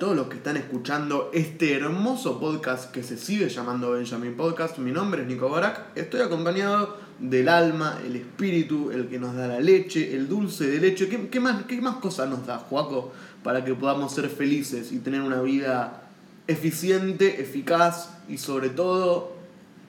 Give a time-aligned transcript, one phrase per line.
[0.00, 4.78] todos los que están escuchando este hermoso podcast que se sigue llamando Benjamin Podcast.
[4.78, 5.94] Mi nombre es Nico Barak.
[5.94, 10.80] Estoy acompañado del alma, el espíritu, el que nos da la leche, el dulce de
[10.80, 11.06] leche.
[11.30, 13.12] ¿Qué, más, qué más cosas nos da, Juaco,
[13.44, 16.08] para que podamos ser felices y tener una vida
[16.46, 19.34] eficiente, eficaz y sobre todo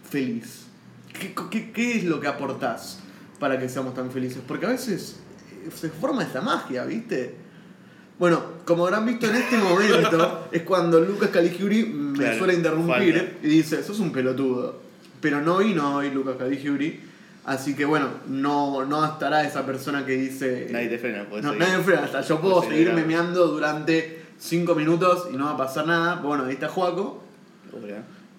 [0.09, 0.65] feliz?
[1.17, 2.99] ¿Qué, qué, es lo que aportás
[3.39, 4.41] para que seamos tan felices?
[4.45, 5.21] Porque a veces
[5.73, 7.50] se forma esta magia, ¿viste?
[8.21, 13.17] Bueno, como habrán visto en este momento, es cuando Lucas Caligiuri me Claro, suele interrumpir
[13.17, 13.33] falta.
[13.41, 14.79] y dice, sos un pelotudo.
[15.19, 16.99] Pero no vino hoy Lucas Caligiuri,
[17.45, 20.67] así que bueno, no, no estará esa persona que dice...
[20.69, 21.65] Nadie te frena, puedes no, seguir.
[21.65, 25.57] nadie me frena, hasta yo puedo seguir memeando durante 5 minutos y no va a
[25.57, 26.15] pasar nada.
[26.17, 27.23] Bueno, ahí está Juaco.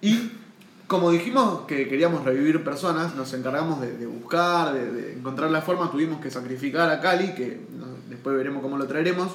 [0.01, 0.31] Y
[0.87, 5.61] como dijimos que queríamos revivir personas, nos encargamos de, de buscar, de, de encontrar la
[5.61, 9.29] forma, tuvimos que sacrificar a Cali, que no- después veremos cómo lo traeremos,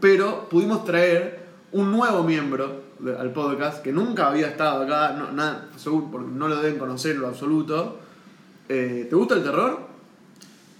[0.00, 1.40] pero pudimos traer
[1.72, 6.56] un nuevo miembro de- al podcast que nunca había estado acá, no, nada, no lo
[6.62, 7.98] deben conocer en lo absoluto.
[8.68, 9.80] Eh, ¿Te gusta el terror?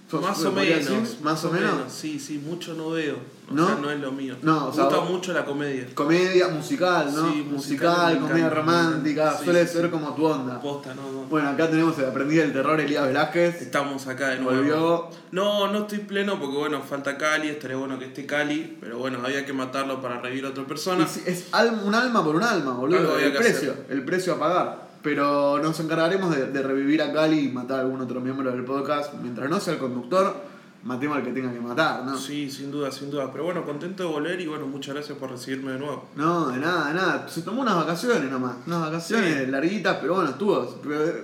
[0.09, 0.89] ¿Sos- Más o menos.
[0.89, 1.17] decir?
[1.23, 1.73] ¿Más o menos?
[1.91, 3.15] Sí, sí, mucho no veo.
[3.51, 3.67] O ¿No?
[3.67, 4.35] sea, no es lo mío.
[4.41, 5.85] No, o Me gusta vos- mucho la comedia.
[5.93, 7.31] Comedia, musical, ¿no?
[7.31, 9.37] Sí, musical, musical, me comedia romántica.
[9.37, 10.59] Sí, suele sí, ser como tu onda.
[10.59, 11.23] Posta, no, no.
[11.25, 13.61] Bueno, acá tenemos el aprendiz del terror, Elías Velázquez.
[13.61, 14.57] Estamos acá de nuevo.
[14.57, 15.09] Volvió.
[15.31, 19.19] No, no estoy pleno porque bueno, falta Cali, estaría bueno que esté Cali, pero bueno,
[19.23, 21.07] había que matarlo para revivir a otra persona.
[21.25, 21.47] Es,
[21.83, 23.17] un alma por un alma, boludo.
[23.19, 23.85] El precio, hacer.
[23.89, 24.91] el precio a pagar.
[25.03, 28.63] Pero nos encargaremos de, de revivir a Cali y matar a algún otro miembro del
[28.63, 29.15] podcast.
[29.15, 30.35] Mientras no sea el conductor,
[30.83, 32.17] matemos al que tenga que matar, ¿no?
[32.17, 33.31] Sí, sin duda, sin duda.
[33.31, 36.09] Pero bueno, contento de volver y bueno, muchas gracias por recibirme de nuevo.
[36.15, 37.27] No, de nada, de nada.
[37.29, 38.55] Se tomó unas vacaciones nomás.
[38.65, 39.51] Unas vacaciones Sí.
[39.51, 40.55] larguitas, pero bueno, estuvo.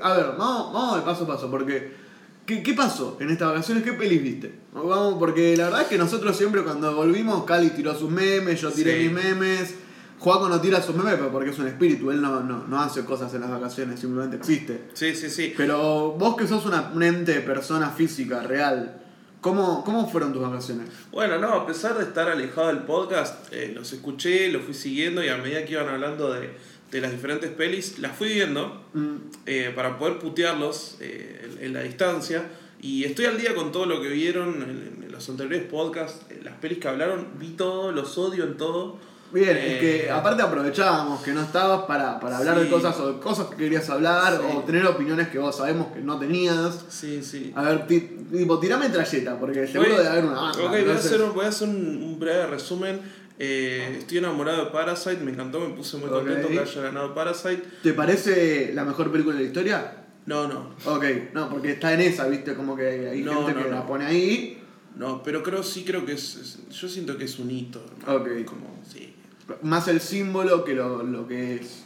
[0.03, 2.05] A ver, vamos, vamos de paso a paso, porque.
[2.45, 3.83] ¿qué, ¿Qué pasó en estas vacaciones?
[3.83, 4.59] ¿Qué pelis viste?
[4.73, 8.71] Vamos, porque la verdad es que nosotros siempre cuando volvimos, Cali tiró sus memes, yo
[8.71, 9.03] tiré Sí.
[9.09, 9.75] mis memes.
[10.19, 13.05] Juaco no tira sus memes pero porque es un espíritu, él no, no, no hace
[13.05, 14.89] cosas en las vacaciones, simplemente existe.
[14.93, 15.53] Sí, sí, sí.
[15.55, 18.96] Pero vos que sos una, un ente, persona física, real,
[19.47, 20.89] ¿cómo, ¿cómo fueron tus vacaciones?
[21.11, 25.23] Bueno, no, a pesar de estar alejado del podcast, eh, los escuché, los fui siguiendo
[25.23, 26.51] y a medida que iban hablando de,
[26.91, 31.73] de las diferentes pelis, las fui viendo Mm, eh, para poder putearlos eh, en, en
[31.73, 32.49] la distancia.
[32.81, 36.41] Y estoy al día con todo lo que vieron en, en los anteriores podcasts, eh,
[36.43, 38.97] las pelis que hablaron, vi todo, los odio en todo.
[39.31, 43.13] Bien, Eh, es que aparte aprovechábamos que no estabas para, para hablar de cosas o
[43.13, 44.55] de cosas que querías hablar Sí.
[44.57, 46.85] o tener opiniones que vos sabemos que no tenías.
[46.89, 47.51] Sí, sí.
[47.55, 47.99] A ver, ti-
[48.31, 50.63] tipo, tirame trayeta, porque seguro Voy- debe haber una banda.
[50.63, 53.01] Ok, voy a hacer, un, voy a hacer un, un breve resumen.
[53.39, 57.63] Eh, estoy enamorado de Parasite, me encantó, me puse muy contento que haya ganado Parasite.
[57.83, 59.93] ¿Te parece la mejor película de la historia?
[60.25, 63.63] No, no, Ok, no, porque está en esa, viste, como que hay No, gente no,
[63.63, 63.75] que no.
[63.75, 64.61] la pone ahí.
[64.95, 68.19] no, pero creo, sí creo que es, es- yo siento que es un hito, hermano.
[68.23, 68.45] Ok.
[68.45, 69.06] Como, sí.
[69.61, 71.83] Más el símbolo que lo, lo que es.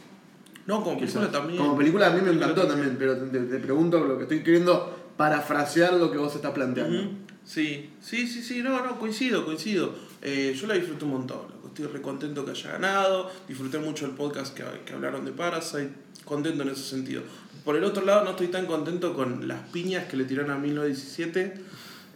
[0.66, 1.32] No, como película Quizás.
[1.32, 1.58] también.
[1.58, 5.12] Como película a mí me encantó también, pero te, te pregunto lo que estoy queriendo
[5.16, 7.10] parafrasear lo que vos estás planteando.
[7.44, 9.92] Sí, sí, sí, sí, no, no, coincido, coincido.
[10.20, 11.68] Eh, yo la disfruté un montón, loco.
[11.68, 15.92] estoy re contento que haya ganado, disfruté mucho el podcast que, que hablaron de Parasite,
[16.24, 17.22] contento en ese sentido.
[17.64, 20.58] Por el otro lado, no estoy tan contento con las piñas que le tiraron a
[20.58, 21.54] 1917.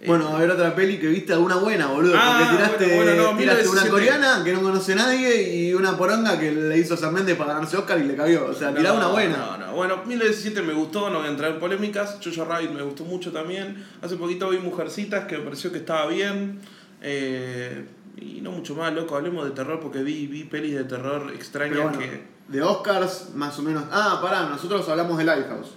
[0.05, 2.15] Bueno, a ver otra peli que viste alguna buena, boludo.
[2.17, 3.91] Ah, porque tiraste, bueno, bueno, no, tiraste una 1917.
[3.91, 7.79] coreana que no conoce nadie y una poronga que le hizo San Méndez para ganarse
[7.79, 8.47] Oscar y le cabió.
[8.47, 9.37] O sea, tirá no, una buena.
[9.37, 9.75] No, no.
[9.75, 12.19] Bueno, 1917 me gustó, no voy a entrar en polémicas.
[12.23, 13.85] Jojo Rabbit me gustó mucho también.
[14.03, 16.61] Hace poquito vi Mujercitas que me pareció que estaba bien.
[17.01, 17.87] Eh,
[18.19, 19.17] y no mucho más, loco.
[19.17, 22.23] Hablemos de terror porque vi, vi pelis de terror extrañas bueno, que.
[22.49, 23.85] de Oscars, más o menos.
[23.91, 25.75] Ah, pará, nosotros hablamos de Lighthouse.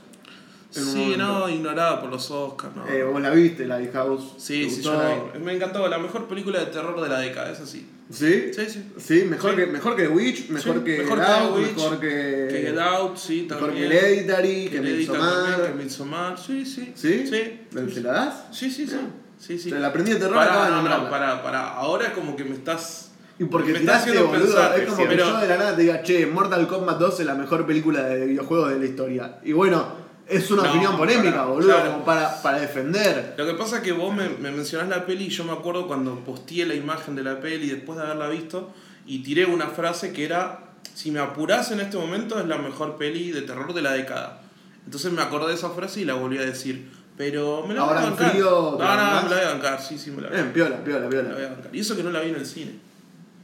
[0.71, 2.87] Sí, no, ignorada por los Oscars, ¿no?
[2.87, 4.33] Eh, vos la viste, Lighthouse.
[4.37, 4.93] sí, ¿Te sí, gustó?
[4.93, 5.39] yo la vi.
[5.43, 7.89] Me encantó, la mejor película de terror de la década, es así.
[8.11, 8.51] ¿Sí?
[8.53, 8.91] Sí, sí.
[8.97, 9.57] Sí, mejor, Sí.
[9.57, 12.47] Que, mejor que The Witch, mejor Sí, que mejor Get que Out, Witch, mejor que.
[12.51, 13.89] Que Get Out, sí, Mejor también.
[13.89, 15.75] que Hereditary, que Hereditary también, que Midsommar.
[15.75, 16.91] Midsommar, sí, sí.
[16.95, 17.27] ¿Sí?
[17.27, 17.61] Sí.
[17.93, 18.43] ¿Te la das?
[18.51, 18.97] Sí, sí, sí.
[19.39, 19.69] Sí, sí.
[19.71, 21.09] Te la aprendí de terror Pará, acaba de no, no, nombrarla.
[21.09, 21.67] para, para.
[21.73, 23.11] Ahora es como que me estás.
[23.39, 25.57] Y porque me estás tiraste, haciendo boludo, pensar, es como que pero- yo de la
[25.57, 28.85] nada te diga, che, Mortal Kombat 2 es la mejor película de videojuegos de la
[28.85, 29.39] historia.
[29.43, 31.91] Y bueno, es una No, opinión polémica, para- boludo, claro.
[31.93, 33.33] como para, para defender.
[33.37, 35.87] Lo que pasa es que vos me, me mencionás la peli y yo me acuerdo
[35.87, 38.71] cuando posteé la imagen de la peli después de haberla visto
[39.05, 40.59] y tiré una frase que era:
[40.93, 44.41] Si me apurás en este momento, es la mejor peli de terror de la década.
[44.85, 46.89] Entonces me acordé de esa frase y la volví a decir.
[47.17, 48.31] Pero me la Ahora voy a bancar.
[48.31, 50.37] frío, no, ¿te no, la me la voy a bancar, sí, sí, me la voy
[50.37, 51.49] a, Bien, piola, piola, me la voy a piola.
[51.49, 51.75] bancar.
[51.75, 52.71] Y eso que no la vi en el cine.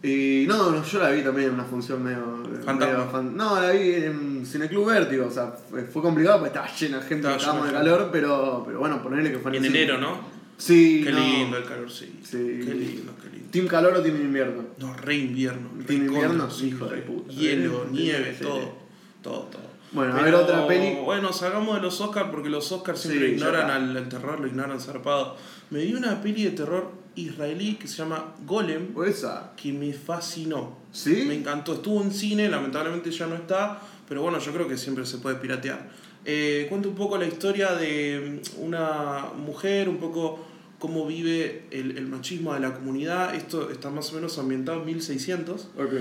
[0.08, 2.38] Y no, no, yo la vi también en una función medio.
[2.66, 6.68] Medio fan- No, la vi en Cineclub Vértigo, o sea, fue, fue complicado porque estaba
[6.76, 9.98] llena de gente, estábamos de calor, pero, pero bueno, ponerle que fue en En enero,
[9.98, 10.20] ¿no?
[10.58, 11.20] Sí, Qué no.
[11.20, 12.20] lindo el calor, sí.
[12.24, 12.38] Sí.
[12.38, 13.50] Qué lindo, qué lindo.
[13.52, 14.64] ¿Team calor o team invierno?
[14.78, 15.70] No, re invierno.
[15.78, 16.50] re ¿Team invierno?
[16.50, 17.34] sí, Hijo de puta.
[17.34, 18.44] Hielo, Sí, nieve, sí.
[18.44, 18.74] todo.
[19.22, 19.66] Todo, todo.
[19.92, 20.98] Bueno, a ver otra peli.
[21.04, 24.40] Bueno, salgamos de los Oscars porque los Oscars Sí, siempre ya ignoran al, al terror,
[24.40, 25.36] lo ignoran zarpado.
[25.72, 29.54] Me vi una peli de terror israelí que se llama Golem, ¿O esa?
[29.56, 30.78] que me fascinó.
[30.92, 31.26] ¿Sí?
[31.28, 31.74] Me encantó.
[31.76, 35.36] Estuvo en cine, lamentablemente ya no está, pero bueno, yo creo que siempre se puede
[35.38, 35.90] piratear.
[36.26, 40.44] Eh, cuenta un poco la historia de mm, una mujer, un poco
[40.80, 43.34] cómo vive el, el machismo de la comunidad.
[43.36, 45.70] Esto está más o menos ambientado en 1600.
[45.78, 45.94] Ok.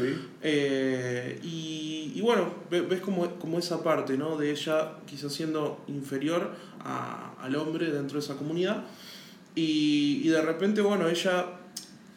[0.42, 4.36] Eh, y, y bueno, ve- ves como, como esa parte, ¿no?
[4.36, 8.84] De ella quizás siendo inferior a- al hombre dentro de esa comunidad.
[9.54, 11.46] Y, y de repente, bueno, ella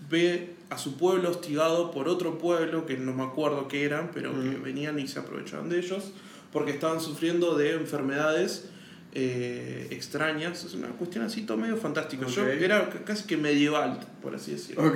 [0.09, 4.33] ve a su pueblo hostigado por otro pueblo, que no me acuerdo qué eran, pero
[4.33, 6.11] que venían y se aprovechaban de ellos,
[6.51, 8.69] porque estaban sufriendo de enfermedades
[9.13, 10.63] eh, extrañas.
[10.65, 12.25] Es una cuestión así todo medio fantástica.
[12.27, 12.49] Yo Ok.
[12.61, 14.93] era casi que medieval, por así decirlo.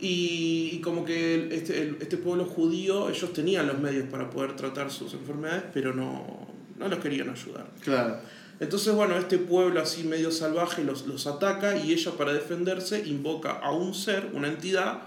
[0.00, 4.90] Y, y como que este, este pueblo judío, ellos tenían los medios para poder tratar
[4.90, 6.48] sus enfermedades, pero no,
[6.78, 7.70] no los querían ayudar.
[7.80, 8.18] Claro.
[8.64, 13.52] Entonces, bueno, este pueblo así medio salvaje los, los ataca y ella para defenderse invoca
[13.52, 15.02] a un ser, una entidad,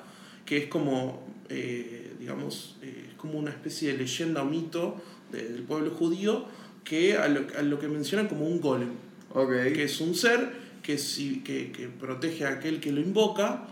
[0.45, 5.01] que es como, eh, digamos, eh, es como una especie de leyenda o mito
[5.31, 6.45] de- del pueblo judío,
[6.83, 8.91] que a lo, a lo que mencionan como un golem
[9.33, 9.49] Ok.
[9.73, 10.51] que es un ser
[10.83, 13.65] que, si, que, que protege a aquel que lo invoca,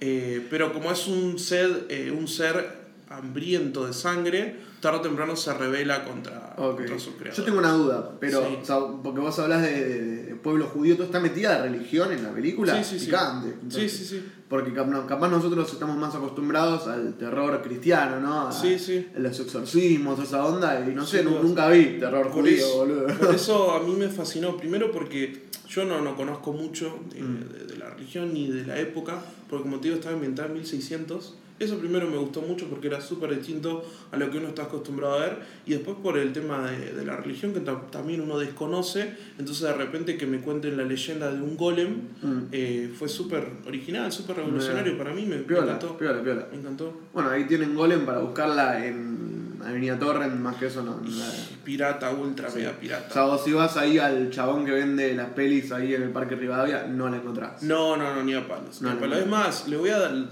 [0.00, 1.86] eh, pero como es un ser,
[2.18, 2.81] un ser
[3.16, 6.76] hambriento de sangre, tarde o temprano se revela contra, Ok.
[6.78, 7.36] contra su creador.
[7.38, 8.58] Yo tengo una duda, pero, Sí.
[8.62, 12.10] o sea, porque vos hablas de, de- de pueblo judío, ¿tú está metida la religión
[12.12, 12.82] en la película?
[12.82, 13.06] Sí, sí, sí.
[13.06, 13.48] Picante.
[13.48, 13.92] Sí, entonces.
[13.92, 14.24] sí, sí.
[14.48, 18.48] Porque capaz nosotros estamos más acostumbrados al terror cristiano, ¿no?
[18.48, 19.08] A, Sí, sí.
[19.16, 22.76] a los exorcismos, esa onda, y no sé, Sí, nunca vi terror Por judío, eso,
[22.78, 23.06] boludo.
[23.06, 27.48] por eso a mí me fascinó, primero porque yo no, no conozco mucho de, Mm.
[27.48, 30.54] de- de la religión ni de la época, porque como te digo estaba ambientada en
[30.54, 31.36] 1600.
[31.62, 35.14] Eso primero me gustó mucho porque era súper distinto a lo que uno está acostumbrado
[35.14, 35.38] a ver.
[35.66, 39.14] Y después por el tema de, de la religión que ta- también uno desconoce.
[39.38, 41.92] Entonces de repente que me cuenten la leyenda de un golem
[42.22, 42.42] Mm.
[42.52, 45.24] eh, fue súper original, súper revolucionario para mí.
[45.26, 45.96] Me, encantó.
[45.96, 46.46] piola, piola.
[46.52, 46.92] Me encantó.
[47.12, 51.00] Bueno, ahí tienen Golem para buscarla en Avenida Torrent, más que eso no.
[51.04, 51.32] la-
[51.64, 52.58] Pirata, ultra, Sí.
[52.58, 53.10] mega O pirata.
[53.12, 56.34] sea, vos si vas ahí al chabón que vende las pelis ahí en el Parque
[56.34, 57.62] Rivadavia, no la encontrás.
[57.62, 58.82] No, no, no, ni a palos.
[58.82, 59.16] ni No, palos.
[59.18, 59.22] no.
[59.24, 60.24] Es más, le voy a dar-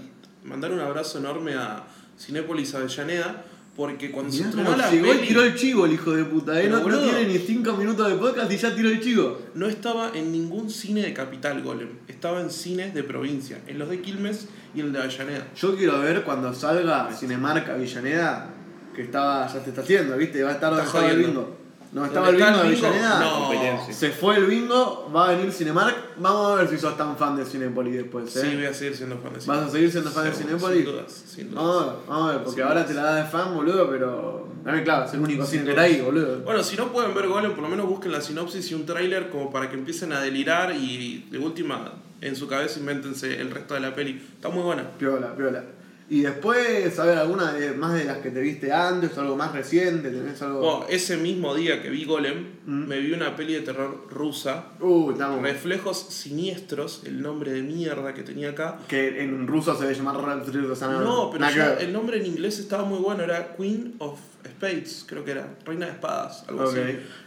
[0.43, 1.83] mandar un abrazo enorme a
[2.19, 3.45] Cinépolis Avellaneda,
[3.75, 6.25] porque cuando Mirá se estrenó la llegó y peli, tiró el chivo el hijo de
[6.25, 6.67] puta, ¿eh?
[6.67, 9.39] No, tiene ni 5 minutos de podcast y ya tiró el chivo.
[9.55, 11.89] no estaba en ningún cine de capital Golem.
[12.07, 15.47] Estaba en cines de provincia, en los de Quilmes y en el de Avellaneda.
[15.55, 18.49] Yo quiero ver cuando salga Cinemark Avellaneda,
[18.93, 20.43] que estaba, ya te está haciendo, ¿viste?
[20.43, 21.60] Va a estar donde estaba el bingo.
[21.91, 22.87] No, estaba el ¿Dónde bingo de?
[22.87, 23.19] Avellaneda.
[23.19, 23.39] No.
[23.49, 23.93] Competencia.
[23.93, 25.95] Se fue el bingo, va a venir Cinemark.
[26.17, 28.47] Vamos a ver si sos tan fan de Cinépolis después, ¿eh?
[28.49, 30.85] Sí, voy a seguir siendo fan de ¿Vas a seguir siendo fan de Seguro, Cinépolis?
[30.85, 31.63] Sin dudas, sin dudas.
[31.65, 32.87] Vamos a ver, vamos a ver, porque Sin ahora dudas.
[32.87, 34.47] te la da de fan, boludo, pero.
[34.65, 36.39] A ver, claro, es el único Sin cine que está ahí, boludo.
[36.41, 39.29] Bueno, si no pueden ver Golem, por lo menos busquen la sinopsis y un tráiler
[39.29, 41.91] como para que empiecen a delirar y de última
[42.21, 44.21] en su cabeza invéntense el resto de la peli.
[44.35, 44.83] Está muy buena.
[44.97, 45.63] Piola, piola.
[46.11, 49.53] Y después, a ver, alguna de, más de las que te viste antes, algo más
[49.53, 50.85] reciente, tenés algo.
[50.89, 52.87] Ese mismo día que vi Golem, Mm.
[52.87, 54.73] me vi una peli de terror rusa.
[54.81, 55.41] Uh, estamos.
[55.41, 58.79] Reflejos siniestros, el nombre de mierda que tenía acá.
[58.89, 62.25] Que en ruso se debe llamar Red de San No, pero ya el nombre en
[62.25, 66.63] inglés estaba muy bueno, era Queen of Spades, creo que era, Reina de Espadas, algo
[66.63, 66.79] así.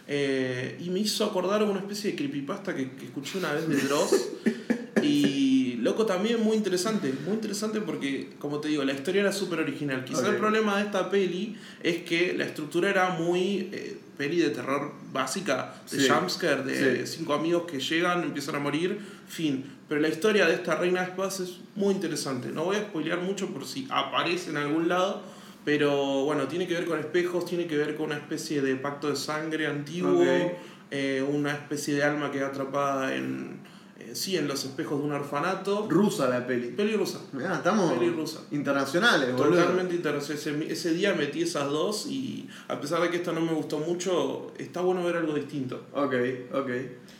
[0.07, 3.77] Eh, y me hizo acordar una especie de creepypasta que, que escuché una vez de
[3.77, 4.29] Dross.
[5.03, 9.61] y loco también muy interesante, muy interesante porque, como te digo, la historia era súper
[9.61, 10.05] original.
[10.05, 14.51] Quizá el problema de esta peli es que la estructura era muy eh, peli de
[14.51, 16.09] terror básica, de Sí.
[16.09, 17.17] jumpscare, de Sí.
[17.19, 18.99] cinco amigos que llegan, empiezan a morir,
[19.29, 19.65] fin.
[19.89, 22.49] Pero la historia de esta reina de espadas es muy interesante.
[22.49, 25.23] No voy a spoilear mucho por si aparece en algún lado,
[25.67, 29.11] pero bueno, tiene que ver con espejos, tiene que ver con una especie de pacto
[29.11, 30.25] de sangre antiguo,
[30.91, 33.59] eh, una especie de alma que atrapada en,
[34.15, 35.87] sí, en los espejos de un orfanato.
[35.89, 36.69] Rusa la peli.
[36.69, 37.21] Peli rusa.
[37.33, 38.41] Mirá, estamos Peli rusa.
[38.51, 39.61] internacionales, boludo.
[39.61, 40.35] Totalmente interesante.
[40.35, 43.79] Ese, ese día metí esas dos y a pesar de que esta no me gustó
[43.79, 45.85] mucho, está bueno ver algo distinto.
[45.93, 46.15] Ok,
[46.53, 46.71] ok.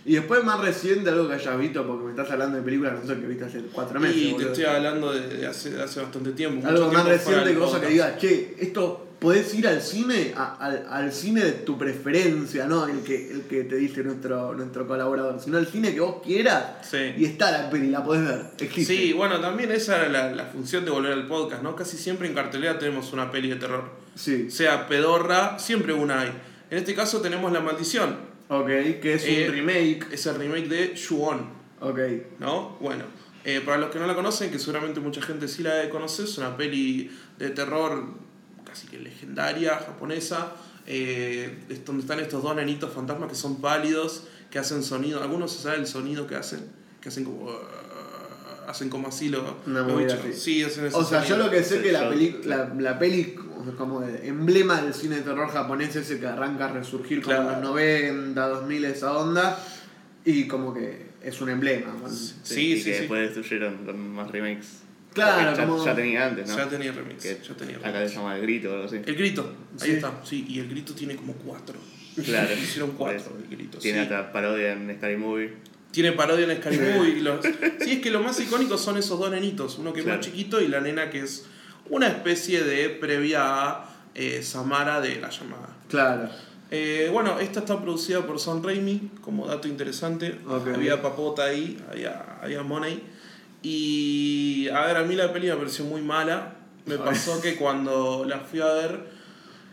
[0.07, 3.07] Y después más reciente, algo que hayas visto, porque me estás hablando de películas, no
[3.07, 4.17] sé, que viste hace cuatro meses.
[4.17, 6.67] y te estoy hablando de, hace, bastante tiempo.
[6.67, 10.87] Algo más tiempo reciente cosa que digas, che, esto podés ir al cine, a- al,
[10.89, 12.87] al cine de tu preferencia, ¿no?
[12.87, 16.87] El que, el que te dice nuestro, nuestro colaborador, sino el cine que vos quieras.
[16.89, 17.15] Sí.
[17.19, 18.43] Y está la peli, la podés ver.
[18.61, 18.95] Existe.
[18.97, 21.75] Sí, bueno, también esa era la, la función de volver al podcast, ¿no?
[21.75, 23.91] Casi siempre en cartelera tenemos una peli de terror.
[24.15, 24.51] Sí.
[24.51, 26.33] Sea pedorra, siempre una hay.
[26.71, 28.17] En este caso tenemos La Maldición.
[28.49, 28.67] Ok,
[29.01, 30.07] que es Eh, un remake.
[30.13, 31.49] Es el remake de Ju-On.
[31.81, 31.99] Ok.
[32.39, 32.77] ¿no?
[32.81, 33.05] Bueno,
[33.45, 36.25] eh, para los que no la conocen, que seguramente mucha gente sí la debe conocer,
[36.27, 38.05] es una peli de terror
[38.75, 40.53] casi que legendaria, japonesa,
[40.87, 45.53] eh, es donde están estos dos nenitos fantasmas que son pálidos, que hacen sonido, algunos
[45.53, 46.61] se sabe el sonido que hacen,
[47.01, 47.45] que hacen como...
[47.45, 47.55] uh,
[48.67, 50.19] hacen como así lo, movida bichos.
[50.21, 50.33] así.
[50.33, 52.99] Sí, hacen ese O sea, yo lo que sé Sí, que la peli, la, la
[52.99, 53.37] peli
[53.79, 57.43] como- de emblema del cine de terror japonés ese que arranca a resurgir como en
[57.43, 57.61] Claro.
[57.61, 59.59] los 90, 2000, esa onda,
[60.25, 61.95] y como que es un emblema.
[62.03, 62.09] ¿no?
[62.09, 62.99] Sí, y sí, que sí.
[63.01, 64.79] después destruyeron con más remakes.
[65.15, 66.57] Claro, ya, como- ya tenía antes, ¿no?
[66.57, 68.11] Ya tenía remix, Que ya tenía Acá remix.
[68.11, 68.97] se llama El Grito o algo así.
[69.07, 69.93] El grito, ahí Sí.
[69.97, 71.77] está, sí, y el grito tiene como cuatro.
[72.25, 72.49] Claro.
[72.63, 73.37] Hicieron cuatro eso.
[73.43, 73.79] el grito.
[73.79, 74.13] Tiene sí.
[74.13, 75.55] hasta parodia en Scary Movie.
[75.93, 77.11] Tiene parodia en Scary Movie.
[77.19, 77.45] y los-
[77.81, 79.79] Sí, es que lo más icónico son esos dos nenitos.
[79.79, 80.19] Uno que es Claro.
[80.19, 81.47] más chiquito y la nena que es
[81.91, 85.77] una especie de previa a eh, Samara de la llamada.
[85.89, 86.29] Claro.
[86.71, 90.39] Eh, bueno, esta está producida por Sam Raimi, como dato interesante.
[90.47, 90.69] Ok.
[90.75, 93.03] Había papota ahí, había, había money.
[93.65, 96.57] Y a ver, a mí la peli me pareció muy mala.
[96.87, 99.07] Me pasó que cuando la fui a ver,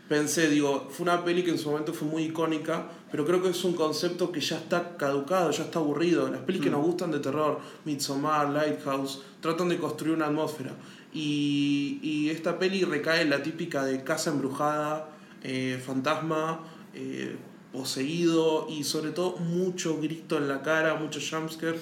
[0.07, 3.49] pensé, digo, fue una peli que en su momento fue muy icónica, pero creo que
[3.49, 6.29] es un concepto que ya está caducado, ya está aburrido.
[6.29, 6.73] Las pelis que Mm.
[6.73, 10.71] nos gustan de terror, Midsommar, Lighthouse, tratan de construir una atmósfera.
[11.13, 15.09] Y, y esta peli recae en la típica de casa embrujada,
[15.43, 16.61] eh, fantasma,
[16.93, 17.35] eh,
[17.73, 21.77] poseído y sobre todo mucho grito en la cara, mucho jumpscare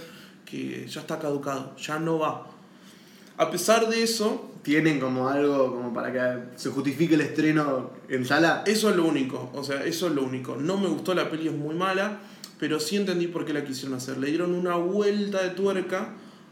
[0.49, 2.47] que ya está caducado, ya no va.
[3.37, 8.25] A pesar de eso, Tienen como algo como para que se justifique el estreno en
[8.25, 8.63] sala.
[8.65, 10.57] Eso es lo único, o sea, eso es lo único.
[10.57, 12.19] No me gustó, la peli es muy mala,
[12.59, 14.17] pero sí entendí por qué la quisieron hacer.
[14.17, 16.09] Le dieron una vuelta de tuerca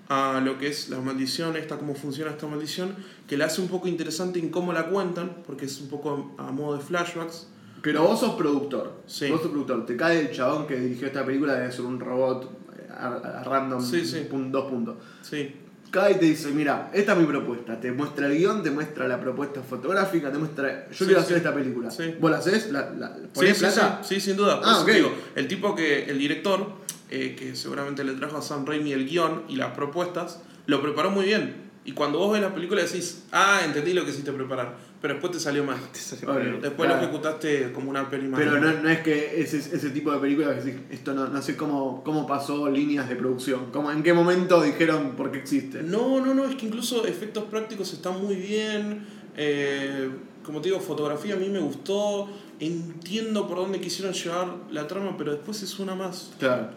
[0.08, 2.96] a lo que es la maldición, esta cómo funciona esta maldición,
[3.28, 6.50] que la hace un poco interesante en cómo la cuentan, porque es un poco a
[6.52, 7.48] modo de flashbacks.
[7.82, 9.02] Pero vos sos productor.
[9.06, 9.30] Sí.
[9.30, 9.86] Vos sos productor.
[9.86, 12.57] Te cae el chabón que dirigió esta película, debe ser un robot
[12.98, 14.28] a, a random, Sí, sí.
[14.30, 14.96] pun- dos puntos.
[15.22, 15.56] Sí,
[15.90, 17.80] Cae y te dice, mira, esta es mi propuesta.
[17.80, 20.90] Te muestra el guion, te muestra la propuesta fotográfica, te muestra...
[20.92, 21.90] Yo quiero hacer esta película.
[21.90, 22.14] Sí.
[22.20, 22.72] ¿Vos la haces?
[22.74, 24.02] ¿La, la, sí, ponés sí, plata?
[24.04, 24.60] sí, sí, sin duda.
[24.60, 26.68] Por Ah, eso digo, el tipo que, el director,
[27.10, 31.10] eh, que seguramente le trajo a Sam Raimi el guion y las propuestas, lo preparó
[31.10, 31.56] muy bien.
[31.86, 35.34] Y cuando vos ves la película decís, ah, entendí lo que hiciste preparar, pero después
[35.34, 35.78] te salió mal.
[35.92, 36.96] Después claro.
[36.96, 38.40] lo ejecutaste como una peli más.
[38.40, 41.56] Pero no, no es que ese, ese tipo de película que esto no, no sé
[41.56, 43.68] cómo, cómo pasó líneas de producción.
[43.72, 45.84] Cómo, ¿En qué momento dijeron por qué existe?
[45.84, 49.06] No, no, no, es que incluso efectos prácticos están muy bien.
[49.36, 50.10] eh,
[50.44, 52.30] como te digo, fotografía a mí me gustó.
[52.60, 56.32] Entiendo por dónde quisieron llevar la trama, pero después es una más.
[56.40, 56.70] Claro.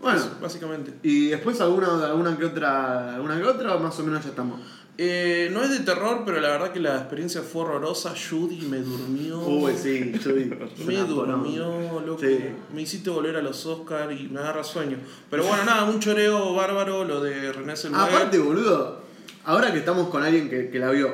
[0.00, 0.92] Bueno, básicamente.
[1.02, 4.60] y después alguna, alguna que otra, alguna que otra, más o menos ya estamos.
[4.96, 8.14] Eh, no es de terror, pero la verdad que la experiencia fue horrorosa.
[8.14, 9.40] Judy me durmió.
[9.40, 10.44] Uy, sí, Judy.
[10.86, 12.20] Me durmió, loco.
[12.20, 12.38] Sí.
[12.72, 14.98] Me hiciste volver a los Oscars y me agarra sueño.
[15.30, 18.14] Pero bueno, nada, un choreo bárbaro, lo de René Zellweger.
[18.14, 19.00] Aparte, boludo,
[19.44, 21.10] ahora que estamos con alguien que, que la vio,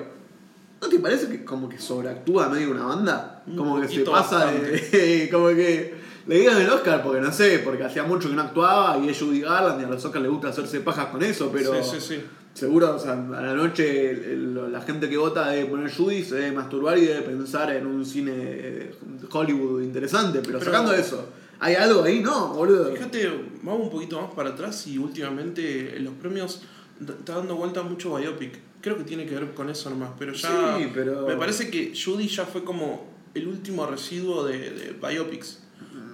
[0.81, 3.43] ¿no te parece que como que sobreactúa medio una banda?
[3.47, 5.29] Un Como que se pasa de.
[5.33, 5.95] como que
[6.27, 9.19] le dieron el Oscar porque no sé, porque hacía mucho que no actuaba y es
[9.19, 11.83] Judy Garland y a los Oscars le gusta hacerse pajas con eso, pero.
[11.83, 12.23] Sí, sí, sí.
[12.61, 16.23] Seguro, o sea, a la noche el- el- la gente que vota debe poner Judy,
[16.23, 18.95] se debe masturbar y debe pensar en un cine de
[19.33, 21.25] Hollywood interesante, pero, Pero- sacando eso,
[21.59, 22.21] ¿hay algo ahí?
[22.21, 22.93] No, boludo.
[22.93, 23.31] Fíjate,
[23.63, 26.63] vamos un poquito más para atrás y últimamente en los premios
[27.01, 28.59] está dando vuelta mucho biopic.
[28.83, 31.95] Creo que tiene que ver con eso nomás, pero ya Sí, pero- me parece que
[31.95, 35.61] Judy ya fue como el último residuo de, de biopics,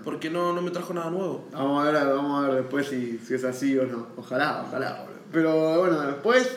[0.04, 1.48] porque no, no me trajo nada nuevo.
[1.52, 4.06] Vamos a ver, vamos a ver después si, si es así o no.
[4.16, 5.15] Ojalá, ojalá, boludo.
[5.32, 6.50] Pero bueno, después,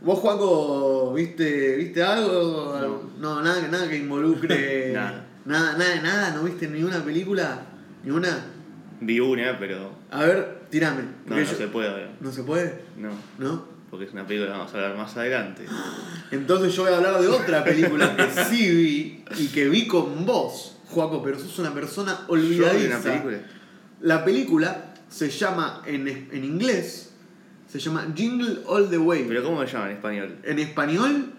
[0.00, 3.10] vos, Juaco, ¿viste, ¿viste algo?
[3.18, 4.92] No, nada, nada que involucre.
[4.94, 5.26] Nada.
[5.44, 7.62] Nada, nada, nada, ¿no viste ni una película?
[8.04, 8.46] Ni una.
[9.00, 11.02] Vi una, pero A ver, tirame.
[11.26, 12.10] no, no yo- se puede ver.
[12.20, 12.80] ¿No se puede?
[12.96, 13.64] No, ¿No?
[13.90, 15.66] porque es una película que vamos a hablar más adelante.
[16.30, 20.24] Entonces yo voy a hablar de otra película que sí vi y que vi con
[20.24, 22.86] vos, Juaco, pero sos una persona Yo vi olvidadiza.
[22.98, 23.38] una película.
[24.00, 27.11] La película se llama, en, en inglés,
[27.72, 29.24] se llama Jingle All the Way.
[29.26, 30.36] ¿Pero cómo se llama en español?
[30.44, 31.32] En español,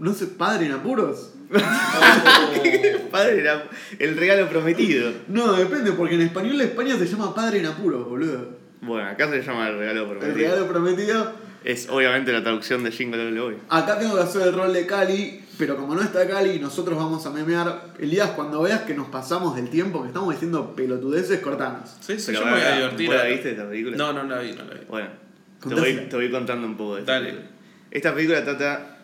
[0.00, 1.32] no sé, Padre en apuros.
[3.12, 3.68] Padre era
[4.00, 5.12] el regalo prometido.
[5.28, 8.56] No, depende, porque en español de España se llama Padre en apuros, boludo.
[8.80, 10.34] Bueno, acá se llama el regalo El prometido.
[10.34, 11.32] regalo prometido.
[11.62, 13.56] Es obviamente la traducción de Jingle All the Way.
[13.68, 17.24] Acá tengo que hacer el rol de Cali, pero como no está Cali, nosotros vamos
[17.26, 17.92] a memear.
[18.00, 21.96] Elías, cuando veas que nos pasamos del tiempo, que estamos diciendo pelotudeces, cortanos.
[22.00, 23.06] Sí, sí, yo me voy a divertir.
[23.06, 23.96] ¿vos la viste esta película?
[23.96, 24.80] No, no la vi, no la vi.
[24.88, 25.25] Bueno,
[25.68, 27.26] te voy, te voy contando un poco de Dale.
[27.30, 27.50] película.
[27.90, 28.98] Esta película trata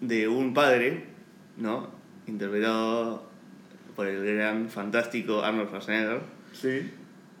[0.00, 1.04] de un padre,
[1.56, 1.88] ¿no?
[2.26, 3.30] Interpretado
[3.94, 6.20] por el gran, fantástico Arnold Schwarzenegger,
[6.52, 6.90] Sí.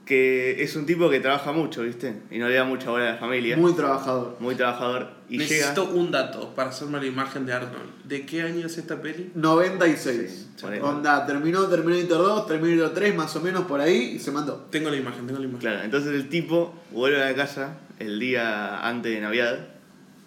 [0.04, 2.14] que es un tipo que trabaja mucho, ¿viste?
[2.30, 3.56] Y no le da mucha bola a la familia.
[3.56, 4.36] Muy, Muy trabajador.
[4.56, 5.08] trabajador.
[5.30, 5.94] Y Necesito llega.
[5.94, 8.04] un dato para hacerme la imagen de Arnold.
[8.04, 9.30] ¿De qué año es esta peli?
[9.34, 10.48] 96.
[10.56, 10.66] Sí.
[10.82, 14.66] Onda, terminó Terminator 2, Terminator 3, más o menos por ahí, y se mandó.
[14.70, 15.60] Tengo la imagen, tengo la imagen.
[15.60, 19.68] Claro, entonces el tipo vuelve a la casa el día antes de Navidad,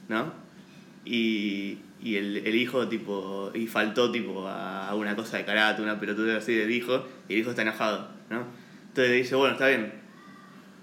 [0.08, 0.34] ¿no?
[1.04, 6.00] Y, y el, el hijo, tipo, y faltó, tipo, a una cosa de karate, una
[6.00, 8.46] pelotuda así del hijo, y el hijo está enojado, ¿no?
[8.88, 9.94] Entonces le dice, bueno, está bien,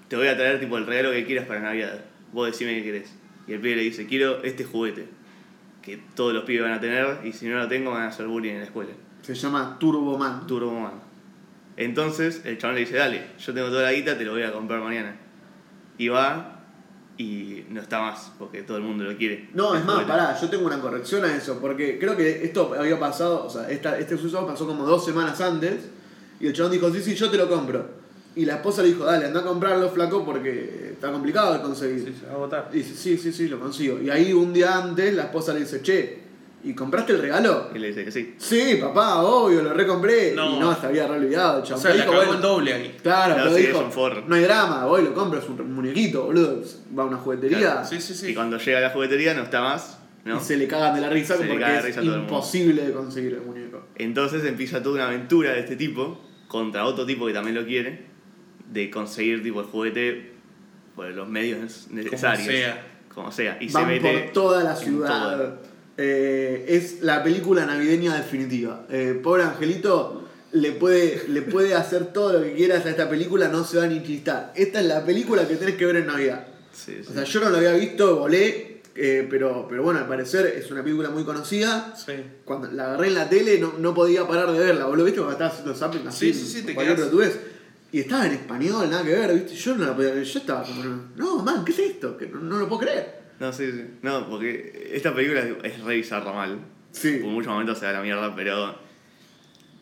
[0.08, 3.14] te voy a traer, tipo, el regalo que quieras para Navidad, vos decime qué querés.
[3.48, 5.08] Y el pibe le dice, quiero este juguete,
[5.80, 8.26] que todos los pibes van a tener, y si no lo tengo van a hacer
[8.26, 8.92] bullying en la escuela.
[9.22, 10.46] Se llama Turbo Man.
[10.46, 11.00] Turbo Man.
[11.76, 14.52] Entonces el chabón le dice, dale, yo tengo toda la guita, te lo voy a
[14.52, 15.16] comprar mañana.
[15.98, 16.51] Y va
[17.22, 19.48] y no está más, porque todo el mundo lo quiere.
[19.54, 22.98] No, es más, pará, yo tengo una corrección a eso, porque creo que esto había
[22.98, 25.84] pasado, o sea, esta, este suceso pasó como dos semanas antes,
[26.40, 28.02] y el chabón dijo, sí, sí, yo te lo compro.
[28.34, 32.04] Y la esposa le dijo, dale, anda a comprarlo, flaco, porque está complicado de conseguir.
[32.06, 32.70] Sí, se va a votar.
[32.72, 34.00] Y dice, sí, sí, sí, lo consigo.
[34.00, 36.22] Y ahí un día antes la esposa le dice, che,
[36.64, 37.70] ¿y compraste el regalo?
[37.74, 38.34] Y le dice que sí.
[38.38, 40.32] Sí, papá, obvio, lo recompré.
[40.34, 40.56] No.
[40.56, 41.82] Y no, se había re olvidado el O chabón.
[41.82, 42.96] sea, le dijo, bueno, el doble ahí.
[43.02, 44.24] Claro, No, pero sí, dijo, es un forro.
[44.26, 46.62] no hay drama, voy, lo compro, es un muñequito, boludo.
[46.98, 48.34] Va a una juguetería Claro, Sí, sí, Y sí.
[48.34, 50.36] cuando llega a la juguetería no está más, ¿no?
[50.38, 52.02] y se le cagan de la risa Se le porque caga de es risa a
[52.04, 52.34] todo el mundo.
[52.34, 53.86] imposible de conseguir el muñeco.
[53.96, 58.06] Entonces empieza toda una aventura de este tipo contra otro tipo que también lo quiere,
[58.70, 60.32] de conseguir tipo el juguete
[60.94, 62.46] por los medios necesarios.
[62.46, 62.86] sea.
[63.14, 63.58] Como sea.
[63.60, 65.54] Y Van se mete por toda la en ciudad.
[65.96, 68.86] Eh, es la película navideña definitiva.
[68.90, 70.22] Eh, pobre Angelito
[70.52, 73.86] le puede, le puede hacer todo lo que quieras a esta película, no se va
[73.86, 74.52] ni chistar.
[74.54, 76.46] Esta es la película que tenés que ver en Navidad.
[76.72, 77.08] Sí, sí.
[77.10, 80.70] O sea, yo no lo había visto, volé, eh, pero, pero bueno, al parecer es
[80.70, 81.94] una película muy conocida.
[81.96, 82.12] Sí.
[82.44, 85.20] Cuando la agarré en la tele no, no podía parar de verla, boludo, ¿viste?
[85.20, 87.38] Cuando estaba haciendo zapping así, Sí, sí, sí, te pelotudez.
[87.90, 89.54] Y estaba en español, nada que ver, ¿viste?
[89.54, 90.82] Yo no la podía ver, yo estaba como,
[91.16, 92.16] no, man, ¿qué es esto?
[92.16, 93.21] Que no, no lo puedo creer.
[93.42, 93.84] No, sí, sí.
[94.02, 96.60] No, porque esta película es re bizarra mal.
[96.92, 97.16] Sí.
[97.16, 98.76] Por muchos momentos se da la mierda, pero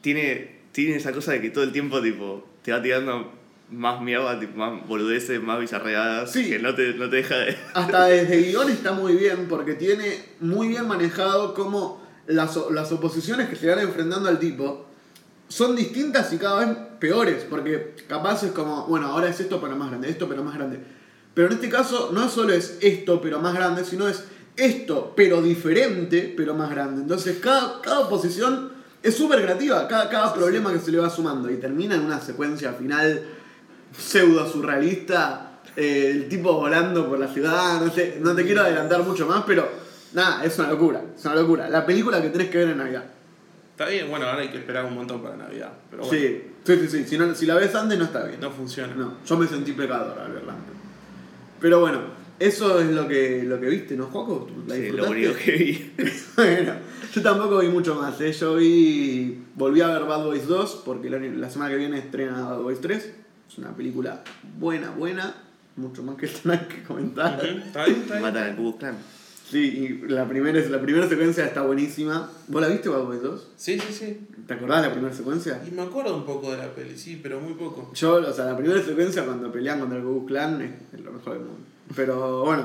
[0.00, 3.30] tiene, tiene esa cosa de que todo el tiempo tipo te va tirando
[3.70, 6.48] más mierda, tipo, más boludeces, más bizarreadas, Sí.
[6.48, 7.54] que no te, no te deja de...
[7.74, 13.50] Hasta desde guion está muy bien, porque tiene muy bien manejado cómo las, las oposiciones
[13.50, 14.86] que se van enfrentando al tipo
[15.48, 19.76] son distintas y cada vez peores, porque capaz es como, bueno, ahora es esto pero
[19.76, 20.78] más grande, esto pero más grande.
[21.34, 24.24] Pero en este caso no solo es esto pero más grande, sino es
[24.56, 27.02] esto pero diferente pero más grande.
[27.02, 31.50] Entonces cada, cada oposición es súper creativa, cada, cada problema que se le va sumando
[31.50, 33.22] y termina en una secuencia final
[33.96, 39.02] pseudo surrealista, eh, el tipo volando por la ciudad, no sé, no te quiero adelantar
[39.02, 39.68] mucho más, pero
[40.12, 41.68] nada, es una locura, es una locura.
[41.68, 43.04] La película que tenés que ver en Navidad.
[43.72, 45.72] Está bien, bueno, ahora hay que esperar un montón para Navidad.
[45.90, 47.04] Pero bueno, Sí, sí, sí, sí.
[47.08, 48.38] Si, no- si la ves antes no está bien.
[48.40, 48.94] no funciona.
[48.94, 50.74] No, yo me sentí pecador al verla antes.
[51.60, 52.00] Pero bueno,
[52.38, 54.08] eso es lo que, lo que viste, ¿no,
[54.66, 55.92] ¿La Sí, lo único que vi.
[56.36, 56.72] bueno,
[57.12, 58.32] yo tampoco vi mucho más, ¿eh?
[58.32, 59.42] Yo vi.
[59.54, 62.80] Volví a ver Bad Boys 2 porque la, la semana que viene estrena Bad Boys
[62.80, 63.14] 3.
[63.48, 64.24] Es una película
[64.58, 65.34] buena, buena.
[65.76, 67.42] Mucho más que tener que comentar.
[68.20, 68.96] Matan al Ku Clan.
[69.50, 72.30] Sí, y la primera, la primera secuencia está buenísima.
[72.48, 73.48] ¿Vos la viste Bad Boys 2?
[73.56, 74.18] Sí, sí, sí.
[74.50, 75.62] ¿Te acordás de la primera secuencia?
[75.64, 77.92] Y me acuerdo un poco de la peli, sí, pero muy poco.
[77.94, 81.34] Yo, o sea, la primera secuencia cuando pelean contra el Ku Klan es, lo mejor
[81.34, 81.60] del mundo.
[81.94, 82.64] Pero bueno,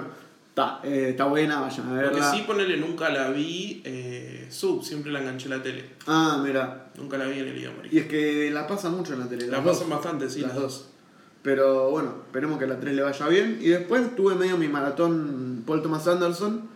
[0.50, 2.32] está, eh, está buena, vayan a Porque verla.
[2.32, 5.86] sí, ponele, nunca la vi eh, sub, siempre la enganché en la tele.
[6.08, 6.88] Ah, mira.
[6.98, 9.45] Nunca la vi en el idioma Y es que la pasa mucho en la tele.
[9.45, 10.89] La pasan bastante, sí, las las dos.
[11.43, 13.60] Pero bueno, esperemos que la 3 le vaya bien.
[13.62, 16.67] Y después tuve medio mi maratón Paul Thomas Anderson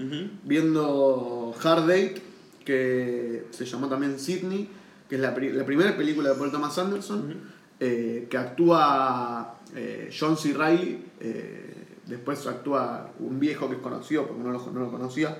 [0.43, 2.21] viendo Hard Date,
[2.63, 4.69] que se llamó también Sydney,
[5.09, 7.33] que es la, pri- la primera película de Paul Thomas Anderson,
[7.79, 10.53] eh, que actúa eh, John C.
[10.53, 11.73] Reilly, eh,
[12.05, 15.37] después actúa un viejo que es conocido, porque no lo, no lo conocía,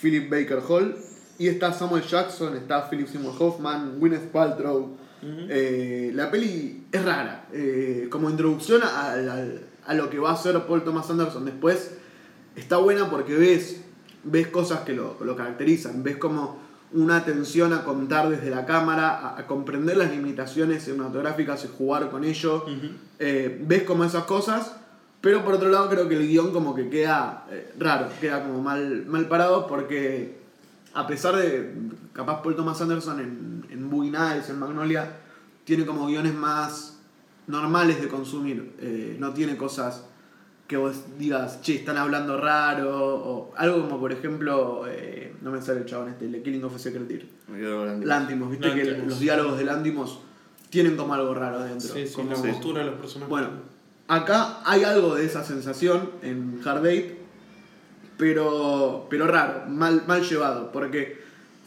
[0.00, 0.96] Philip Baker Hall,
[1.38, 4.96] y está Samuel Jackson, está Philip Seymour Hoffman, Gwyneth Paltrow.
[5.22, 7.46] La peli es rara,
[8.10, 9.46] como introducción a, a-
[9.84, 11.96] a lo que va a ser Paul Thomas Anderson después,
[12.54, 13.80] está buena porque ves,
[14.22, 16.61] ves cosas que lo, lo caracterizan, ves como
[16.94, 22.10] una atención a contar desde la cámara, a, a comprender las limitaciones cinematográficas y jugar
[22.10, 22.64] con ello,
[23.18, 24.76] eh, ves como esas cosas,
[25.20, 28.60] pero por otro lado creo que el guion como que queda eh, raro, queda como
[28.60, 30.40] mal, mal parado porque
[30.94, 31.74] a pesar de,
[32.12, 35.16] capaz Paul Thomas Anderson en, en Boogie Nights, en Magnolia,
[35.64, 36.98] tiene como guiones más
[37.46, 40.04] normales de consumir, eh, no tiene cosas
[40.72, 45.60] que vos digas, che, están hablando raro, o algo como por ejemplo, eh, no me
[45.60, 46.78] sale el chabón este, el Killing of a
[47.58, 48.06] quedo hablando.
[48.06, 50.20] Lantimos, viste que los diálogos de Lantimos
[50.70, 51.92] tienen como algo raro adentro.
[51.92, 52.48] Sí, sí, como- la Sí.
[52.48, 53.28] postura de los personajes.
[53.28, 53.48] bueno,
[54.08, 57.18] Acá hay algo de esa sensación en Hard Date,
[58.16, 61.18] pero, pero raro, mal, mal llevado, porque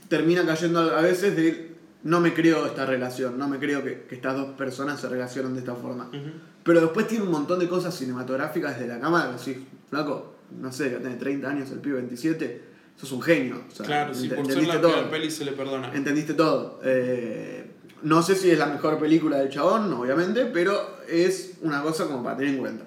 [0.09, 1.74] termina cayendo a veces de
[2.05, 5.53] no me creo esta relación, no me creo que, que estas dos personas se relacionen
[5.53, 6.07] de esta forma.
[6.07, 6.31] Ujú.
[6.63, 10.71] Pero después tiene un montón de cosas cinematográficas desde la cámara, que decís, flaco, no
[10.71, 12.61] sé, que tiene 30 años, el pibe 27,
[12.95, 13.61] sos un genio.
[13.67, 15.09] o sea, Claro, ent- por ser la todo.
[15.11, 15.91] peli se le perdona.
[15.93, 16.79] Entendiste todo.
[16.83, 17.71] Eh,
[18.03, 22.23] no sé si es la mejor película del chabón, obviamente, pero es una cosa como
[22.23, 22.85] para tener en cuenta.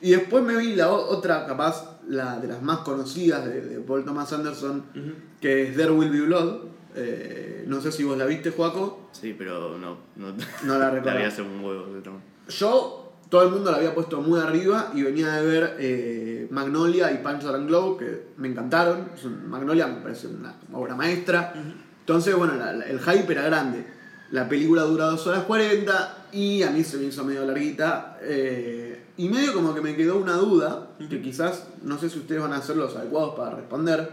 [0.00, 4.04] Y después me vi la otra, capaz, la de las más conocidas de, de Paul
[4.04, 5.12] Thomas Anderson, Ujú.
[5.40, 6.58] que es There Will Be Blood.
[6.94, 9.08] Eh, no sé si vos la viste, Joaco.
[9.12, 9.96] Sí, pero no.
[10.16, 10.32] No,
[10.64, 11.26] No la recuerdo.
[11.26, 11.86] hacer un huevo.
[12.48, 17.10] Yo, todo el mundo la había puesto muy arriba y venía de ver eh, Magnolia
[17.12, 19.08] y Punch and Glow, que me encantaron.
[19.48, 21.52] Magnolia me parece una obra maestra.
[22.00, 23.84] Entonces, bueno, la- la- el hype era grande.
[24.30, 28.18] La película dura 2 horas 40 y a mí se me hizo medio larguita.
[28.22, 28.82] eh,
[29.18, 32.52] y medio como que me quedó una duda, que quizás no sé si ustedes van
[32.52, 34.10] a ser los adecuados para responder.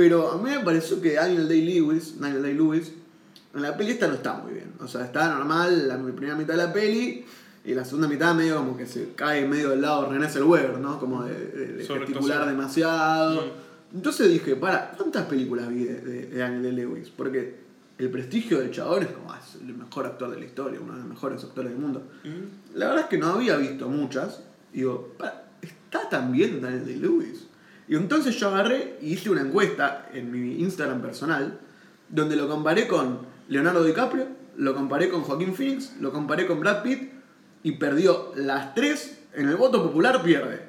[0.00, 2.92] Pero a mí me pareció que Daniel Day-Lewis, Daniel Day-Lewis,
[3.54, 4.72] en la peli esta no está muy bien.
[4.80, 7.22] O sea, está normal la primera mitad de la peli
[7.66, 10.98] y la segunda mitad medio como que se cae medio del lado René Zellweger, ¿no?
[10.98, 13.42] Como de, de- gesticular demasiado.
[13.42, 13.96] Mm.
[13.96, 17.10] Entonces dije, para, ¿cuántas películas vi de, de- Daniel Day-Lewis?
[17.14, 17.56] Porque
[17.98, 20.94] el prestigio del chabón es como, "Ah, es el mejor actor de la historia, uno
[20.94, 22.04] de los mejores actores del mundo.
[22.24, 22.78] Ujú.
[22.78, 24.40] La verdad es que no había visto muchas.
[24.72, 27.48] Digo, "Para, ¿está tan bien Daniel Day-Lewis?
[27.90, 31.58] Y entonces yo agarré y hice una encuesta en mi Instagram personal,
[32.08, 36.84] donde lo comparé con Leonardo DiCaprio, lo comparé con Joaquín Phoenix, lo comparé con Brad
[36.84, 37.10] Pitt,
[37.64, 39.24] y perdió las tres.
[39.34, 40.60] En el voto popular pierde.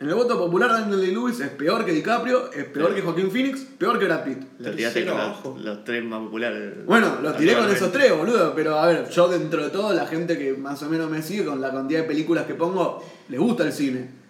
[0.00, 3.60] En el voto popular Daniel Day-Lewis es peor que DiCaprio, es peor que Joaquín Phoenix,
[3.76, 4.38] peor que Brad Pitt.
[4.58, 6.86] Lo tiraste con los, los tres más populares.
[6.86, 8.54] Bueno, lo tiré con esos tres, boludo.
[8.54, 11.44] Pero a ver, yo dentro de todo, la gente que más o menos me sigue
[11.44, 14.23] con la cantidad de películas que pongo, le gusta el cine.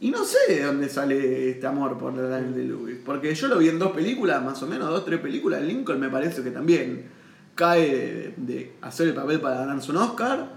[0.00, 2.96] Y no sé de dónde sale este amor por Daniel de Lewis.
[3.04, 5.62] Porque yo lo vi en dos películas, más o menos, dos, tres películas.
[5.62, 7.06] Lincoln me parece que también
[7.54, 10.48] cae de, de hacer el papel para ganarse un Oscar.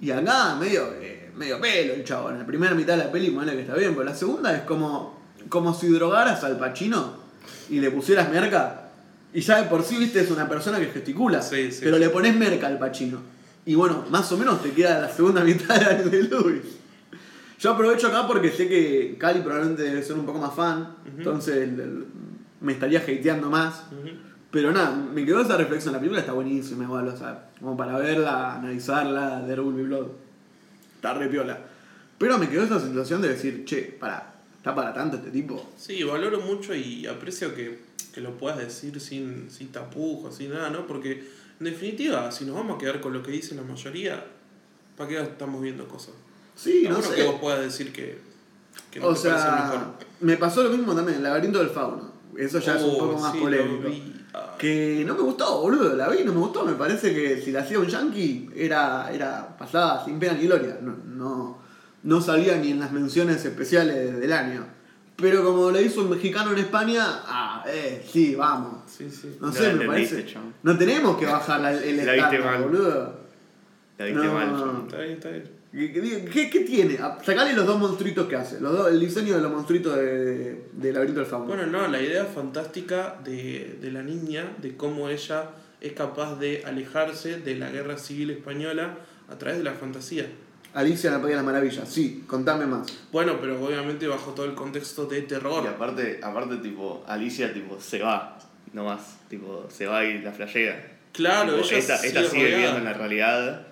[0.00, 2.30] Y acá medio, eh, medio pelo el chavo.
[2.30, 4.62] En la primera mitad de la peli, bueno, que está bien, pero la segunda es
[4.62, 7.16] como, como si drogaras al Pacino
[7.70, 8.90] y le pusieras merca.
[9.32, 11.42] Y ya de por sí, viste, es una persona que gesticula.
[11.42, 12.02] Sí, sí, pero sí.
[12.02, 13.18] le pones merca al Pacino.
[13.66, 16.62] Y bueno, más o menos te queda la segunda mitad de Daniel de Lewis.
[17.64, 21.16] Yo aprovecho acá porque sé que Cali probablemente debe ser un poco más fan, Ujú.
[21.16, 22.04] entonces el- el-
[22.60, 23.84] me estaría hateando más.
[23.90, 24.10] Ujú.
[24.50, 25.94] Pero nada, me quedó esa reflexión.
[25.94, 30.08] La película está buenísima, igual, o sea, como para verla, analizarla, de Will Be Blood.
[30.96, 31.58] Está re piola.
[32.18, 35.72] Pero me quedó esa sensación de decir, che, para, está para tanto este tipo.
[35.78, 37.78] Sí, valoro mucho y aprecio que,
[38.12, 40.86] que lo puedas decir sin, sin tapujos, sin nada, ¿no?
[40.86, 41.12] Porque
[41.60, 44.22] en definitiva, si nos vamos a quedar con lo que dice la mayoría,
[44.98, 46.12] ¿para qué estamos viendo cosas?
[46.54, 47.14] Sí, no bueno sé.
[47.16, 48.18] que vos puedas decir que,
[48.90, 49.70] que no o te parece mejor.
[49.70, 52.12] sea, me pasó lo mismo también, el laberinto del fauno.
[52.36, 53.88] Eso ya es un Oh, poco más sí, polémico.
[54.58, 57.60] Que no me gustó, boludo, la vi, no me gustó, me parece que si la
[57.60, 61.58] hacía un yankee era, era pasada sin pena ni gloria, no, no,
[62.02, 64.64] no salía ni en las menciones especiales del año.
[65.16, 68.82] Pero como le hizo un mexicano en España, ah, eh, sí, vamos.
[68.90, 69.36] Sí, sí.
[69.40, 70.26] No No sé, la me parece.
[70.64, 73.20] No tenemos que bajar la- el La estándar, boludo.
[73.98, 74.32] La viste No.
[74.34, 74.82] mal.
[74.86, 75.50] Está bien, está bien.
[75.74, 76.96] ¿Qué, qué- tiene?
[77.00, 80.66] Ah, Sacale los dos monstruitos que hace, los dos, el diseño de los monstruitos de,
[80.72, 81.46] de Laberinto del Fauno.
[81.46, 86.62] Bueno, no, la idea fantástica de, de la niña, de cómo ella es capaz de
[86.64, 90.26] alejarse de la guerra civil española a través de la fantasía.
[90.74, 92.86] Alicia en la País de las Maravillas, sí, contame más.
[93.12, 95.62] Bueno, pero obviamente bajo todo el contexto de terror.
[95.64, 98.38] Y aparte, aparte, tipo, Alicia, tipo, se va.
[98.72, 99.18] No más.
[99.28, 100.98] Tipo, se va y la flashea.
[101.12, 102.56] Claro, Tipo, ella esta, sigue esta sigue rodeada.
[102.56, 103.66] viviendo en la realidad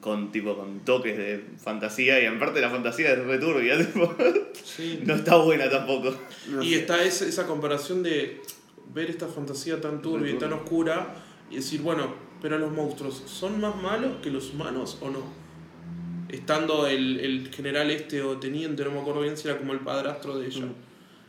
[0.00, 4.14] con tipo con toques de fantasía y en parte la fantasía es returbia, tipo,
[4.64, 5.00] Sí.
[5.04, 6.14] no está buena tampoco.
[6.48, 6.76] No y sé.
[6.80, 8.40] está esa, esa comparación de
[8.94, 11.14] ver esta fantasía tan turbia y tan oscura
[11.50, 15.22] y decir, bueno, pero los monstruos, ¿son más malos que los humanos o no?
[16.28, 19.80] Estando el, el general este o teniente, no me acuerdo bien si era como el
[19.80, 20.66] padrastro de ella.
[20.66, 20.74] Mm.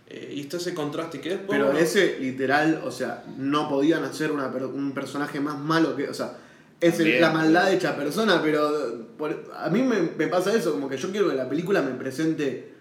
[0.07, 1.49] Eh, y está ese contraste que después...
[1.49, 5.95] Pero bueno, ese, literal, o sea, no podían hacer una, per- un personaje más malo
[5.95, 6.07] que.
[6.09, 6.37] O sea,
[6.81, 10.89] es el- la maldad hecha persona, pero por- a mí me, me pasa eso, como
[10.89, 12.73] que yo quiero que la película me presente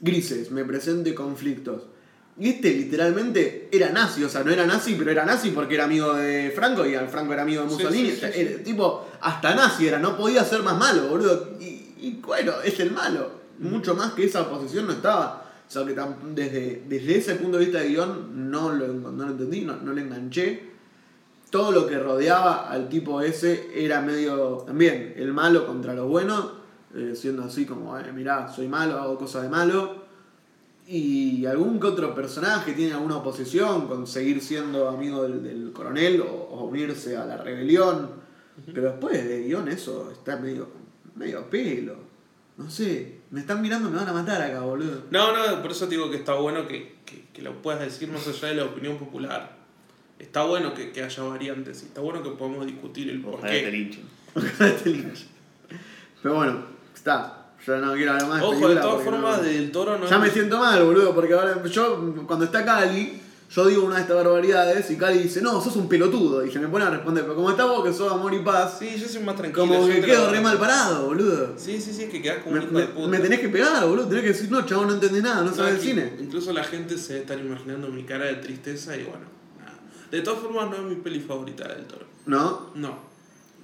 [0.00, 1.82] grises, me presente conflictos.
[2.38, 5.84] Y este literalmente era nazi, o sea, no era nazi, pero era nazi porque era
[5.84, 8.10] amigo de Franco y Franco era amigo de Mussolini.
[8.10, 8.40] sí, sí, sí.
[8.40, 11.56] era- tipo, hasta nazi era, no podía ser más malo, boludo.
[11.58, 11.64] Y,
[11.98, 13.30] y bueno, es el malo.
[13.58, 15.50] Mucho más que esa posición no estaba.
[15.66, 15.96] O sea, que
[16.34, 19.94] desde, desde ese punto de vista de guion no lo, no lo entendí, no, no
[19.94, 20.75] lo enganché.
[21.50, 26.52] Todo lo que rodeaba al tipo ese era medio también el malo contra los buenos.
[26.94, 30.06] eh, siendo así como, eh, mirá, soy malo, hago cosas de malo.
[30.88, 36.20] Y algún que otro personaje tiene alguna oposición con seguir siendo amigo del, del coronel
[36.22, 38.10] o, o unirse a la rebelión.
[38.72, 40.68] Pero después de guion eso está medio,
[41.16, 41.96] medio pelo.
[42.56, 45.02] No sé, me están mirando, me van a matar acá, boludo.
[45.10, 48.08] No, no, por eso te digo que está bueno que, que, que lo puedas decir
[48.10, 49.55] más allá de la opinión popular.
[50.18, 53.52] Está bueno que, que haya variantes y está bueno que podamos discutir el por Ojalá
[53.52, 53.70] te qué.
[53.70, 54.04] linchen.
[56.22, 56.58] Pero bueno,
[56.94, 57.42] está.
[57.66, 60.18] Yo no quiero hablar más de Ojo, de todas formas, no- del toro no Ya
[60.18, 64.16] me siento mal, boludo, porque ahora yo, cuando está Cali, yo digo una de estas
[64.16, 66.44] barbaridades y Cali dice, no, sos un pelotudo.
[66.46, 68.76] Y se me pone a responder, pero como está vos que sos amor y paz,
[68.78, 69.66] Sí, yo soy más tranquilo.
[69.66, 71.54] como que quedo re mal parado, boludo.
[71.56, 73.08] Sí, sí, sí, es que quedás como Me, un hijo me- de puta.
[73.08, 74.06] me tenés que pegar, boludo.
[74.08, 76.12] Tenés que decir, no, chabón, no entendés nada, no No, sabes el cine.
[76.20, 79.35] Incluso la gente se debe estar imaginando mi cara de tristeza y bueno.
[80.10, 82.06] De todas formas, no es mi peli favorita del toro.
[82.26, 82.70] ¿No?
[82.74, 82.98] No.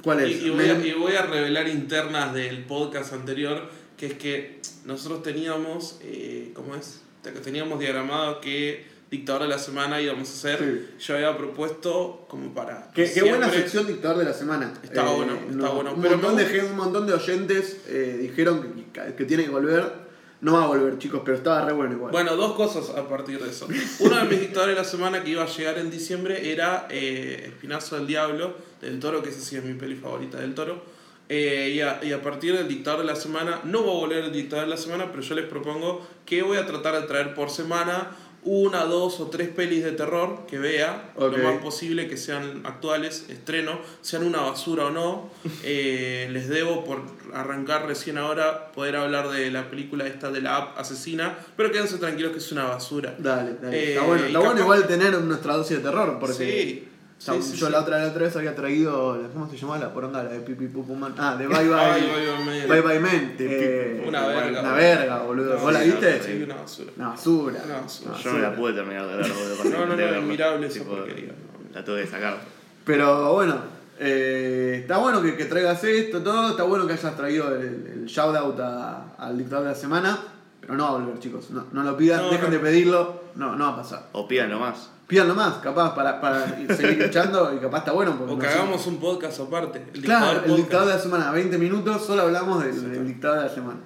[0.03, 0.31] ¿Cuál es?
[0.43, 4.15] Y, y voy a, Me- y voy a revelar internas del podcast anterior, que es
[4.15, 7.03] que nosotros teníamos, eh, ¿cómo es?
[7.23, 10.89] Te- Teníamos diagramado que dictador de la semana íbamos a hacer.
[10.99, 12.91] Yo había propuesto como para...
[12.95, 14.73] Qué, qué buena sección dictador de la semana.
[14.83, 15.93] Eh, Está bueno, está bueno.
[15.95, 19.45] Un, Pero montón me de, gente- un montón de oyentes eh, dijeron que, que tiene
[19.45, 20.02] que volver.
[20.43, 22.11] No va a volver, chicos, pero estaba re bueno igual.
[22.11, 23.69] Bueno, dos cosas a partir de eso.
[24.01, 27.45] Uno de mis dictadores de la semana que iba a llegar en diciembre era eh,
[27.47, 30.83] Espinazo del Diablo, del Toro, que esa sí es mi peli favorita del Toro.
[31.29, 34.25] Eh, y, a, y a partir del dictador de la semana, no va a volver
[34.25, 37.35] el dictador de la semana, pero yo les propongo que voy a tratar de traer
[37.35, 38.11] por semana
[38.45, 43.27] una, dos o tres pelis de terror que vea, lo más posible que sean actuales,
[43.29, 45.31] estreno, sean una basura o no.
[45.65, 47.03] Eh, les debo por
[47.33, 51.99] arrancar recién ahora poder hablar de la película esta de la app asesina, pero quédense
[51.99, 53.15] tranquilos que es una basura.
[53.19, 53.79] Dale, dale.
[53.79, 56.89] Eh, está bueno, está bueno igual tener nuestra dosis de terror, porque Sí,
[57.25, 57.73] sí, sí, yo sí.
[57.73, 60.23] La, otra, la otra vez había traído, ¿cómo se llamaba la poronga?
[60.23, 61.15] La de Pipi Pupu Man.
[61.19, 62.67] Ah, de Bye Bye.
[62.69, 63.35] Bye, bye, man.
[63.39, 63.47] Bye.
[63.49, 65.55] Eh, Una verga, Una verga, boludo.
[65.55, 66.23] No, ¿Vos la sí, viste?
[66.23, 66.93] Sí, una basura.
[66.97, 67.63] Una basura.
[67.65, 68.11] Una basura.
[68.15, 69.65] Una Yo no la pude terminar de ver, boludo.
[69.71, 71.75] No, no, no, esa porquería, no.
[71.75, 72.39] La tuve que sacar.
[72.85, 73.57] Pero bueno,
[73.99, 76.51] eh, está bueno que, que traigas esto, todo.
[76.51, 80.19] Está bueno que hayas traído el, el shout out a- al dictador de la semana.
[80.61, 81.51] Pero no va a volver, chicos.
[81.51, 82.51] No, no lo pidan, No, dejen no.
[82.51, 83.23] de pedirlo.
[83.35, 84.09] No, no va a pasar.
[84.13, 84.91] O pidan nomás.
[85.13, 88.17] Pídanlo más, capaz, para, para seguir luchando y capaz está bueno.
[88.17, 89.85] Porque O que no hagamos un podcast aparte.
[89.93, 90.57] El Claro, el podcast.
[90.57, 93.81] dictador de la semana, 20 minutos, solo hablamos del, del dictador de la semana.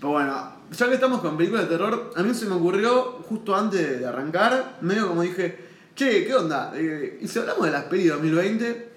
[0.00, 3.54] Pero bueno, ya que estamos con películas de terror, a mí se me ocurrió justo
[3.54, 5.56] antes de arrancar, medio como dije,
[5.94, 6.72] che, ¿qué onda?
[6.74, 8.88] Eh, y si hablamos de las pelis 2020,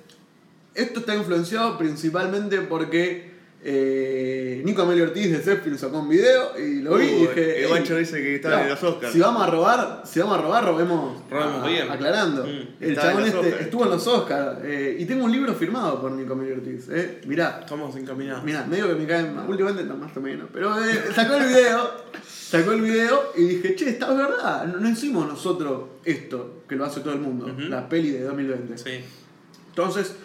[0.73, 3.29] esto está influenciado principalmente porque
[3.62, 7.58] eh, Nico Amelio Ortiz de Zephyr sacó un video y lo vi y dije.
[7.58, 9.13] el "Ey, guacho dice que estaba claro, en los Oscars.
[9.13, 11.91] Si vamos a robar, si vamos a robar, robemos, Robemos a- bien.
[11.91, 12.45] aclarando.
[12.45, 12.67] Mm.
[12.84, 13.62] El chabón este Oscars.
[13.62, 16.88] estuvo en los Oscars eh, y tengo un libro firmado por Nico Amelio Ortiz.
[16.89, 17.22] Eh.
[17.28, 18.43] Mirá, Estamos encaminados.
[18.43, 19.50] Mirá, medio que me caen mal.
[19.50, 20.48] Últimamente no, más o menos.
[20.54, 22.10] Pero eh, sacó el video.
[22.50, 24.65] Sacó el video y dije, che, está verdad.
[24.65, 27.48] No, no hicimos nosotros esto, que lo hace todo el mundo.
[27.69, 28.76] La peli de 2020.
[28.76, 29.02] Sí.
[29.69, 30.15] Entonces,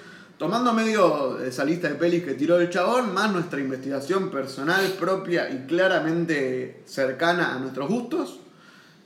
[0.45, 5.49] tomando medio esa lista de pelis que tiró el chabón, más nuestra investigación personal, propia
[5.49, 8.41] y claramente cercana a nuestros gustos,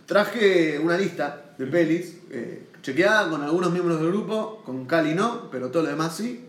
[0.05, 5.49] traje una lista de pelis eh, chequeada con algunos miembros del grupo, con Cali no,
[5.49, 6.41] pero todo lo demás sí,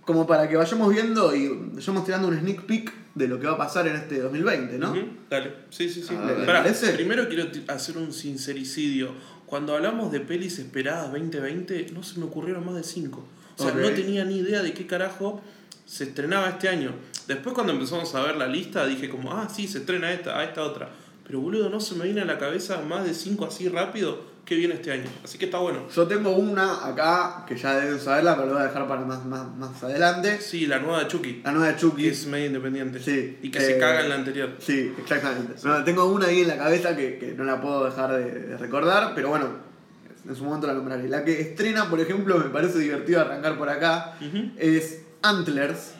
[0.00, 3.52] como para que vayamos viendo y vayamos tirando un sneak peek de lo que va
[3.52, 4.92] a pasar en este 2020, ¿no?
[4.92, 5.52] Ujú, Dale.
[5.68, 6.14] Sí, sí, sí.
[6.94, 9.12] Primero quiero hacer un sincericidio.
[9.44, 13.33] Cuando hablamos de pelis esperadas 2020, no se me ocurrieron más de 5.
[13.58, 15.40] O sea, no tenía ni idea de qué carajo
[15.86, 16.92] se estrenaba este año.
[17.26, 20.44] Después cuando empezamos a ver la lista dije como, ah, sí, se estrena esta, ah,
[20.44, 20.90] esta otra.
[21.26, 24.56] Pero boludo, no se me viene a la cabeza más de 5 así rápido que
[24.56, 25.08] viene este año.
[25.22, 25.88] Así que está bueno.
[25.94, 29.24] Yo tengo una acá que ya deben saberla, pero lo voy a dejar para más,
[29.24, 30.38] más, más adelante.
[30.40, 31.40] Sí, la nueva de Chucky.
[31.42, 32.02] La nueva de Chucky.
[32.02, 33.00] Que es medio independiente.
[33.00, 34.50] Sí, Y que eh, se caga en la anterior.
[34.58, 35.54] Sí, exactamente.
[35.64, 38.58] No, tengo una ahí en la cabeza que, que no la puedo dejar de, de
[38.58, 39.48] recordar, pero bueno,
[40.28, 41.08] en su momento la nombraré.
[41.08, 44.14] La que estrena, por ejemplo, me parece divertido arrancar por acá,
[44.58, 45.92] es Antlers.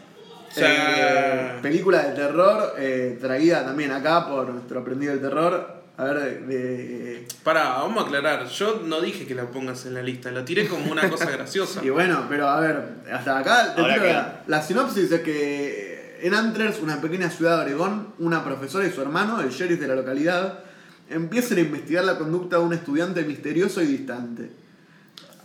[0.51, 0.61] Sí.
[0.65, 5.83] Eh, película de terror, eh, traída también acá por nuestro aprendido del terror.
[5.97, 8.47] A ver, de, Pará, vamos a aclarar.
[8.47, 11.85] Yo no dije que la pongas en la lista, la tiré como una cosa graciosa.
[11.85, 12.83] Y bueno, pero a ver,
[13.13, 17.31] hasta acá te Ahora tiro que- la, la sinopsis es que en Antlers, una pequeña
[17.31, 20.61] ciudad de Oregón, una profesora y su hermano, el sheriff de la localidad,
[21.09, 24.51] empiezan a investigar la conducta de un estudiante misterioso y distante.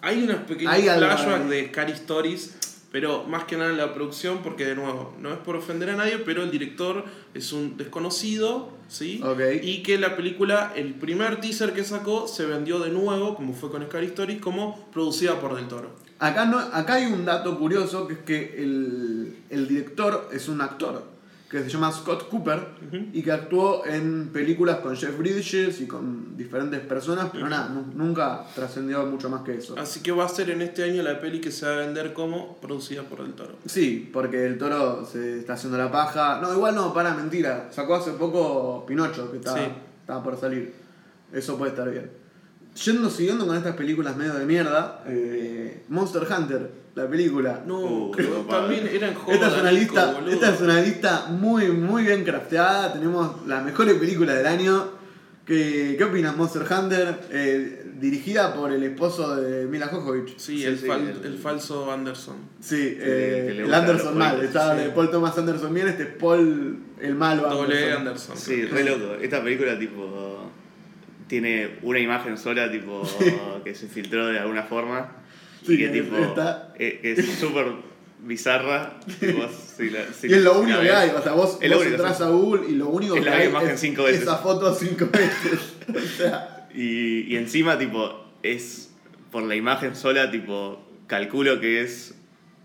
[0.01, 2.55] Hay unos pequeños Hay flashbacks de Scary Stories,
[2.91, 5.95] pero más que nada en la producción, porque de nuevo, no es por ofender a
[5.95, 9.21] nadie, pero el director es un desconocido, ¿sí?
[9.61, 13.69] Y que la película, el primer teaser que sacó, se vendió de nuevo, como fue
[13.69, 15.91] con Scary Stories, como producida por Del Toro.
[16.19, 20.61] Acá, no, acá hay un dato curioso que es que el, el director es un
[20.61, 21.18] actor.
[21.49, 22.59] Que se llama Scott Cooper
[23.11, 27.91] y que actuó en películas con Jeff Bridges y con diferentes personas, pero nada, nu-
[27.95, 29.75] nunca trascendió mucho más que eso.
[29.77, 32.13] Así que va a ser en este año la peli que se va a vender
[32.13, 33.55] como producida por el toro.
[33.65, 36.39] Sí, porque el toro se está haciendo la paja.
[36.39, 37.69] No, igual no, para mentira.
[37.71, 39.63] Sacó hace poco Pinocho, que estaba, Sí.
[40.01, 40.73] estaba por salir.
[41.33, 42.11] Eso puede estar bien.
[42.85, 47.61] Yendo siguiendo con estas películas medio de mierda, eh, Monster Hunter, la película.
[47.65, 48.11] No, Uh,
[48.49, 50.31] también eran Esta es, una jodas, lista, boludo.
[50.31, 52.93] esta es una lista muy, muy bien crafteada.
[52.93, 54.97] Tenemos las mejores películas del año.
[55.45, 57.19] ¿Qué, qué opinas, Monster Hunter?
[57.31, 60.37] Eh, dirigida por el esposo de Mila Jovovich.
[60.37, 62.35] Sí, Sí, el, sí, fal- el- el falso Anderson.
[62.61, 64.41] Sí, eh, el Anderson mal.
[64.43, 64.83] Estaba sí.
[64.83, 67.97] de Paul Thomas Anderson bien, este es Paul el malo Doble Anderson.
[68.07, 68.37] Anderson.
[68.37, 69.15] Sí, re loco.
[69.15, 70.48] Esta película, tipo,
[71.29, 73.03] tiene una imagen sola, tipo,
[73.63, 75.13] que se filtró de alguna forma.
[75.65, 77.67] Sí, y que, que tipo, está- eh, que es súper
[78.21, 78.99] bizarra.
[79.19, 81.77] tipo, si la- si Y es lo único que hay, o sea, vos, Es lo
[81.77, 82.23] vos entras sí.
[82.23, 84.23] a Google y lo único Es que la hay imagen es cinco veces.
[84.23, 85.75] esa foto cinco veces.
[85.87, 88.91] o sea, Y, y encima, tipo, es
[89.31, 92.15] por la imagen sola, tipo, calculo que es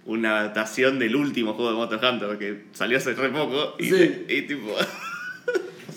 [0.06, 3.74] una adaptación del último juego de Monster Hunter que salió hace re poco.
[3.78, 4.24] Y, Sí.
[4.28, 4.74] y tipo.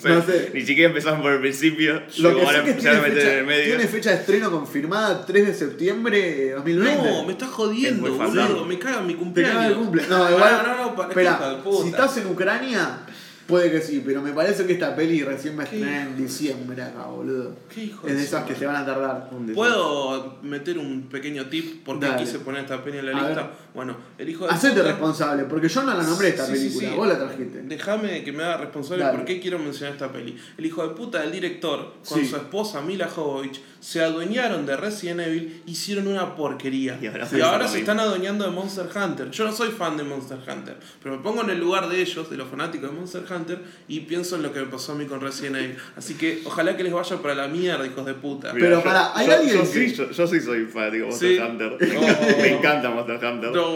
[0.00, 0.50] sea, No sé.
[0.54, 2.02] Ni siquiera empezaron por el principio.
[2.18, 3.64] lo que ahora sé que empezaron tiene a meter en fecha, el medio.
[3.64, 7.10] tiene fecha de estreno confirmada 3 de septiembre de 2020.
[7.10, 8.64] No, me estás jodiendo, Es boludo.
[8.64, 9.56] Me caga mi Te cumpleaños.
[9.56, 10.02] caga el cumple.
[10.08, 10.62] No, igual.
[10.66, 11.82] No, no, para espera, puta.
[11.82, 12.98] si estás en Ucrania,
[13.46, 16.16] puede que sí, pero me parece que esta peli recién va a ¿Qué estrenar en
[16.18, 17.56] diciembre acá, boludo.
[17.74, 19.30] Qué hijo Es de esas que se van a tardar.
[19.54, 22.22] ¿Puedo meter un pequeño tip por qué Dale.
[22.24, 23.42] quise poner esta peli en la A lista?
[23.42, 23.50] ver.
[23.78, 26.88] Bueno, el hijo de Hacete responsable, porque yo no la nombré esta Sí, sí, película,
[26.90, 26.94] sí.
[26.96, 27.62] vos la trajiste.
[27.62, 29.18] Déjame que me haga responsable Dale.
[29.18, 30.36] por qué quiero mencionar esta peli.
[30.56, 32.26] El hijo de puta del director con Sí.
[32.26, 36.98] su esposa Mila Jovovich se adueñaron de Resident Evil, hicieron una porquería.
[37.00, 39.30] Y ahora Y ahora se están adueñando de Monster Hunter.
[39.30, 42.28] Yo no soy fan de Monster Hunter, pero me pongo en el lugar de ellos,
[42.28, 45.04] de los fanáticos de Monster Hunter, y pienso en lo que me pasó a mí
[45.06, 45.76] con Resident Evil.
[45.96, 48.52] Así que ojalá que les vaya para la mierda, hijos de puta.
[48.52, 51.04] Mira, Pero yo- pará, ¿hay yo, alguien yo que- sí, yo, yo sí soy fanático
[51.04, 51.38] de Monster Sí.
[51.40, 51.94] Hunter.
[51.94, 52.00] No.
[52.42, 53.50] Me encanta Monster Hunter.
[53.52, 53.67] No.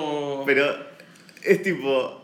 [0.47, 0.65] Pero
[1.43, 2.19] es tipo.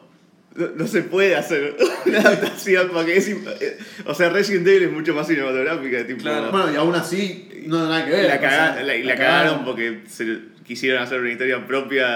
[0.54, 1.76] No, no se puede hacer
[2.06, 3.28] una adaptación porque es.
[3.28, 6.06] eh, O sea, Resident Evil es mucho más cinematográfica.
[6.06, 6.50] Tipo, Claro.
[6.50, 8.24] Bueno, y aún así, no tiene nada que ver.
[8.26, 12.06] la, caga- la- cagaron porque se quisieron hacer una historia propia.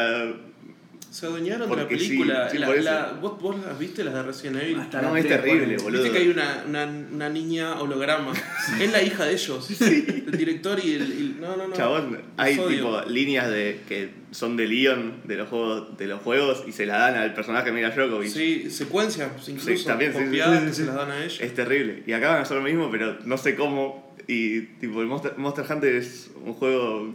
[1.12, 2.48] Se adueñaron de la Porque sí, película.
[2.48, 4.79] sí, La- la- ¿vos, ¿Vos las viste, las de Resident Evil?
[4.81, 6.03] Hasta No, es terrible, boludo.
[6.03, 8.33] Viste que hay una, una, una niña holograma.
[8.81, 9.70] es la hija de ellos.
[9.83, 11.03] El director y el.
[11.03, 11.75] y- no, no, no.
[11.77, 16.64] Chabón, hay tipo líneas de que son de Leon de los juegos de los juegos
[16.66, 18.31] y se la dan al personaje de Mila Djokovic.
[18.31, 20.81] Sí, secuencias incluso Sí, también, sí, sí, copiadas sí, que sí.
[20.81, 21.44] se las dan a ella.
[21.44, 22.03] Es terrible.
[22.07, 24.16] Y acá van a hacer lo mismo, pero no sé cómo.
[24.27, 27.14] Y tipo, el Monster, Monster Hunter es un juego.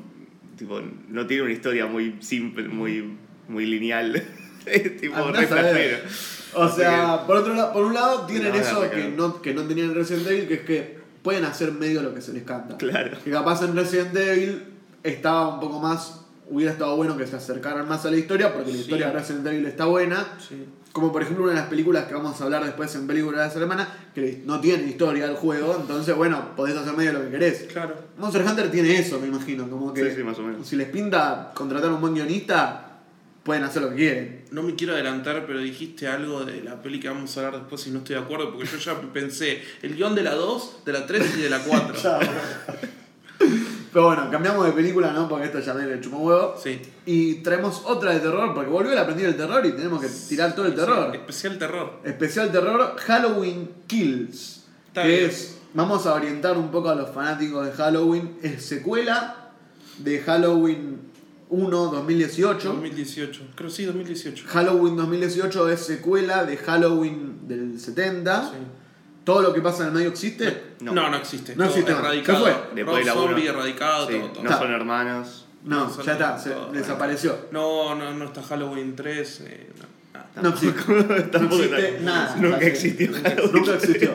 [0.55, 3.15] Tipo, no tiene una historia muy simple, muy,
[3.47, 4.23] muy lineal.
[4.99, 6.01] tipo re a.
[6.53, 9.63] O sea, por otro lado, por un lado tienen a eso que no, que no
[9.63, 12.77] tenían en Resident Evil, que es que pueden hacer medio lo que se les canta.
[12.77, 13.17] Claro.
[13.23, 14.63] Que capaz en Resident Evil
[15.03, 16.21] estaba un poco más.
[16.49, 18.81] Hubiera estado bueno que se acercaran más a la historia, porque la Sí.
[18.83, 20.25] historia de Resident Evil está buena.
[20.39, 20.65] Sí.
[20.93, 23.47] Como por ejemplo una de las películas que vamos a hablar después en película de
[23.47, 27.29] la semana, que no tiene historia el juego, entonces bueno, podés hacer medio lo que
[27.29, 27.67] querés.
[27.71, 27.95] Claro.
[28.17, 30.65] Monster Hunter tiene eso, me imagino, como que Sí, sí, más o menos.
[30.65, 32.86] si les pinta contratar un buen guionista,
[33.47, 34.41] pueden hacer lo que quieren.
[34.51, 37.87] No me quiero adelantar, pero dijiste algo de la peli que vamos a hablar después
[37.87, 40.91] y no estoy de acuerdo, porque yo ya pensé el guion de la 2, de
[40.93, 41.95] la 3 y de la 4.
[43.93, 45.29] Pero bueno, cambiamos de película, ¿no?
[45.29, 46.55] Porque esto ya me chupó huevo.
[46.61, 46.79] Sí.
[47.05, 50.53] Y traemos otra de terror, porque volvió el aprendiz del terror y tenemos que tirar
[50.53, 51.15] todo el Sí, terror.
[51.15, 51.93] especial terror.
[52.03, 54.65] Especial terror Halloween Kills.
[54.87, 55.25] Está que bien.
[55.29, 58.37] es, vamos a orientar un poco a los fanáticos de Halloween.
[58.43, 59.51] Es secuela
[59.99, 61.06] de Halloween
[61.49, 62.67] 1 2018.
[62.69, 63.41] 2018.
[63.55, 64.45] Creo sí, 2018.
[64.47, 68.43] Halloween 2018 es secuela de Halloween del 70.
[68.43, 68.49] Sí.
[69.23, 70.75] Todo lo que pasa en el medio existe.
[70.81, 71.09] No, No.
[71.09, 71.53] no, existe.
[71.55, 71.91] No Todo existe.
[71.91, 72.45] Erradicado.
[72.45, 72.61] ¿Qué fue?
[72.75, 73.59] Después de la zombie uno.
[73.59, 74.43] erradicado, Sí, todo, todo.
[74.43, 74.61] no Está.
[74.61, 75.43] son hermanos.
[75.65, 76.71] No, No, ya está, se todo.
[76.71, 77.35] desapareció.
[77.51, 79.41] No, no, no está Halloween 3.
[79.45, 79.97] eh, no.
[80.41, 82.35] No existe, no Tampoco existe nada.
[82.37, 83.09] Nunca existió.
[83.53, 84.11] Nunca existió.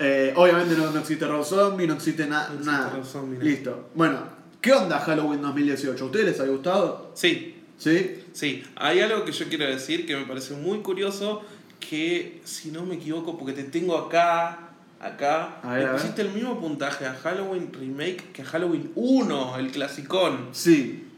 [0.00, 2.90] Eh, obviamente no, no existe Rob Zombie, no existe na- No existe nada.
[2.90, 3.38] Rob Zombie.
[3.38, 3.90] Listo.
[3.94, 4.18] Bueno,
[4.62, 6.02] ¿qué onda Halloween 2018?
[6.02, 7.10] ¿A ustedes les ha gustado?
[7.14, 8.22] Sí, ¿Sí?
[8.32, 8.62] sí.
[8.76, 11.42] Hay algo que yo quiero decir que me parece muy curioso.
[11.80, 14.68] Que si no me equivoco, porque te tengo acá.
[15.00, 16.00] Acá, A ver, le a ver.
[16.00, 20.50] pusiste el mismo puntaje a Halloween Remake que a Halloween 1, el clasicón.
[20.52, 21.08] Sí.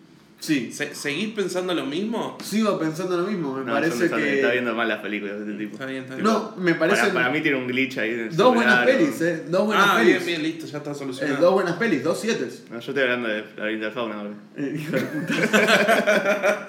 [0.45, 0.71] Sí.
[0.73, 2.37] Se- ¿Seguís pensando lo mismo?
[2.43, 4.35] Sigo pensando lo mismo, me No, parece que.
[4.37, 5.73] Está viendo mal las películas de este tipo.
[5.75, 6.25] Está bien, está bien.
[6.27, 7.13] No, me Para, parece.
[7.15, 8.11] para mí tiene un glitch ahí.
[8.11, 9.43] en Dos buenas pelis, o- eh.
[9.49, 10.13] Dos buenas ah, pelis.
[10.15, 11.41] bien, bien, listo, ya está Eh, solucionado.
[11.41, 12.49] dos buenas pelis, dos siete.
[12.71, 14.31] No, yo estoy hablando de la Interfauna ahora.
[14.57, 16.67] Eh, hijo de puta.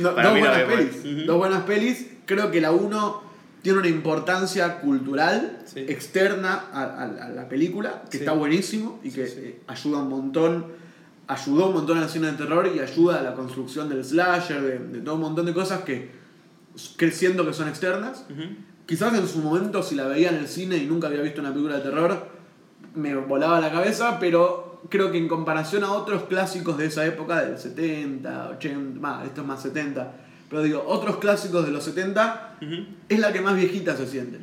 [0.00, 1.26] No, Para dos mí buenas pelis.
[1.26, 2.06] Dos buenas pelis.
[2.26, 3.22] Creo que la 1
[3.62, 5.80] tiene una importancia cultural Sí.
[5.88, 8.24] externa a, a- a la película, que Sí.
[8.24, 9.54] está buenísimo y Sí, que sí.
[9.66, 10.66] ayuda un montón,
[11.28, 14.78] ayudó un montón al cine de terror y ayuda a la construcción del slasher, de,
[14.78, 16.10] de todo un montón de cosas que
[16.96, 18.24] creciendo que son externas.
[18.86, 21.50] Quizás en su momento, si la veía en el cine y nunca había visto una
[21.50, 22.28] película de terror,
[22.94, 27.44] me volaba la cabeza, pero creo que en comparación a otros clásicos de esa época,
[27.44, 30.12] del 70, 80, más, esto es más 70,
[30.48, 32.74] pero digo, otros clásicos de los 70, Ujú.
[33.08, 34.38] es la que más viejita se siente.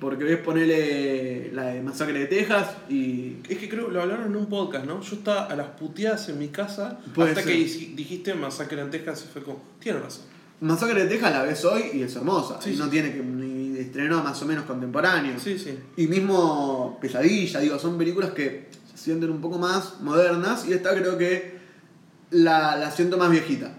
[0.00, 3.36] Porque ves ponerle la de Masacre de Texas y.
[3.48, 5.00] Es que creo lo hablaron en un podcast, ¿no?
[5.00, 7.52] Yo estaba a las puteadas en mi casa Puede hasta ser.
[7.52, 10.24] que dij- dijiste Masacre en Texas y fue como, tiene razón.
[10.60, 12.60] Masacre de Texas la ves hoy y es hermosa.
[12.60, 15.38] Sí, y no tiene que ni estreno más o menos contemporáneo.
[15.38, 15.78] Sí, sí.
[15.96, 20.94] Y mismo Pesadilla, digo, son películas que se sienten un poco más modernas y esta
[20.94, 21.54] creo que
[22.30, 23.74] la, la siento más viejita.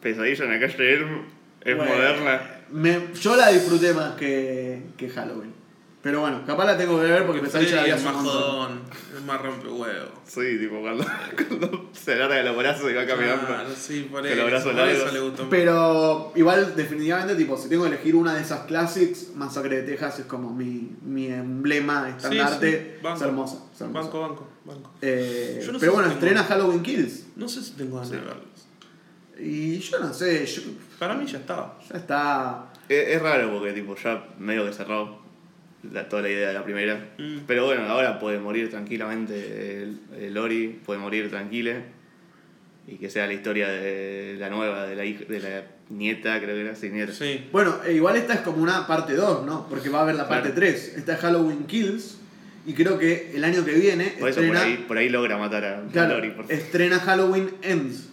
[0.00, 1.22] Pesadilla en la calle Elm
[1.64, 2.42] es Bueno, moderna.
[2.70, 5.58] me- yo la disfruté más que, que Halloween.
[6.00, 8.82] Pero bueno, capaz la tengo que ver porque Pesadilla la es más jodón,
[9.16, 10.10] es más rompehuevo.
[10.24, 11.04] Sí, tipo cuando,
[11.48, 13.44] cuando se agarra de los brazos y va caminando.
[13.46, 15.50] Claro, sí, por eso, los brazos por eso le gustó más.
[15.50, 20.20] Pero igual, definitivamente, tipo, si tengo que elegir una de esas classics, Masacre de Texas
[20.20, 22.70] es como mi, mi emblema, estandarte.
[22.70, 23.24] sí, es banco.
[23.24, 23.56] hermosa.
[23.74, 24.00] es hermosa.
[24.04, 24.92] Banco, banco, banco.
[25.02, 27.24] Eh, no pero si bueno, estrena Halloween Kills.
[27.34, 28.57] No sé si tengo ganas de verlos.
[29.38, 30.62] Y yo no sé, yo-
[30.98, 31.78] Para mí ya estaba.
[31.90, 32.66] ya está.
[32.88, 35.20] Es, es raro porque tipo ya medio que cerró
[35.92, 37.10] la- toda la idea de la primera.
[37.18, 37.38] Mm.
[37.46, 41.74] Pero bueno, ahora puede morir tranquilamente el, el Lori, puede morir tranquila.
[42.86, 46.54] Y que sea la historia de la nueva, de la, hija- de la nieta, creo
[46.54, 47.12] que era, sí, nieta.
[47.12, 47.46] Sí.
[47.52, 49.68] Bueno, e igual esta es como una parte 2, ¿no?
[49.68, 50.54] Porque va a haber la parte Claro.
[50.72, 50.94] 3.
[50.96, 52.18] Esta es Halloween Kills.
[52.66, 55.38] Y creo que el año que viene Por eso por estrena, ahí, por ahí logra
[55.38, 56.30] matar a, a claro, Lori.
[56.30, 58.07] por- estrena Halloween Ends.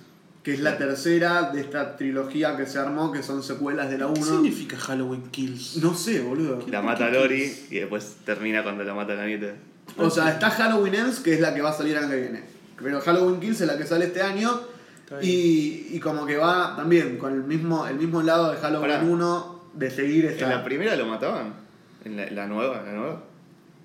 [0.45, 4.05] Que es la tercera de esta trilogía que se armó, que son secuelas de la
[4.13, 4.25] ¿Qué 1.
[4.25, 5.77] significa Halloween Kills?
[5.77, 6.63] No sé, boludo.
[6.69, 9.55] La mata Lori y después termina cuando la mata la nieta.
[9.97, 12.21] O sea, está Halloween Ends, que es la que va a salir el año que
[12.21, 12.43] viene.
[12.81, 14.51] Pero Halloween Kills es la que sale este año.
[15.21, 19.03] Y, y como que va también con el mismo, el mismo lado de Halloween Pará.
[19.03, 20.45] 1 de seguir esta.
[20.45, 21.53] ¿En la primera lo mataban?
[22.03, 22.83] ¿En la, la nueva?
[22.85, 23.23] ¿La nueva?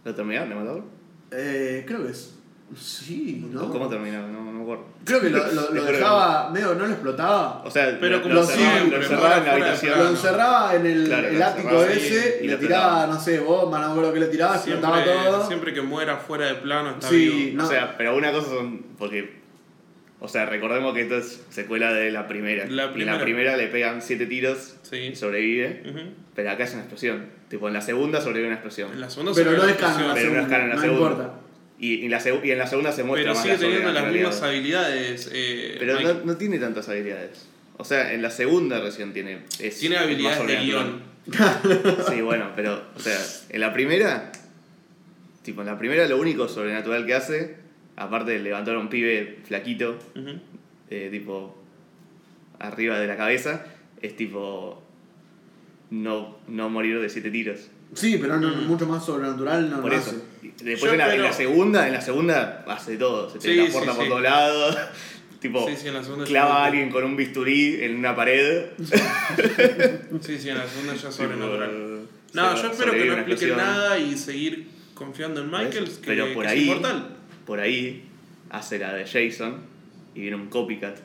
[0.05, 0.83] ¿Lo terminaron de matar?
[1.31, 2.35] Eh, creo que es.
[2.79, 3.69] Sí, ¿no?
[3.71, 4.29] ¿Cómo terminaba?
[4.29, 4.85] No, no me acuerdo.
[5.05, 7.63] Creo que lo, lo- que dejaba, medio, no lo explotaba.
[7.65, 9.99] O sea, Pero lo, como lo sí, encerraban, lo pero encerraban en la habitación.
[9.99, 13.07] Lo encerraba en el, Claro, el ático encerraba ese y y lo le tiraba, explotaba.
[13.15, 15.47] no sé, bomba, no me acuerdo qué le tiraba, explotaba Siempre, todo.
[15.47, 17.57] siempre que muera fuera de plano está Sí, vivo.
[17.59, 17.65] no.
[17.67, 18.83] O sea, pero una cosa son.
[18.99, 19.41] Porque.
[20.23, 22.67] O sea, recordemos que esto es secuela de la primera.
[22.67, 23.17] La Y en primera.
[23.17, 24.97] la primera le pegan siete tiros Sí.
[24.97, 25.83] y sobrevive.
[25.89, 26.01] Ujú.
[26.35, 27.25] Pero acá es una explosión.
[27.49, 28.93] Tipo, en la segunda sobrevive una explosión.
[28.93, 30.81] En la segunda Pero no la es canon la explosión, Pero no es segunda, no
[30.83, 31.11] segunda.
[31.25, 31.41] importa.
[31.83, 34.13] Y, y la y en la segunda se muestra Pero más sigue la teniendo las
[34.13, 35.31] mismas habilidades.
[35.33, 37.47] eh, Pero no, no tiene tantas habilidades.
[37.79, 39.45] O sea, en la segunda recién tiene.
[39.59, 41.03] Es Tiene más habilidades de guion.
[42.11, 43.19] Sí, bueno, pero, o sea,
[43.49, 44.31] en la primera,
[45.43, 47.57] tipo, en la primera lo único sobrenatural que hace,
[47.97, 50.39] aparte de levantar a un pibe flaquito, Ujú.
[50.91, 51.57] eh, tipo,
[52.59, 53.65] arriba de la cabeza,
[54.03, 54.83] es tipo,
[55.91, 57.69] no, no morir de siete tiros.
[57.95, 60.11] Sí, pero no, mucho más sobrenatural no Por lo eso.
[60.11, 60.21] hace.
[60.63, 63.57] Después en, la, en pero- la segunda, en la segunda hace todo, se te Sí,
[63.57, 64.09] transporta sí, por sí.
[64.11, 64.79] todos lados,
[65.41, 65.69] tipo,
[66.27, 68.67] clava a alguien con un bisturí en una pared.
[70.21, 71.71] Sí, sí, en la segunda ya es sobrenatural.
[71.71, 76.35] Tipo, No, yo espero que no expliquen nada y seguir confiando en Michael, que, Pero
[76.35, 77.17] por que ahí, es inmortal.
[77.47, 78.05] por ahí,
[78.51, 79.57] hace la de Jason
[80.15, 80.99] y viene un copycat.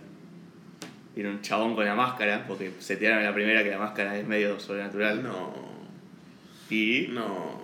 [1.16, 4.18] Viene un chabón con la máscara, porque se tiraron en la primera que la máscara
[4.18, 5.24] es medio sobrenatural.
[5.24, 5.54] No,
[6.70, 7.62] Y no.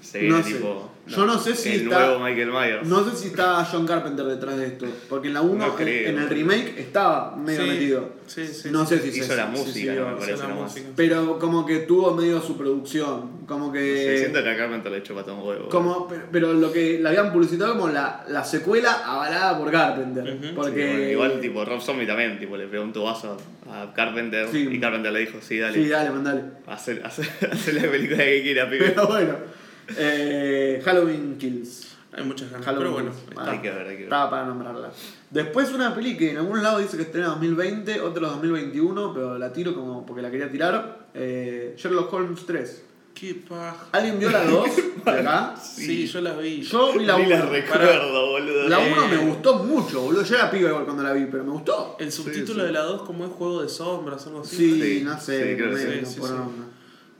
[0.00, 0.58] se viene No sé.
[1.06, 2.86] Yo no sé si el está- nuevo Michael Myers.
[2.88, 4.86] No sé si está John Carpenter detrás de esto.
[5.08, 6.08] Porque en la 1, No creo.
[6.08, 8.08] en el remake, estaba medio Sí, metido.
[8.26, 8.70] Sí, sí.
[8.70, 10.88] no sé si Hizo se la si música, no me Hizo parece la música.
[10.96, 13.44] Pero como que tuvo medio su producción.
[13.46, 14.16] Como Sí, que.
[14.18, 15.68] siento que a Carpenter le echó patón huevo.
[15.68, 20.54] Como, pero, pero lo que la habían publicitado como la, la secuela avalada por Carpenter.
[20.54, 20.86] Porque.
[20.86, 23.36] bueno, igual, tipo, Rob Zombie también, tipo, le pegó un tubazo
[23.70, 24.68] a Carpenter Sí.
[24.70, 26.42] y Carpenter le dijo, sí, dale, Sí, dale, mandale.
[26.66, 28.90] hacer, hacer, hacer la película que quiera, pibe.
[28.94, 29.63] Pero bueno.
[29.96, 31.88] Eh, Halloween Kills.
[32.16, 33.18] Hay muchas ganas, Halloween pero bueno.
[33.28, 33.50] Está.
[33.50, 34.02] Hay que ver, hay que ver.
[34.04, 34.90] Estaba para nombrarla.
[35.30, 39.52] Después una peli que en algún lado dice que estrena 2020, otro 2021, pero la
[39.52, 41.08] tiro como porque la quería tirar.
[41.14, 42.84] Eh, Sherlock Holmes 3.
[43.14, 43.86] Qué paja.
[43.92, 44.68] ¿Alguien vio la 2
[45.04, 45.54] de acá?
[45.56, 46.62] Sí, yo la vi.
[46.62, 47.30] Yo vi la Ni 1.
[47.36, 48.68] la recuerdo, boludo.
[48.68, 49.08] La 1 Eh.
[49.10, 50.22] me gustó mucho, boludo.
[50.24, 51.96] Yo era piba igual cuando la vi, pero me gustó.
[52.00, 52.66] El subtítulo sí.
[52.66, 54.56] de la 2 como es Juego de Sombras, algo así.
[54.56, 56.20] Sí, Sí, no sé, sí, creo que sí, sí, sí.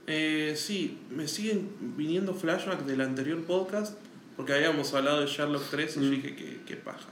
[0.07, 3.97] Eh, sí, me siguen viniendo flashbacks del anterior podcast
[4.35, 6.03] porque habíamos hablado de Sherlock 3 y Mm.
[6.03, 7.07] yo dije que qué paja.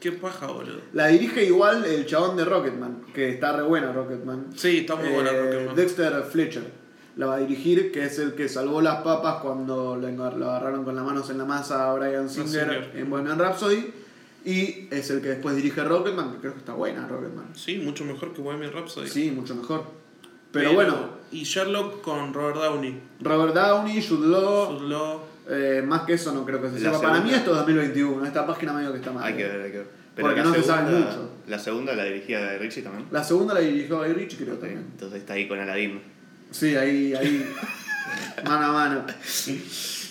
[0.00, 0.80] Qué paja, boludo.
[0.92, 4.46] La dirige igual el chabón de Rocketman, que está re buena Rocketman.
[4.56, 5.76] Sí, está muy buena Eh, Rocketman.
[5.76, 6.82] Dexter Fletcher.
[7.14, 10.96] la va a dirigir, que es el que salvó las papas cuando lo, agarraron con
[10.96, 12.90] las manos en la masa a Brian Singer Singer.
[12.94, 13.92] en Bohemian Rhapsody.
[14.46, 17.54] Y es el que después dirige Rocketman, que creo que está buena Rocketman.
[17.54, 19.08] Sí, mucho mejor que Bohemian Rhapsody.
[19.08, 19.84] Sí, mucho mejor.
[20.52, 23.00] Pero, bueno, Y Sherlock con Robert Downey.
[23.20, 25.20] Robert Downey, Jude Law, Jude Law.
[25.50, 27.00] eh, más que eso no creo que se La sepa.
[27.02, 29.24] Para mí esto es 2021, esta página medio que está mal.
[29.24, 30.02] Hay que ver, hay que ver.
[30.14, 31.30] Porque la no se sabe mucho.
[31.48, 33.06] La segunda la dirigía de Richie también.
[33.10, 34.84] La segunda la dirigió Guy Ritchie, creo también.
[34.92, 36.00] Entonces está ahí con Aladdin.
[36.50, 37.46] Sí, ahí, ahí,
[38.44, 39.06] mano a mano.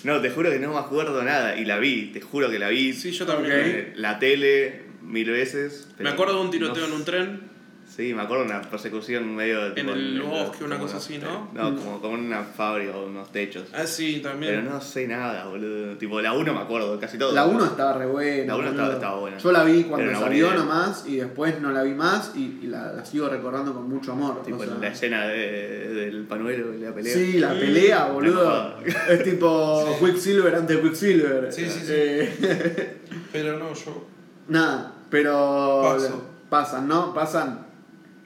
[0.02, 1.56] No, te juro que no me acuerdo nada.
[1.56, 2.92] Y la vi, te juro que la vi.
[2.92, 3.52] Sí, yo también.
[3.52, 3.58] Ok.
[3.64, 5.86] Eh, La tele, mil veces.
[5.90, 7.51] Me pero acuerdo de un tiroteo no en un tren.
[7.94, 11.50] Sí, me acuerdo de una persecución medio En tipo, el bosque, una cosa así, ¿no?
[11.52, 13.64] No, como, como en una fábrica o unos techos.
[13.74, 14.60] Ah, sí, también.
[14.62, 15.98] Pero no sé nada, boludo.
[15.98, 17.32] Tipo, la 1 me acuerdo, casi todo.
[17.32, 18.46] La 1 estaba re buena.
[18.46, 18.70] La uno boludo.
[18.70, 19.36] estaba- estaba buena.
[19.36, 20.56] Yo la vi cuando salió idea.
[20.58, 24.12] nomás y después no la vi más y, y la, la sigo recordando con mucho
[24.12, 24.42] amor.
[24.42, 24.74] Tipo, o sea.
[24.80, 27.12] la escena de- del panuelo y la pelea.
[27.14, 27.58] Sí, la Mm.
[27.58, 28.74] pelea, Me boludo.
[29.10, 31.52] Es tipo Quicksilver ante Quicksilver.
[31.52, 31.92] Sí, sí, sí.
[31.94, 33.00] Eh,
[33.32, 34.06] Pero no, yo.
[34.48, 36.22] nada, pero Paso.
[36.48, 37.12] pasan, ¿no?
[37.12, 37.66] Pasan.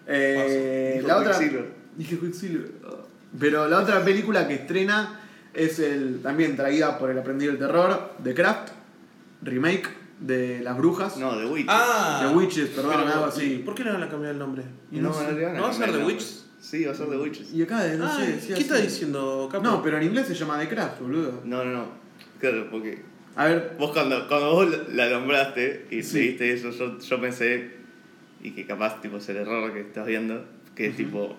[0.07, 1.39] Eh, la otra.
[1.97, 2.71] Dije Quicksilver.
[3.39, 5.21] Pero la otra película que estrena
[5.53, 8.69] es el también traída por el aprendiz del terror, The Craft,
[9.43, 9.89] remake
[10.21, 11.17] de Las Brujas.
[11.17, 11.67] No, The Witch.
[11.69, 13.63] Ah, The Witches, perdón, pero, algo así.
[13.65, 14.63] ¿Por qué le van a cambiar el nombre?
[14.93, 15.33] Y no sé.
[15.33, 16.05] le van ¿No va a ser The.
[16.05, 16.47] Witches?
[16.61, 17.53] Sí, va a ser The Witches.
[17.53, 18.55] Y acá, no Ah, sé.
[18.55, 19.63] ¿Qué está diciendo, Capo?
[19.65, 21.41] No, pero en inglés se llama The Craft, boludo.
[21.45, 21.87] No, no, no.
[22.41, 23.03] Claro, porque
[23.35, 26.19] A ver, vos cuando, cuando vos la nombraste y Sí.
[26.21, 27.76] leíste eso, yo, yo pensé,
[28.47, 30.45] y que capaz tipo es el error que estás viendo,
[30.77, 31.37] que es tipo,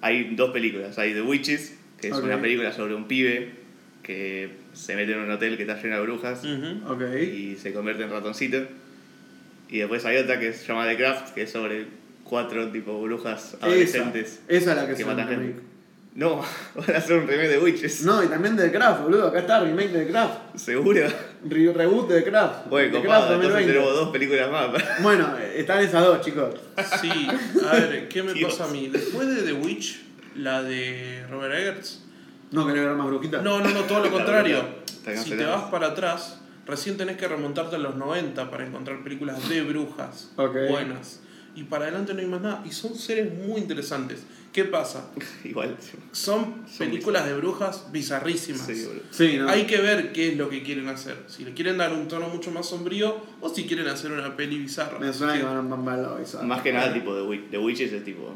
[0.00, 3.50] hay dos películas, hay The Witches, que es una película sobre un pibe
[4.04, 6.92] que se mete en un hotel que está lleno de brujas Ujú.
[6.92, 7.02] ok.
[7.20, 8.64] y se convierte en ratoncito.
[9.68, 11.86] Y después hay otra que se llama The Craft, que es sobre
[12.22, 15.62] cuatro tipo brujas adolescentes esa es la que, que se matan gente.
[16.14, 16.42] No,
[16.74, 18.02] van a hacer un remake de Witches.
[18.02, 19.28] No, y también de The Craft, boludo.
[19.28, 20.56] Acá está remake de The Craft.
[20.56, 21.00] ¿Seguro?
[21.48, 22.68] Re- reboot de The Craft.
[22.68, 23.72] Bueno, copado, entonces 2020.
[23.72, 24.82] tenemos dos películas más.
[25.02, 26.54] Bueno, eh, están esas dos, chicos.
[27.00, 27.10] Sí,
[27.66, 28.52] a ver, ¿qué me Dios.
[28.52, 28.88] pasa a mí?
[28.88, 30.02] Después de The Witch,
[30.36, 32.02] la de Robert Eggers.
[32.50, 33.42] ¿No querés ver más brujitas?
[33.42, 34.62] No, no, no, todo lo contrario.
[35.16, 39.48] Si te vas para atrás, recién tenés que remontarte a los 90 para encontrar películas
[39.48, 41.20] de brujas buenas.
[41.54, 42.62] Y para adelante no hay más nada.
[42.66, 44.24] Y son seres muy interesantes.
[44.52, 45.10] ¿Qué pasa?
[45.44, 45.76] Igual.
[46.12, 48.66] Son películas de brujas bizarrísimas.
[48.66, 49.02] Sí, boludo.
[49.10, 49.48] Sí, no.
[49.48, 51.16] Hay que ver qué es lo que quieren hacer.
[51.26, 54.58] Si le quieren dar un tono mucho más sombrío o si quieren hacer una peli
[54.58, 54.98] bizarra.
[54.98, 56.42] Me suena que van a mamar la esa.
[56.42, 58.34] Más que nada, tipo, The, Wi- The Witches es tipo.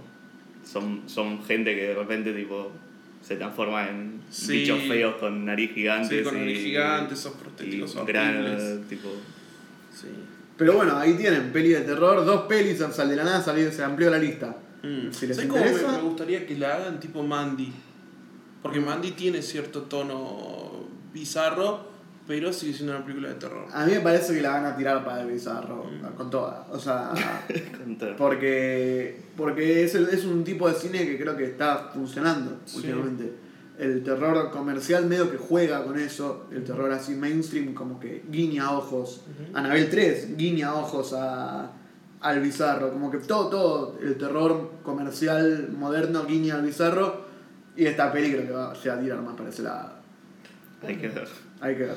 [0.64, 2.72] Son, son gente que de repente, tipo.
[3.22, 4.58] Se transforma en Sí.
[4.60, 6.18] bichos feos con nariz gigante.
[6.18, 8.88] Sí, con nariz gigante, esos Y prostéticos horribles.
[8.88, 9.08] tipo.
[9.92, 10.06] Sí.
[10.56, 13.82] Pero bueno, ahí tienen, peli de terror, dos pelis, sal de la nada, salió, se
[13.84, 14.56] amplió la lista.
[14.82, 15.10] Mm.
[15.12, 17.72] Si les ¿Sabes cómo me, interesa- me gustaría que la hagan tipo Mandy?
[18.62, 21.94] Porque Mandy tiene cierto tono bizarro,
[22.26, 23.66] pero sigue siendo una película de terror.
[23.72, 26.16] A mí me parece que la van a tirar para el bizarro, Mm.
[26.16, 26.66] con toda.
[26.72, 27.12] O sea,
[28.18, 32.78] porque, porque es, el- es un tipo de cine que creo que está funcionando Sí.
[32.78, 33.32] últimamente.
[33.78, 38.72] El terror comercial medio que juega con eso, el terror así mainstream como que guiña
[38.72, 39.22] ojos.
[39.30, 39.56] Ujú.
[39.56, 41.72] Anabel 3 guiña ojos a,
[42.20, 47.26] al bizarro, como que todo, todo el terror comercial moderno guiña al bizarro
[47.76, 49.92] y esta peli creo que va a tirar más para ese lado.
[50.86, 51.28] Hay que ver.
[51.60, 51.96] Hay que ver.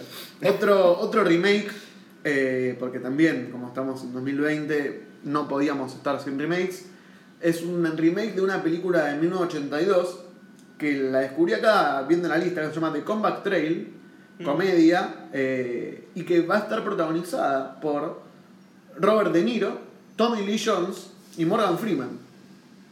[0.53, 1.71] Otro, otro remake,
[2.23, 6.85] eh, porque también, como estamos en 2020, no podíamos estar sin remakes.
[7.41, 10.25] Es un remake de una película de 1982
[10.79, 13.93] que la descubrí acá viendo la lista, que se llama The Comeback Trail,
[14.39, 14.43] Mm.
[14.45, 18.21] comedia, eh, y que va a estar protagonizada por
[18.97, 19.77] Robert De Niro,
[20.15, 22.07] Tommy Lee Jones y Morgan Freeman.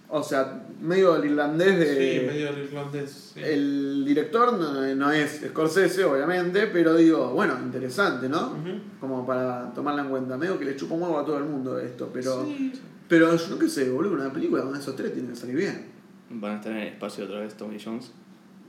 [0.10, 2.20] O sea, medio el irlandés de.
[2.20, 3.32] Sí, medio irlandés.
[3.34, 3.40] sí.
[3.42, 8.54] El director no, no es Scorsese, obviamente, pero digo, bueno, interesante, ¿no?
[9.00, 10.38] Como para tomarla en cuenta.
[10.38, 12.44] Medio que le chupa un huevo a todo el mundo esto, pero.
[12.46, 12.74] Sí.
[13.08, 15.86] Pero yo no qué sé, boludo, una película donde esos tres tienen que salir bien.
[16.30, 18.12] Van a estar en el espacio otra vez Tommy Jones.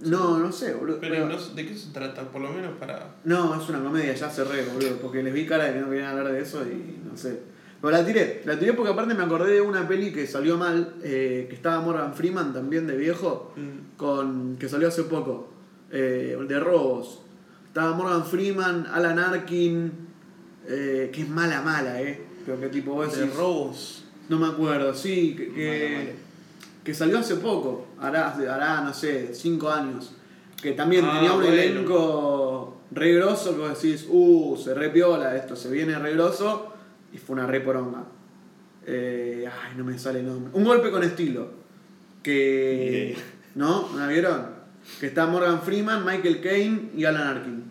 [0.00, 0.98] No, no sé, boludo.
[1.00, 2.22] Pero no ¿de qué se trata?
[2.22, 3.16] Por lo menos para...
[3.24, 6.10] No, es una comedia, ya cerré, boludo, porque les vi cara de que no querían
[6.16, 7.40] hablar de eso y no sé.
[7.80, 10.94] Pero la tiré, la tiré porque aparte me acordé de una peli que salió mal,
[11.02, 13.96] eh, que estaba Morgan Freeman también de viejo, Mm.
[13.96, 15.48] con que salió hace poco,
[15.90, 17.22] eh, de robos.
[17.66, 19.92] Estaba Morgan Freeman, Alan Arkin,
[20.68, 22.20] eh, que es mala, mala, eh.
[22.46, 24.04] Pero que tipo vos De decís- robos.
[24.28, 26.10] No me acuerdo, sí, que, que, Mala, mala.
[26.88, 30.14] Que salió hace poco, hará, hará, no sé, cinco años.
[30.56, 31.52] Que también Ah, tenía un bueno.
[31.54, 36.72] elenco re grosso que vos decís, uh, se re piola esto, se viene re grosso,
[37.12, 38.04] y fue una re poronga.
[38.86, 40.50] Eh, ay, no me sale el nombre.
[40.54, 41.50] Un golpe con estilo.
[42.22, 43.14] Que.
[43.54, 43.90] ¿No?
[43.92, 44.46] ¿No la vieron?
[44.98, 47.64] Que está Morgan Freeman, Michael Caine y Alan Arkin.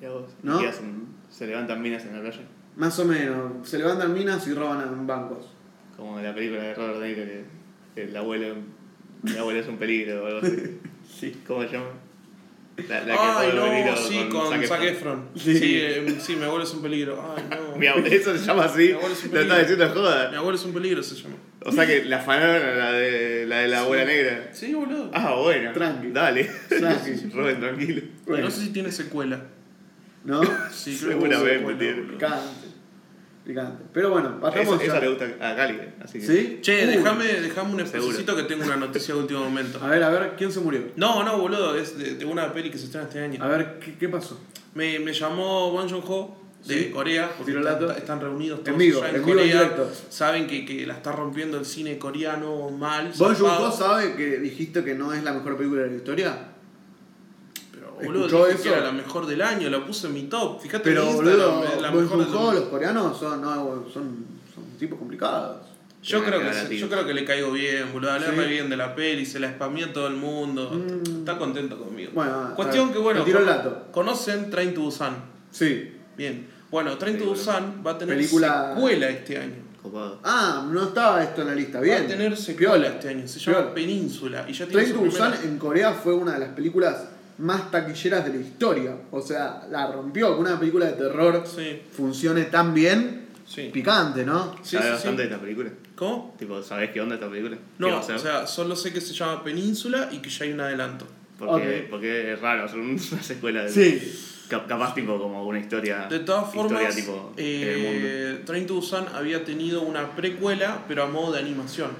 [0.00, 0.30] ¿Y a vos?
[0.44, 0.60] ¿No?
[0.60, 1.06] ¿Qué hacen?
[1.30, 2.42] ¿Se levantan minas en la playa?
[2.76, 3.68] Más o menos.
[3.68, 5.50] Se levantan minas y roban bancos.
[5.96, 7.61] Como en la película de Robert De Niro, que que
[7.96, 8.54] el abuelo,
[9.26, 10.56] el abuelo es un peligro o algo así.
[11.20, 11.36] Sí.
[11.46, 11.90] ¿Cómo se llama?
[12.88, 14.92] La, la que Ay, no, sí, con Zac Zac Efron.
[14.94, 15.28] Efron.
[15.36, 15.58] Sí.
[15.58, 17.22] Sí, eh, sí, mi abuelo es un peligro.
[17.36, 17.76] Ay, no.
[17.76, 18.84] Mi abuelo, eso se llama así.
[18.88, 19.58] Mi abuelo es un Lo estaba peligro.
[19.58, 20.30] diciendo en joda.
[20.30, 21.34] Mi abuelo es un peligro, se llama.
[21.64, 24.48] O sea que la fanaron la de la, de la abuela negra.
[24.52, 25.10] Sí, boludo.
[25.12, 25.72] Ah, bueno.
[25.72, 26.10] Tranqui.
[26.12, 26.44] Dale.
[26.68, 27.30] Tranqui.
[27.34, 28.02] Robin, tranquilo.
[28.26, 28.44] Bueno.
[28.44, 29.44] No sé si tiene secuela.
[30.24, 30.40] ¿No?
[30.70, 31.94] Sí, creo que Seguramente tiene secuela, tiene.
[32.00, 32.12] boludo.
[32.14, 32.61] Picante.
[33.44, 33.82] Picante.
[33.92, 35.00] Pero bueno, Esa, pasamos esa ya.
[35.00, 36.26] le gusta a Cali, así que.
[36.26, 36.58] ¿Sí?
[36.62, 36.96] Che, Uy.
[36.96, 39.80] déjame déjame un espacito que tengo una noticia de último momento.
[39.82, 40.82] A ver, a ver, ¿quién se murió?
[40.96, 43.42] No, no, boludo, es de, de una peli que se estrena este año.
[43.42, 44.38] A ver, ¿qué, qué pasó?
[44.74, 46.90] Me, me llamó Bong Joon-ho de Sí.
[46.90, 49.52] Corea, porque están, están reunidos En todos vivo, allá en, en vivo Corea.
[49.54, 49.90] directo.
[50.10, 53.10] Saben que, que la está rompiendo el cine coreano mal.
[53.18, 53.56] ¿Bon zarpado.
[53.70, 56.38] Joon-ho sabe que dijiste que no es la mejor película de la historia?
[58.06, 60.60] Boludo, ¿Escuchó dije que era la mejor del año, la puse en mi top.
[60.60, 63.54] Fíjate Pero, en boludo, la mejor del Joon-ho, los coreanos son, no,
[63.92, 65.68] son, son tipos complicados.
[66.02, 68.10] Yo creo, que se- yo creo le caigo bien, boludo.
[68.10, 68.50] Hablé Sí.
[68.50, 70.70] bien de la peli, se la spameó a todo el mundo.
[70.72, 71.18] Mm.
[71.20, 72.10] Está contento conmigo.
[72.12, 73.86] Bueno, Cuestión ver, que, bueno, me tiró el dato.
[73.92, 75.14] conocen Train to Busan.
[75.52, 75.92] Sí.
[76.16, 76.48] Bien.
[76.72, 77.26] Bueno, Train to.
[77.26, 79.62] Busan va a tener Película- secuela este año.
[79.80, 80.18] Copado.
[80.24, 82.02] Ah, no estaba esto en la lista, bien.
[82.02, 82.88] Va a tener secuela Piola.
[82.88, 83.28] este año.
[83.28, 83.74] Se llama Piola.
[83.74, 84.44] Península.
[84.48, 86.96] Y ya tiene Train to Busan primera- en Corea fue una de las películas
[87.38, 88.96] más taquilleras de la historia.
[89.10, 90.34] O sea, la rompió.
[90.34, 93.70] Que una película de terror Sí, funcione tan bien, sí.
[93.72, 94.54] picante, ¿no?
[94.62, 95.28] Sí, ¿Sabes sí, bastante sí.
[95.28, 95.70] de esta película?
[95.96, 96.34] ¿Cómo?
[96.38, 97.56] Tipo, ¿sabés qué onda esta película?
[97.56, 100.60] ¿Qué No, o sea, solo sé que se llama Península y que ya hay un
[100.60, 101.06] adelanto.
[101.38, 101.90] porque, ok.
[101.90, 103.70] porque es raro hacer una secuela de.
[103.70, 104.28] Sí.
[104.48, 106.06] Capaz, tipo, como una historia.
[106.10, 108.08] De todas historia, formas, tipo, en el mundo.
[108.08, 111.90] eh, Train to Busan había tenido una precuela, pero a modo de animación.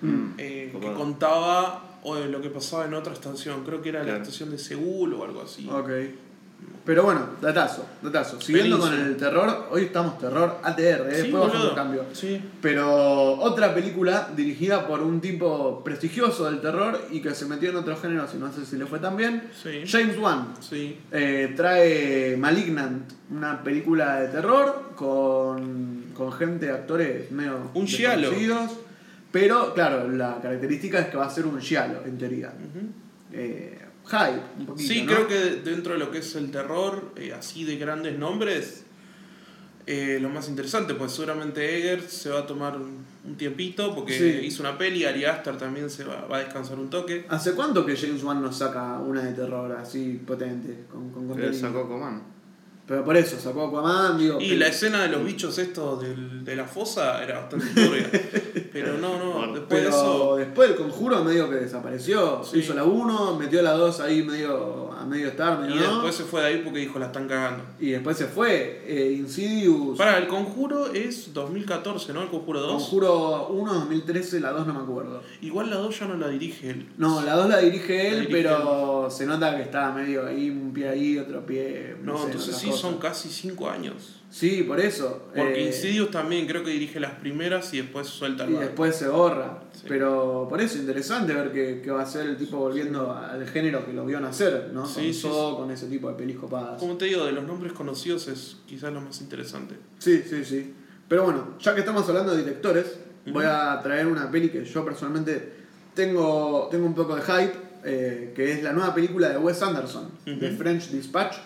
[0.00, 0.30] Mm.
[0.38, 3.64] eh, que contaba o de lo que pasaba en otra estación.
[3.64, 5.68] Creo que era la estación de Seúl o algo así.
[5.70, 5.90] Ok.
[6.84, 8.40] Pero bueno, datazo, datazo.
[8.40, 11.06] Siguiendo con el terror, hoy estamos terror ATR, ¿eh?
[11.14, 12.04] Sí, después bajamos el cambio.
[12.12, 12.40] Sí.
[12.60, 17.76] Pero otra película dirigida por un tipo prestigioso del terror y que se metió en
[17.76, 19.44] otros géneros y no sé si le fue tan bien.
[19.62, 19.82] Sí.
[19.86, 20.98] James Wan Sí.
[21.12, 28.30] eh, trae Malignant, una película de terror con, con gente, actores medio Un giallo.
[29.32, 32.52] Pero claro, la característica es que va a ser un giallo, en teoría.
[33.32, 34.92] Eh, hype, un poquito.
[34.92, 35.12] Sí, ¿no?
[35.12, 35.34] creo que
[35.68, 38.84] dentro de lo que es el terror, eh, así de grandes nombres,
[39.86, 44.46] eh, lo más interesante, pues seguramente Eggers se va a tomar un, tiempito porque Sí.
[44.46, 47.24] hizo una peli, Ari Aster también se va, va a descansar un toque.
[47.28, 50.84] ¿Hace cuánto que James Wan nos saca una de terror así potente?
[50.90, 51.68] Con, con Pero contenido?
[51.68, 52.22] sacó Coman.
[52.86, 54.38] Pero por eso, sacó Aquaman, digo.
[54.40, 58.10] Y pero- la escena de los bichos estos del- de la fosa era bastante turbia.
[58.72, 60.36] Pero no, no, Bueno, después Pero de eso...
[60.36, 62.42] después del conjuro medio que desapareció.
[62.42, 62.58] Sí.
[62.60, 65.90] Hizo la 1, metió la 2 ahí medio a medio estar, medio Y no.
[65.92, 67.64] después se fue de ahí porque dijo, la están cagando.
[67.78, 68.82] Y después se fue.
[68.86, 69.98] Eh, Insidious.
[69.98, 72.22] Para, el conjuro es 2014, ¿no?
[72.22, 72.72] El conjuro 2.
[72.72, 75.22] Conjuro 1, 2013, la 2 no me acuerdo.
[75.42, 76.88] Igual la 2 ya no la dirige él.
[76.96, 80.48] No, la 2 la dirige él, La dirige pero se nota que está medio ahí,
[80.50, 81.96] un pie ahí, otro pie.
[82.02, 82.82] No, sé, entonces sí, cosa.
[82.82, 84.18] son casi 5 años.
[84.30, 85.28] Sí, por eso.
[85.36, 88.96] Porque Eh, Insidious también creo que dirige las primeras y después suelta el Y después
[88.96, 89.62] se borra.
[89.74, 89.84] Sí.
[89.88, 93.84] Pero por eso, interesante ver que, que va a ser el tipo volviendo al género
[93.84, 94.86] que lo vio nacer, ¿no?
[94.86, 96.80] Sí, con sí, con ese tipo de pelis copadas.
[96.80, 99.74] Como te digo, de los nombres conocidos es quizás lo más interesante.
[99.98, 100.74] Sí, sí, sí.
[101.08, 102.86] Pero bueno, ya que estamos hablando de directores,
[103.26, 105.52] voy a traer una peli que yo personalmente
[105.94, 107.52] tengo, tengo un poco de hype,
[107.84, 110.56] eh, que es la nueva película de Wes Anderson, de Ujú.
[110.56, 111.36] French Dispatch,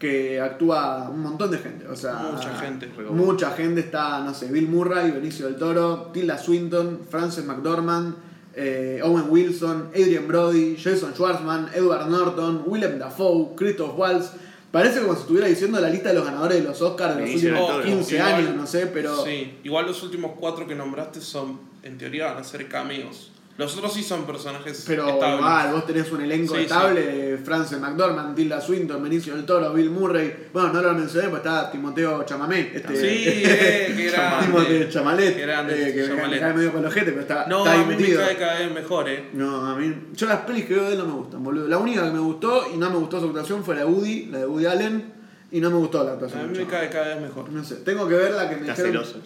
[0.00, 1.86] que actúa un montón de gente.
[1.86, 2.88] O sea, Mucha gente.
[3.10, 8.16] Mucha gente está, no sé, Bill Murray, Benicio del Toro, Tilda Swinton, Frances McDormand,
[8.54, 14.32] eh, Owen Wilson, Adrian Brody, Jason Schwartzman, Edward Norton, Willem Dafoe, Christoph Waltz.
[14.72, 17.28] Parece como si estuviera diciendo la lista de los ganadores de los Oscars de los
[17.28, 17.84] Benicio últimos Toro.
[17.84, 19.24] 15 Igual- años, no sé, pero.
[19.24, 23.29] Sí, igual los últimos cuatro que nombraste son, en teoría, van a ser cameos.
[23.60, 25.38] Los otros sí son personajes Pero estables.
[25.38, 29.90] igual, vos tenés un elenco Sí, estable, Frances McDormand, Tilda Swinton, Benicio del Toro, Bill
[29.90, 30.48] Murray.
[30.52, 32.72] Bueno, no lo mencioné, pues está Timoteo Chamamé.
[32.74, 34.46] Este, Sí, eh, qué grande.
[34.46, 36.30] Timoteo Chamalet, Qué grande, eh, que Chamalet.
[36.30, 38.58] me cae medio con los jetes, pero está, No, está a mí me cae cada
[38.60, 39.28] vez mejor, eh.
[39.34, 39.94] No, a mí.
[40.14, 41.68] Yo las pelis que veo de él no me gustan, boludo.
[41.68, 44.26] La única que me gustó y no me gustó su actuación fue la de Woody,
[44.32, 45.12] la de Woody Allen,
[45.52, 46.50] y no me gustó la A actuación.
[46.50, 47.50] mí del me cae cada vez mejor.
[47.50, 49.04] No sé, tengo que ver la que me Está dijeron.
[49.04, 49.20] celoso.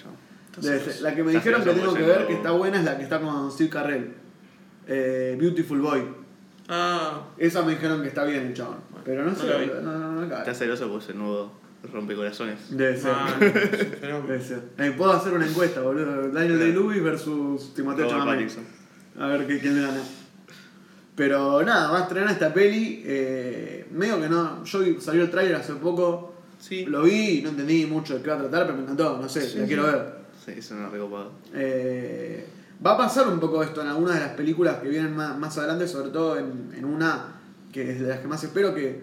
[1.03, 3.20] La que me dijeron que tengo que ver que está buena es la que está
[3.20, 4.24] con Steve Carrell.
[4.87, 6.03] Eh, Beautiful Boy.
[6.68, 8.76] Ah, Esa me dijeron que está bien el chabón.
[9.05, 9.47] Pero no no sé,
[9.82, 10.39] no, no, no me cae.
[10.41, 11.53] Está celoso por ese nuevo
[11.93, 12.59] rompecorazones.
[12.70, 13.12] Debe ser.
[13.14, 14.22] ah, no.
[14.26, 14.62] Debe ser.
[14.78, 16.28] Eh, puedo hacer una encuesta, boludo.
[16.30, 18.51] Daniel Day-Lewis versus Timoteo Chalamet.
[19.18, 20.01] A ver qué- quién le gana.
[21.14, 23.03] Pero nada, va a estrenar esta peli.
[23.05, 24.64] eh, medio que no.
[24.64, 26.35] Yo salió el tráiler hace poco.
[26.59, 26.87] Sí.
[26.87, 29.18] Lo vi y no entendí mucho de qué va a tratar, pero me encantó.
[29.20, 29.68] No sé, Sí, la sí.
[29.68, 30.14] quiero ver.
[30.45, 31.32] Sí, eso no recopado.
[31.55, 32.47] Eh,
[32.85, 35.57] va a pasar un poco esto en algunas de las películas que vienen más, más
[35.59, 37.41] adelante, sobre todo en, en una
[37.72, 39.03] que es de las que más espero, que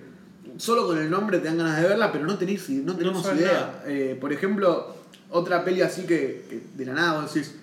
[0.58, 3.84] solo con el nombre te dan ganas de verla, pero no, tenés, no tenemos idea.
[3.86, 4.96] Eh, por ejemplo,
[5.30, 7.56] otra peli así que, que de la nada vos decís,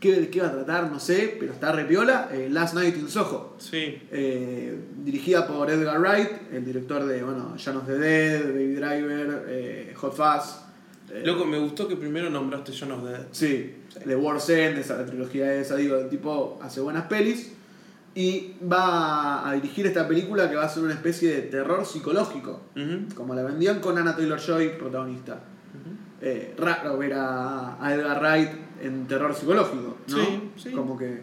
[0.00, 0.90] ¿qué, de qué va a tratar?
[0.90, 3.56] No sé, pero está repiola, eh, Last Night in Soho.
[3.58, 4.02] Sí.
[4.10, 9.94] Eh, dirigida por Edgar Wright, el director de bueno, of the Dead, Baby Driver, eh,
[9.96, 10.66] Hot Fuzz.
[11.24, 13.26] Loco, me gustó que primero nombraste John of the Dead.
[13.32, 17.52] Sí, de War's End, esa la trilogía esa, digo, el tipo hace buenas pelis.
[18.14, 22.60] Y va a dirigir esta película que va a ser una especie de terror psicológico.
[23.14, 25.40] Como la vendían con Anna Taylor Joy, protagonista.
[26.20, 28.50] Eh, raro ver a, a Edgar Wright
[28.82, 30.16] en terror psicológico, ¿no?
[30.16, 30.70] Sí, sí.
[30.72, 31.20] Como que.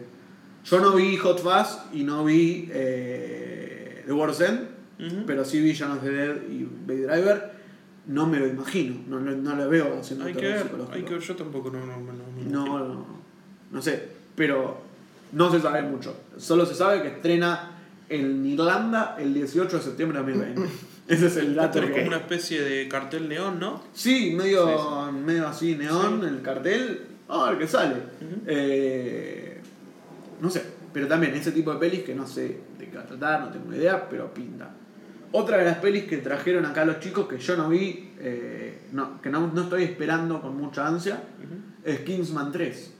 [0.64, 4.68] Yo no vi Hot Fuzz y no vi eh, The War's End,
[5.26, 7.57] pero sí vi Jan of the Dead y Baby Driver.
[8.08, 10.94] No me lo imagino, no, lo- no lo veo haciendo Hay que ver, psicológico.
[10.96, 11.22] hay que ver.
[11.22, 13.06] Yo tampoco no, no, no, no- No, no,
[13.70, 14.80] no sé, pero
[15.32, 16.16] no se sabe mucho.
[16.36, 17.72] Solo se sabe que estrena
[18.08, 20.62] en Irlanda el 18 de septiembre de 2020.
[21.08, 21.78] Ese es el dato.
[21.80, 23.82] Es que- como una especie de cartel neón, ¿no?
[23.92, 27.02] Sí, medio, medio así neón, el cartel.
[27.28, 27.96] A ver qué sale.
[28.46, 29.60] Eh,
[30.40, 33.06] no sé, pero también ese tipo de pelis que no sé de qué va a
[33.06, 34.70] tratar, no tengo idea, pero pinta.
[35.32, 39.20] Otra de las pelis que trajeron acá los chicos que yo no vi, eh, no,
[39.20, 41.22] que no, no estoy esperando con mucha ansia,
[41.84, 42.94] es Kingsman 3.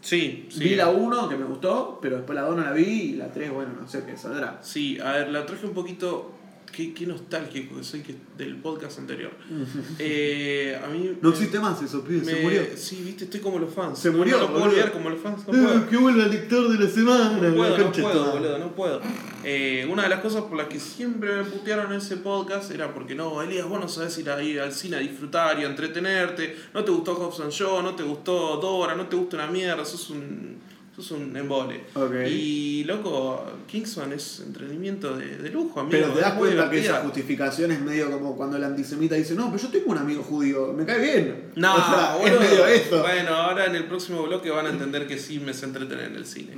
[0.00, 0.60] Sí, sí.
[0.60, 3.32] Vi la 1 que me gustó, pero después la 2 no la vi y la
[3.32, 4.58] 3, bueno, no sé qué saldrá.
[4.62, 6.33] Sí, a ver, la traje un poquito.
[6.74, 9.30] Qué, qué nostálgico que soy que, del podcast anterior.
[9.98, 11.12] Eh, a mí.
[11.22, 12.62] No existe más eso, pibe, se murió.
[12.76, 13.98] Sí, viste, estoy como los fans.
[13.98, 15.46] Se murió, No, lo puedo olvidar como los fans.
[15.46, 15.88] No Eh, puedo.
[15.88, 17.38] que vuelva el lector de la semana.
[17.38, 19.00] No puedo, no puedo, boludo, no puedo.
[19.44, 22.92] Eh, una de las cosas por las que siempre me putearon en ese podcast era
[22.92, 25.66] porque no, Elías, vos no sabes ir a ir al cine a disfrutar y a
[25.66, 26.56] entretenerte.
[26.74, 30.10] No te gustó Hobson Show, no te gustó Dora, no te gusta una mierda, sos
[30.10, 30.73] un.
[30.94, 31.80] Sos un embole.
[32.28, 35.96] Y loco, Kingsman es entretenimiento de, de lujo, amigo.
[35.98, 39.34] Pero te das es cuenta que esa justificación es medio como cuando el antisemita dice,
[39.34, 41.50] no, pero yo tengo un amigo judío, me cae bien.
[41.56, 42.40] No, O sea, boludo.
[42.42, 43.00] es medio eso.
[43.02, 46.16] Bueno, ahora en el próximo bloque van a entender que sí me sé entretener en
[46.16, 46.52] el cine.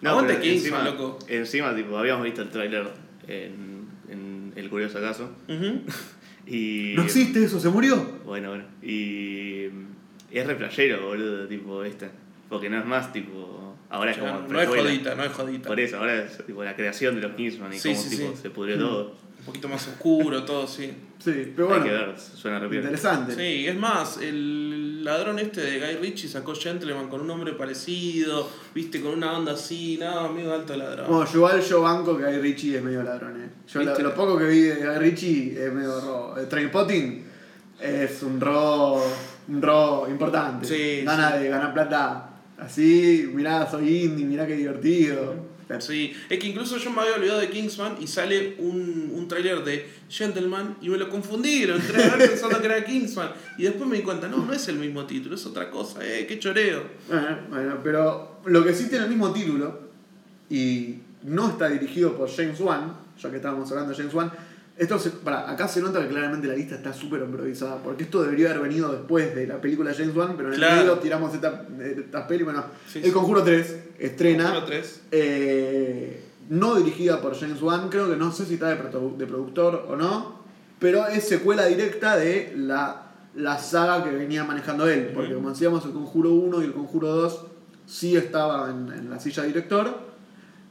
[0.00, 1.18] No, Aguante Kingsman, encima, loco.
[1.28, 2.88] Encima, tipo, habíamos visto el tráiler
[3.28, 5.30] en, en El Curioso Caso.
[5.48, 5.80] Ujú.
[6.48, 6.92] Y.
[6.94, 7.96] No existe eso, se murió.
[8.24, 8.64] Bueno, bueno.
[8.80, 9.64] Y.
[10.30, 12.08] Es re playero, boludo, tipo, esta.
[12.48, 13.65] Porque no es más, tipo.
[13.90, 14.40] Ahora es como.
[14.48, 15.68] no, es jodita, no es jodita.
[15.68, 18.30] Por eso, ahora es tipo la creación de los Kingsman y Sí, cómo sí, tipo,
[18.34, 18.42] sí.
[18.42, 19.26] se pudrió todo.
[19.38, 20.92] Un poquito más oscuro, todo, sí.
[21.20, 22.82] Sí, pero bueno, Hay que ver, suena bien.
[22.82, 23.34] interesante.
[23.36, 28.50] Sí, es más, el ladrón este de Guy Ritchie sacó Gentleman con un nombre parecido,
[28.74, 31.06] viste, con una onda así, no, amigo alto ladrón.
[31.08, 33.48] Bueno, yo igual yo banco que Guy Ritchie es medio ladrón, eh.
[33.68, 34.02] Yo lo, ¿Viste?
[34.02, 36.36] lo poco que vi de Guy Ritchie es medio robo.
[36.38, 37.24] El Trainspotting
[37.80, 39.06] es un robo,
[39.48, 40.66] un robo importante.
[40.66, 41.44] Sí, Gana sí.
[41.44, 45.56] de ganar plata así, mirá, soy indie, mirá qué divertido.
[45.80, 49.64] Sí, es que incluso yo me había olvidado de Kingsman y sale un, un tráiler
[49.64, 53.64] de Gentleman y me lo confundí, lo entré a ver pensando que era Kingsman y
[53.64, 56.38] después me di cuenta, no, no es el mismo título, es otra cosa, eh, qué
[56.38, 56.84] choreo.
[57.08, 59.80] Bueno, bueno, pero lo que sí tiene el mismo título
[60.48, 64.30] y no está dirigido por James Wan, ya que estábamos hablando de James Wan,
[64.78, 68.22] esto se, pará, acá se nota que claramente la lista está súper improvisada, porque esto
[68.22, 71.66] debería haber venido después de la película James Wan, pero en el medio tiramos esta,
[71.80, 73.10] esta peli, bueno, Sí, El sí.
[73.12, 75.00] Conjuro 3 estrena, 3.
[75.12, 79.26] eh, no dirigida por James Wan, creo que no sé si está de, produ- de
[79.26, 80.40] productor o no,
[80.78, 85.84] pero es secuela directa de la, la saga que venía manejando él, porque como decíamos,
[85.86, 87.46] el Conjuro 1 y el Conjuro 2
[87.86, 89.98] sí estaba en, en la silla de director,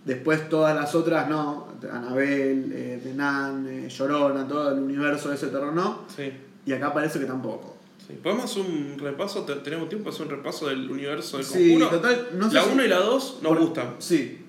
[0.05, 5.35] después todas las otras no, Anabel, eh, The Nun, eh, Llorona, todo el universo de
[5.35, 6.31] ese terror no, Sí.
[6.65, 7.75] y acá parece que tampoco.
[8.07, 8.13] sí.
[8.21, 9.41] ¿Podemos hacer un repaso?
[9.45, 11.89] ¿Te- ¿Tenemos tiempo para hacer un repaso del universo del Sí, conjuro?
[11.99, 13.95] total, no sé la si- 1 y la 2 nos gustan.
[13.99, 14.41] Sí,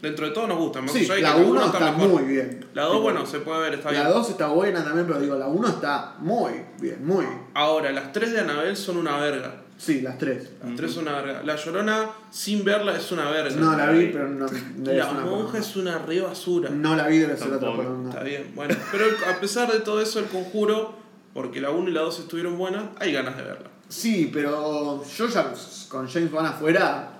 [0.00, 0.86] Dentro de todo nos gustan.
[0.86, 2.08] Sí, la 1 uno está, mejor.
[2.10, 2.66] muy bien.
[2.74, 4.12] La 2, bueno, se puede ver, está La bien.
[4.12, 7.24] 2 está buena también, pero digo, la 1 está muy bien, muy.
[7.54, 9.62] Ahora, las 3 de Anabel son una verga.
[9.76, 10.50] Sí, las 3.
[10.64, 11.42] Las 3 son una verga.
[11.42, 13.54] La Llorona, sin verla, es una verga.
[13.56, 14.46] No la vi, pero no.
[14.84, 16.70] La monja es una re basura.
[16.70, 18.10] No la vi, debe ser otra poronga.
[18.10, 18.74] Está bien, bueno.
[18.92, 20.94] Pero a pesar de todo eso, el conjuro,
[21.34, 23.68] porque la 1 y la 2 estuvieron buenas, hay ganas de verla.
[23.88, 25.52] Sí, pero yo ya
[25.88, 27.10] con James Wan afuera,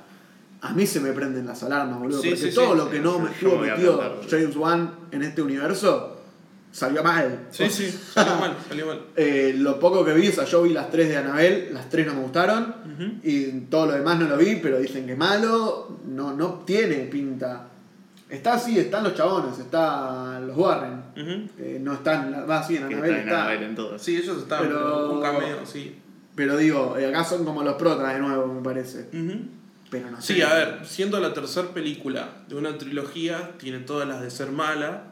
[0.61, 2.23] a mí se me prenden las alarmas, boludo.
[2.23, 4.21] Sí, porque sí, todo sí, lo sí, que no me estuvo metido.
[4.31, 6.14] James Wan en este universo
[6.75, 7.47] salió mal.
[7.51, 9.01] Sí, sí, salió mal, salió mal.
[9.17, 12.07] Eh, lo poco que vi, o sea, yo vi las 3 de Annabelle, las 3
[12.09, 12.75] no me gustaron.
[13.23, 15.99] Y todo lo demás no lo vi, pero dicen que es malo.
[16.07, 17.69] No, no tiene pinta
[18.29, 21.03] Está así, están los chabones, está los Warren.
[21.57, 23.41] Que no están, va así en Que Annabelle está en está.
[23.43, 23.99] Annabelle en todo.
[23.99, 25.99] Sí, ellos están, Pero- un cameo, sí.
[26.35, 29.07] Pero digo, eh, acá son como los protas de nuevo, me parece.
[29.91, 30.35] Pero no sé.
[30.35, 34.51] Sí, a ver, siendo la tercera película de una trilogía, tiene todas las de ser
[34.51, 35.05] mala.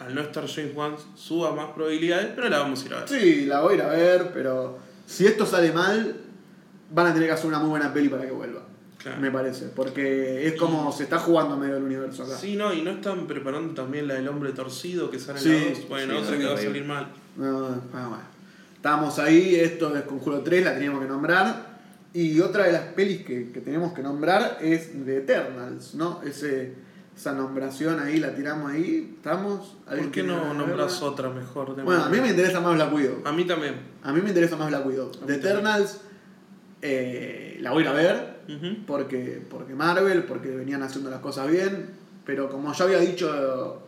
[0.00, 3.08] Al no estar James Wan, suba más probabilidades, pero la vamos a ir a ver.
[3.08, 6.16] Sí, la voy a ir a ver, pero si esto sale mal,
[6.90, 8.62] van a tener que hacer una muy buena peli para que vuelva.
[8.96, 9.20] Claro.
[9.20, 9.66] Me parece.
[9.66, 12.36] Porque es como se está jugando medio el universo acá.
[12.36, 15.50] Sí, no, y no están preparando también la del hombre torcido que sale en Sí,
[15.50, 15.88] la 2.
[15.88, 17.06] Bueno, sí, otra que va a salir mal.
[17.36, 18.24] No, bueno, bueno.
[18.76, 21.78] Estábamos ahí, esto es Conjuro 3, la teníamos que nombrar.
[22.14, 26.22] Y otra de las pelis que, que tenemos que nombrar es The Eternals, ¿no?
[26.24, 26.74] Ese,
[27.20, 29.76] esa nombración ahí, la tiramos ahí, ¿estamos?
[29.86, 31.06] ¿Alguien ¿Por qué no nombras verla?
[31.06, 31.76] otra mejor?
[31.76, 33.22] de Bueno, a mí me interesa más Black Widow.
[33.26, 33.74] A mí también.
[34.02, 35.10] A mí me interesa más Black Widow.
[35.26, 35.34] The.
[35.34, 36.00] Eternals
[36.80, 38.40] eh, la voy a ir a ver
[38.86, 41.90] porque, porque Marvel, porque venían haciendo las cosas bien,
[42.24, 43.82] pero como ya había dicho,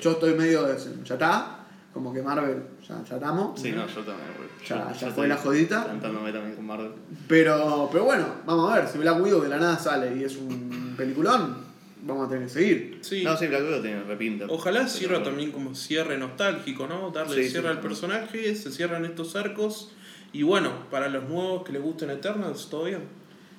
[0.00, 1.58] yo estoy medio de, ya está,
[1.92, 4.28] como que Marvel, ya, ya estamos, Sí, no, yo también.
[4.38, 4.48] güey.
[4.66, 5.84] Ya- Yo- ya yo fue estoy la jodita.
[6.00, 6.92] También con Marvel.
[7.28, 10.36] pero, pero bueno, vamos a ver, si Black Widow de la nada sale y es
[10.36, 11.63] un peliculón,
[12.04, 12.98] vamos a tener que seguir.
[13.02, 13.24] Sí.
[13.24, 14.46] No, sí, Black Widow tiene repinta.
[14.48, 17.10] Ojalá sirva también como cierre nostálgico, ¿no?
[17.10, 17.74] Darle Sí, cierre sí.
[17.76, 19.92] al personaje, se cierran estos arcos.
[20.32, 23.02] Y bueno, para los nuevos que les gusten Eternals, todo bien.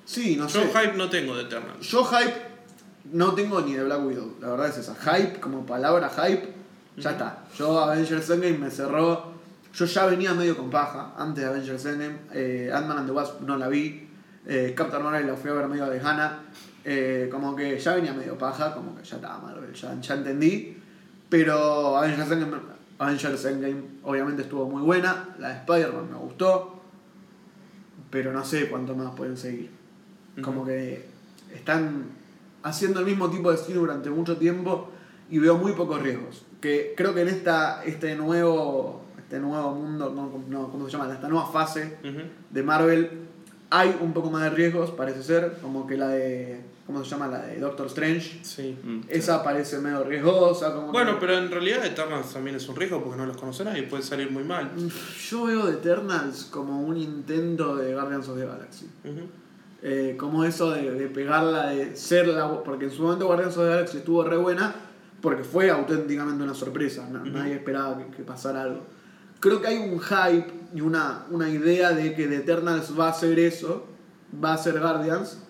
[0.04, 0.68] Sí, no Yo sé.
[0.68, 1.86] hype no tengo de Eternals.
[1.88, 2.34] Yo hype
[3.12, 4.94] no tengo ni de Black Widow, la verdad es esa.
[4.94, 6.48] Hype, como palabra hype,
[6.96, 7.44] ya está.
[7.58, 9.34] Yo Avengers Endgame me cerró.
[9.74, 12.16] Yo ya venía medio con paja antes de Avengers Endgame.
[12.32, 14.08] Eh, Ant-Man and the Wasp no la vi.
[14.46, 16.40] Eh, Captain Marvel la fui a ver medio de Hannah.
[16.88, 20.76] Eh, como que ya venía medio paja, como que ya estaba Marvel, ya, ya entendí.
[21.28, 22.56] Pero Avengers Endgame,
[22.98, 25.34] Avengers Endgame obviamente estuvo muy buena.
[25.40, 26.80] La de Spider-Man me gustó.
[28.08, 29.70] Pero no sé cuánto más pueden seguir.
[30.40, 31.04] Como que
[31.52, 32.04] están
[32.62, 34.92] haciendo el mismo tipo de cine durante mucho tiempo
[35.28, 36.46] y veo muy pocos riesgos.
[36.60, 41.12] Que creo que en esta, este nuevo este nuevo mundo, no, no, ¿cómo se llama?
[41.12, 41.96] Esta nueva fase
[42.48, 43.26] de Marvel
[43.70, 47.28] hay un poco más de riesgos, parece ser, como que la de, ¿cómo se llama?
[47.28, 48.40] La de Doctor Strange.
[48.42, 48.76] Sí.
[48.82, 49.00] Mm.
[49.08, 50.72] Esa parece medio riesgosa.
[50.74, 53.64] Como Bueno, que- pero en realidad Eternals también es un riesgo porque no los conoce
[53.64, 54.70] nadie y puede salir muy mal.
[55.30, 58.86] Yo veo The Eternals como un intento de Guardians of the Galaxy.
[59.04, 59.20] Ujú.
[59.82, 62.62] Eh, como eso de, de pegarla, de ser la.
[62.64, 64.74] Porque en su momento Guardians of the Galaxy estuvo re buena,
[65.20, 67.08] porque fue auténticamente una sorpresa.
[67.10, 67.30] na- Ujú.
[67.30, 68.84] Nadie esperaba que, que pasara algo.
[69.38, 73.12] Creo que hay un hype y una, una idea de que The Eternals va a
[73.12, 73.86] ser eso,
[74.42, 75.42] va a ser Guardians.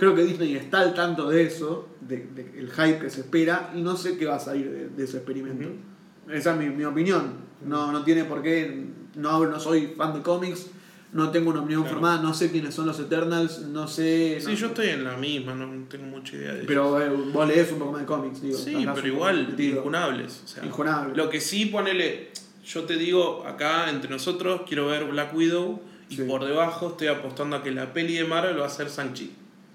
[0.00, 3.70] Creo que Disney está al tanto de eso, de, de el hype que se espera,
[3.76, 5.68] y no sé qué va a salir de, de ese experimento.
[6.32, 7.34] Esa es mi, mi opinión.
[7.66, 8.86] No, no tiene por qué.
[9.14, 10.68] No, no soy fan de cómics,
[11.12, 11.96] no tengo una opinión Claro.
[11.96, 14.38] formada, no sé quiénes son los Eternals, no sé.
[14.40, 17.46] Sí, no- yo estoy en la misma, no tengo mucha idea de Pero eh, vos
[17.46, 18.56] lees un poco más de cómics, digo.
[18.56, 20.42] Sí, pero igual, injunables.
[20.44, 20.62] O sea.
[21.14, 22.30] Lo que sí, ponele,
[22.64, 26.22] yo te digo, acá entre nosotros quiero ver Black Widow y Sí.
[26.22, 29.32] por debajo estoy apostando a que la peli de Marvel va a ser Sanchi.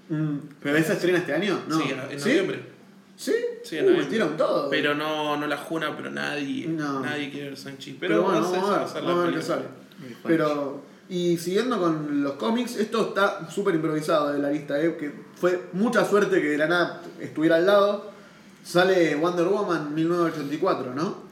[0.10, 1.60] Mm, ¿Pero esa estrena este año?
[1.68, 1.80] No.
[1.80, 2.64] Sí, en noviembre.
[3.18, 3.34] ¿Sí?
[3.64, 4.04] Sí, en Uh, noviembre.
[4.06, 4.70] metieron todo.
[4.70, 7.00] Pero no, no la juna, pero nadie, No.
[7.00, 7.98] nadie quiere ver Sanchi.
[8.00, 9.66] Pero, Pero, bueno, vamos a ver, vamos a ver qué sale.
[10.24, 14.98] Pero, y siguiendo con los cómics, esto está súper improvisado de la lista, ¿eh?
[15.00, 18.12] que fue mucha suerte que de la nada estuviera al lado.
[18.64, 21.24] Sale Wonder Woman 1984, ¿no?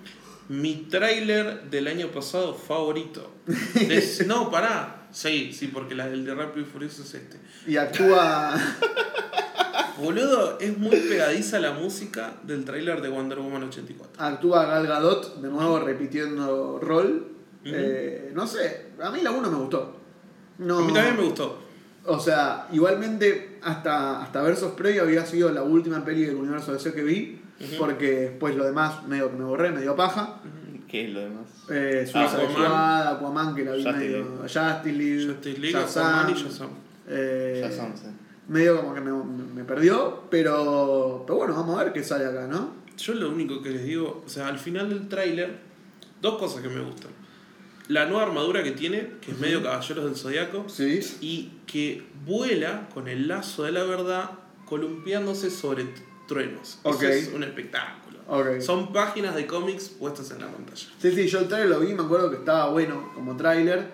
[0.50, 3.32] Mi tráiler del año pasado favorito.
[3.74, 5.03] De- no, pará.
[5.14, 7.38] Sí, sí, porque la del de Rápido y Furioso es este.
[7.68, 8.56] Y actúa.
[9.98, 14.14] Boludo, es muy pegadiza la música del tráiler de Wonder Woman 84.
[14.18, 17.28] actúa Gal Gadot, de nuevo repitiendo rol.
[17.64, 19.96] Eh, no sé, a mí la 1 me gustó.
[20.58, 21.60] No, A mí también me gustó.
[22.06, 26.94] O sea, igualmente hasta, hasta Versos Previo había sido la última peli del universo DC
[26.94, 27.42] que vi,
[27.78, 30.42] porque después lo demás medio que me borré, me dio paja.
[30.94, 31.48] ¿Qué es lo demás?
[31.72, 32.52] Eh, Suicide Aquaman.
[32.52, 34.26] Squad, Aquaman, que la vi Justice medio.
[34.42, 36.70] Justice League, Justice League, Shazam, Aquaman y Shazam.
[37.08, 38.06] eh, Ya son, sí.
[38.48, 39.12] medio como que me,
[39.56, 42.76] me perdió, pero, pero bueno, vamos a ver qué sale acá, ¿no?
[42.96, 45.58] Yo lo único que les digo, o sea, al final del tráiler,
[46.22, 47.10] dos cosas que me gustan.
[47.88, 51.00] La nueva armadura que tiene, que es medio Caballeros del Zodiaco, Sí.
[51.22, 54.30] y que vuela con el lazo de la verdad
[54.66, 55.88] columpiándose sobre
[56.28, 56.80] truenos.
[56.84, 57.02] Ok.
[57.02, 58.03] Eso es un espectáculo.
[58.62, 60.88] Son páginas de cómics puestas en la pantalla.
[61.00, 63.86] Sí, sí, yo el trailer lo vi, me acuerdo que estaba bueno como tráiler,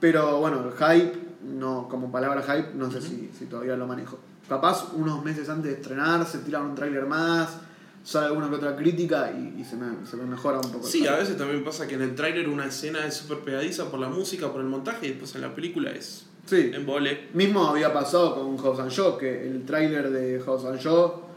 [0.00, 1.12] pero bueno, el hype,
[1.42, 4.18] no, como palabra hype, no sé si, si todavía lo manejo.
[4.48, 7.58] Capaz unos meses antes de estrenar se tiran un tráiler más,
[8.02, 10.86] sale alguna que otra crítica y, y se, me, se me mejora un poco.
[10.86, 14.00] Sí, a veces también pasa que en el tráiler una escena es súper pegadiza por
[14.00, 16.70] la música, por el montaje, y después en la película es Sí.
[16.72, 17.28] en vole.
[17.34, 21.27] Mismo había pasado con House and Shaw, que el tráiler de House and Shaw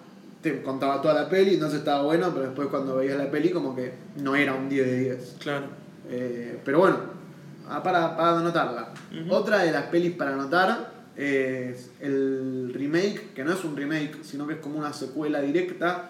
[0.41, 3.75] te contaba toda la peli, entonces estaba bueno, pero después cuando veías la peli como
[3.75, 5.35] que no era un 10 de 10.
[5.39, 5.65] Claro.
[6.09, 6.97] Eh, pero bueno,
[7.69, 8.93] ah, para, para anotarla.
[9.29, 14.47] Otra de las pelis para anotar es el remake, que no es un remake, sino
[14.47, 16.09] que es como una secuela directa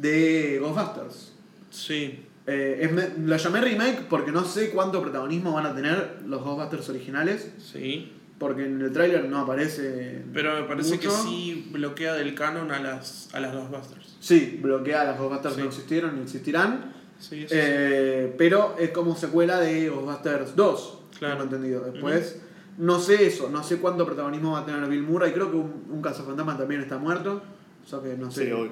[0.00, 1.32] de Ghostbusters.
[1.70, 2.24] Sí.
[2.46, 6.88] Eh, es lo llamé remake porque no sé cuánto protagonismo van a tener los Ghostbusters
[6.88, 8.12] originales, Sí.
[8.38, 10.22] Porque en el tráiler no aparece.
[10.32, 14.16] Pero me parece que sí bloquea del canon a las, a las Ghostbusters.
[14.20, 15.60] Sí, bloquea las Ghostbusters Sí.
[15.60, 16.92] no existieron ni existirán.
[17.18, 21.34] Sí, eso Eh, pero es como secuela de Ghostbusters 2, Claro.
[21.38, 21.80] tengo entendido.
[21.90, 22.40] Después,
[22.78, 25.32] no sé eso, no sé cuánto protagonismo va a tener Bill Murray.
[25.32, 27.42] Creo que un, un cazafantasma también está muerto.
[27.84, 28.46] O sea que no sé.
[28.54, 28.70] Sí.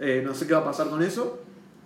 [0.00, 1.42] Eh, no sé qué va a pasar con eso.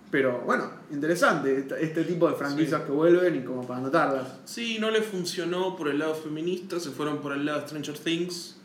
[0.09, 4.27] Pero bueno, interesante este, tipo de franquicias que vuelven y como para anotarlas.
[4.45, 7.97] Sí, no le funcionó por el lado feminista, se fueron por el lado de Stranger
[7.97, 8.57] Things.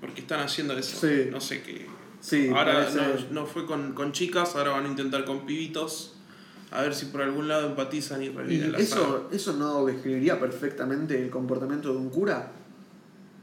[0.00, 0.96] Porque están haciendo eso.
[1.06, 1.28] Sí.
[1.30, 1.86] No sé qué.
[2.20, 6.12] Sí, ahora no, no fue con, con chicas, ahora van a intentar con pibitos.
[6.70, 9.02] A ver si por algún lado empatizan y Y reviven la saga.
[9.02, 12.50] eso, eso no describiría perfectamente el comportamiento de un cura.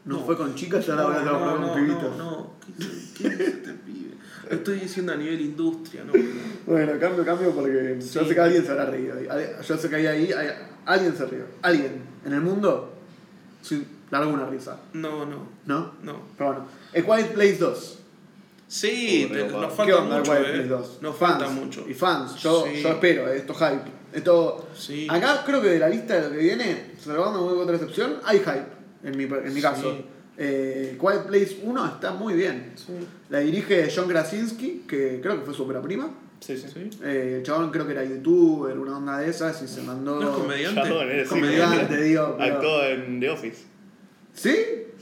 [0.04, 0.26] No, No.
[0.26, 2.18] fue con chicas, ahora voy a no, trabajar no, con pibitos.
[2.18, 2.54] no, no.
[2.60, 2.74] ¿Qué,
[3.18, 4.11] qué es este pibe?
[4.50, 6.14] Estoy diciendo a nivel industria, ¿no?
[6.66, 9.16] Bueno, cambio, cambio porque yo sé que alguien se habrá reído.
[9.68, 10.50] Yo sé que ahí, ahí hay-
[10.86, 11.44] alguien se rió.
[11.62, 12.94] Alguien en el mundo
[13.62, 15.94] sí, larga una risa, No, no, ¿no?
[16.04, 16.22] no.
[16.38, 16.68] Pero bueno,
[17.16, 17.98] A Quiet Place 2.
[18.68, 19.62] Sí, Uh, te- recopado.
[19.64, 20.44] nos ¿Qué falta onda mucho, eh.
[20.44, 21.00] Place 2?
[21.02, 21.86] Nos fans, falta mucho.
[21.90, 22.82] Y fans, yo, Sí.
[22.82, 23.92] yo espero, eh, esto hype.
[24.14, 25.08] Esto, Sí.
[25.10, 28.40] Acá creo que de la lista de lo que viene, salvando muy otra excepción, hay
[28.40, 28.66] hype,
[29.04, 30.06] en mi, en mi Sí.
[30.38, 32.72] Eh, Quiet Place 1 está muy bien.
[32.76, 32.94] Sí,
[33.30, 36.10] La dirige John Krasinski, que creo que fue su ópera prima.
[36.40, 36.66] Sí, sí.
[36.74, 36.90] sí.
[37.04, 40.20] Eh, el chabón creo que era youtuber, una onda de esas, y se mandó.
[40.20, 40.82] ¿No es comediante?
[40.82, 42.36] Chabón, eres Comediante, digo.
[42.40, 43.64] pero- Actuó en The Office.
[44.34, 44.56] ¿Sí?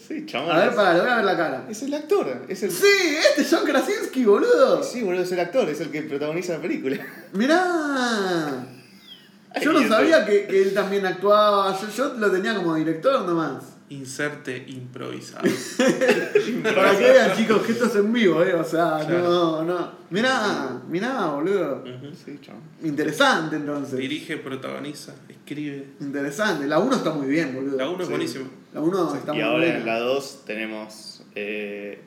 [0.08, 0.52] Sí, chabón.
[0.52, 1.66] A ver, para, le voy a ver la cara.
[1.70, 2.46] Es el actor.
[2.50, 2.72] Es el...
[2.72, 2.86] ¡Sí!
[3.30, 4.82] ¡Este es John Krasinski, boludo!
[4.84, 6.98] Sí, boludo, es el actor, es el que protagoniza la película.
[7.34, 8.66] Mirá.
[9.62, 11.78] Yo no sabía que, que él también actuaba.
[11.80, 13.64] Yo, yo lo tenía como director nomás.
[13.90, 15.44] Inserte improvisado.
[16.76, 18.54] Para que vean, chicos, que esto es en vivo, ¿eh?
[18.54, 19.24] O sea, Claro.
[19.24, 19.92] no, no.
[20.12, 21.84] Mirá, mirá, boludo.
[22.14, 22.62] Sí, chabón.
[22.84, 23.98] Interesante entonces.
[23.98, 25.86] Dirige, protagoniza, escribe.
[26.02, 26.68] Interesante.
[26.68, 27.78] La 1 está muy bien, boludo.
[27.78, 28.12] La 1 es Sí.
[28.14, 28.46] buenísima.
[28.74, 29.78] La 1 está Y muy ahora buena.
[29.80, 32.00] en la 2 tenemos eh,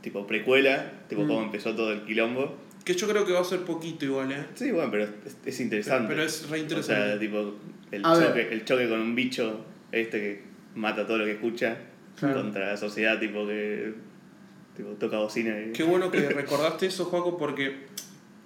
[0.00, 1.28] tipo precuela, tipo Mm.
[1.28, 2.56] cómo empezó todo el quilombo.
[2.84, 4.46] Que yo creo que va a ser poquito igual, ¿eh?
[4.54, 5.10] Sí, bueno, pero es,
[5.44, 6.08] es interesante.
[6.08, 7.10] Pero es re O interesante.
[7.10, 7.54] sea, tipo,
[7.90, 9.60] el choque, el choque con un bicho
[9.92, 10.47] este que
[10.78, 11.76] mata todo lo que escucha
[12.18, 12.42] Claro.
[12.42, 13.92] contra la sociedad, tipo que
[14.76, 15.72] tipo, toca bocina y...
[15.72, 17.86] Qué bueno que recordaste eso, Juaco, porque,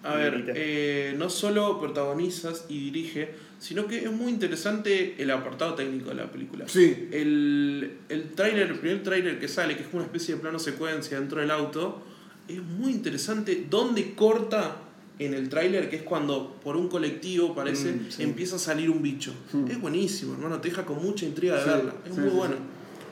[0.03, 5.75] a ver, eh, no solo protagonizas y dirige, sino que es muy interesante el apartado
[5.75, 6.67] técnico de la película.
[6.69, 7.09] Sí.
[7.13, 11.19] El, el tráiler, el primer tráiler que sale, que es una especie de plano secuencia
[11.19, 12.03] dentro del auto,
[12.49, 14.77] es muy interesante dónde corta
[15.19, 18.23] en el tráiler, que es cuando por un colectivo parece, Mm, sí.
[18.23, 19.33] empieza a salir un bicho.
[19.53, 19.71] Mm.
[19.71, 21.95] Es buenísimo, hermano, te deja con mucha intriga de Sí, verla.
[22.07, 22.55] Es sí, muy sí.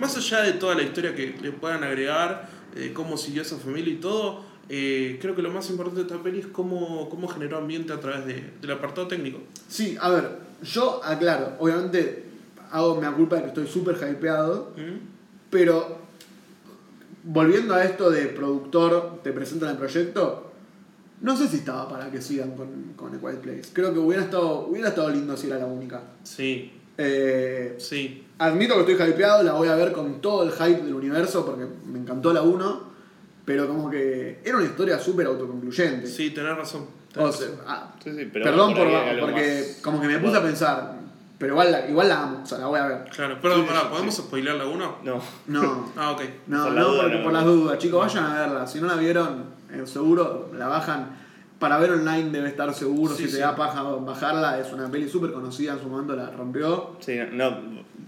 [0.01, 3.92] Más allá de toda la historia que le puedan agregar, eh, cómo siguió esa familia
[3.92, 7.59] y todo, eh, creo que lo más importante de esta peli es cómo, cómo generó
[7.59, 9.38] ambiente a través de- del apartado técnico.
[9.68, 12.24] Sí, a ver, yo aclaro, obviamente
[12.70, 14.98] hago me culpa de que estoy súper hypeado, ¿Mm?
[15.51, 15.98] pero
[17.24, 20.49] volviendo a esto de productor, te presentan el proyecto,
[21.23, 23.71] no sé si estaba para que sigan con, con A Quiet Place.
[23.73, 26.01] Creo que hubiera estado, hubiera estado lindo si era la única.
[26.23, 28.27] Sí, Eh, sí.
[28.39, 31.64] admito que estoy hypeado, la voy a ver con todo el hype del universo porque
[31.87, 32.81] me encantó la 1,
[33.45, 36.07] pero como que era una historia súper autoconcluyente.
[36.07, 36.83] Sí, tenés razón.
[36.83, 37.64] O tenés sea, razón.
[37.66, 40.99] ah, Sí, sí, pero perdón por, algo porque más- como que me puse a pensar,
[41.39, 43.05] pero igual la, igual la amo, o sea, la voy a ver.
[43.14, 44.23] Claro, perdón, Sí, pará, ¿podemos sí.
[44.23, 44.97] spoilear la 1?
[45.05, 46.21] No, No, Ah, ok.
[46.49, 47.25] no, Por no, duda, porque no.
[47.25, 48.66] por las dudas, chicos, vayan a verla.
[48.66, 49.45] Si no la vieron,
[49.87, 51.09] seguro la bajan.
[51.59, 53.41] Para ver online debe estar seguro, Sí, si te sí.
[53.43, 56.97] da paja bajarla, es una peli súper conocida, en su momento la rompió.
[57.01, 57.51] sí, no,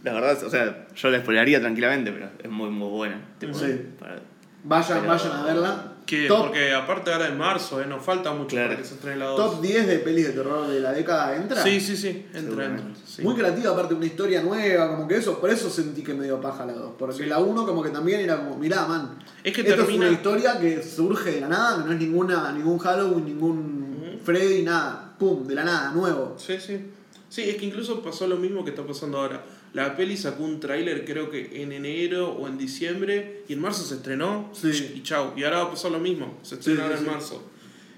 [0.02, 3.20] la verdad, o sea, yo la spoilearía tranquilamente, pero es muy, muy buena.
[3.38, 3.88] tipo, Sí.
[4.00, 4.20] para-
[4.64, 5.91] Vayan, vayan a verla.
[6.06, 7.86] Que, top, porque aparte ahora en marzo, ¿eh?
[7.86, 8.70] nos falta mucho Claro.
[8.70, 9.36] para que se estrene la 2.
[9.36, 11.62] top 10 de pelis de terror de la década entra.
[11.62, 12.84] Sí, sí, sí, entra, entra.
[13.06, 13.22] sí.
[13.22, 16.40] Muy creativa, aparte una historia nueva, como que eso, por eso sentí que me dio
[16.40, 16.92] paja la 2.
[16.98, 17.24] Porque Sí.
[17.26, 20.16] la 1 como que también era como, mirá, man, Es que esto termina- es una
[20.18, 24.20] historia que surge de la nada, que no es ninguna, ningún Halloween, ningún.
[24.24, 25.14] Freddy, nada.
[25.18, 26.34] Pum, de la nada, nuevo.
[26.36, 26.80] Sí, sí.
[27.28, 29.42] Sí, es que incluso pasó lo mismo que está pasando ahora.
[29.74, 33.84] La peli sacó un tráiler creo que en enero o en diciembre y en marzo
[33.84, 34.92] se estrenó Sí.
[34.96, 35.32] y chau.
[35.36, 37.42] Y ahora va a pasar lo mismo, se estrena Sí, ahora sí, en marzo.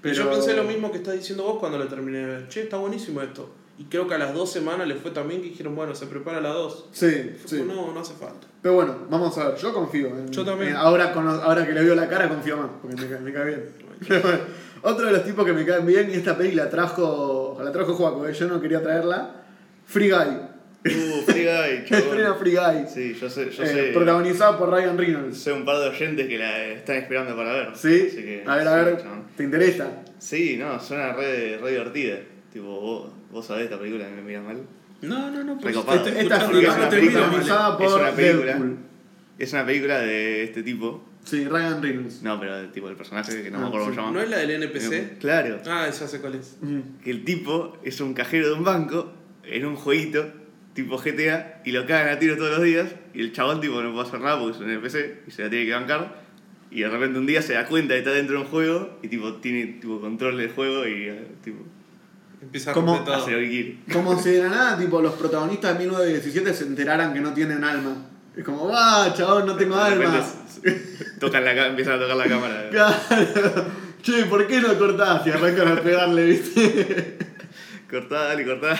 [0.01, 2.47] Pero- Y yo pensé lo mismo que estás diciendo vos cuando lo terminé de ver.
[2.47, 3.49] Che, está buenísimo esto.
[3.77, 6.39] Y creo que a las dos semanas le fue también que dijeron, bueno, se prepara
[6.39, 6.85] la 2.
[6.93, 7.61] Sí, sí.
[7.67, 8.47] No, no hace falta.
[8.61, 10.07] Pero bueno, vamos a ver, yo confío.
[10.07, 10.69] en- Yo también.
[10.71, 13.33] en- ahora, con, ahora que le veo la cara, confío más, porque me, cae- me
[13.33, 13.69] cae bien.
[14.07, 14.39] Pero bueno,
[14.83, 17.93] otro de los tipos que me caen bien, y esta peli la trajo, la trajo
[17.95, 19.43] Juaco, eh, yo no quería traerla.
[19.85, 20.37] Free Guy.
[20.85, 22.03] Uh, Free Guy, chabón.
[22.07, 22.87] Estrena Free Guy.
[22.93, 23.83] Sí, yo sé, yo Eh, sé.
[23.93, 25.37] protagonizada por Ryan Reynolds.
[25.37, 27.69] Sé un par de oyentes que la están esperando para ver.
[27.75, 28.05] ¿Sí?
[28.07, 29.23] Así que, a ver, a ver, chabón.
[29.35, 29.89] ¿te interesa?
[30.19, 32.17] Sí, no, suena re, re divertida.
[32.53, 34.57] Tipo, vos, vos sabés esta película que me mira mal.
[35.01, 35.57] No, no, no.
[35.59, 38.45] Pues, Esta Free es una no película protagonizada es por una película.
[38.45, 38.77] Deadpool.
[39.37, 41.09] Es una película de este tipo.
[41.25, 42.21] Sí, Ryan Reynolds.
[42.21, 43.95] No, pero tipo el personaje que no Ah, me acuerdo sí.
[43.95, 44.23] cómo se ¿No llama.
[44.23, 45.17] es la del NPC?
[45.19, 45.59] Claro.
[45.65, 46.57] Ah, ya sé cuál es.
[46.61, 46.79] Mm.
[47.03, 49.11] Que el tipo es un cajero de un banco
[49.43, 50.31] en un jueguito
[50.75, 53.91] tipo GTA y lo cagan a tiro todos los días y el chabón tipo no
[53.93, 56.23] puede hacer nada porque es un NPC y se la tiene que bancar
[56.69, 58.99] y de repente un día se da cuenta de que está dentro de un juego
[59.01, 61.63] y tipo tiene tipo control del juego y eh, tipo
[62.41, 63.15] Empieza a ¿Cómo todo.
[63.15, 63.77] hace lo que quiere.
[63.91, 67.63] Como si de la nada, tipo, los protagonistas de 1917 se enteraran que no tienen
[67.63, 67.95] alma.
[68.35, 70.23] Es como, va, chabón, no tengo De alma.
[71.19, 72.69] tocan la, empiezan a tocar la cámara.
[72.71, 73.65] Claro.
[74.03, 75.25] Che, ¿por qué no cortás?
[75.25, 77.17] Y arrancan a pegarle, ¿viste?
[77.89, 78.79] Cortá, dale, cortá.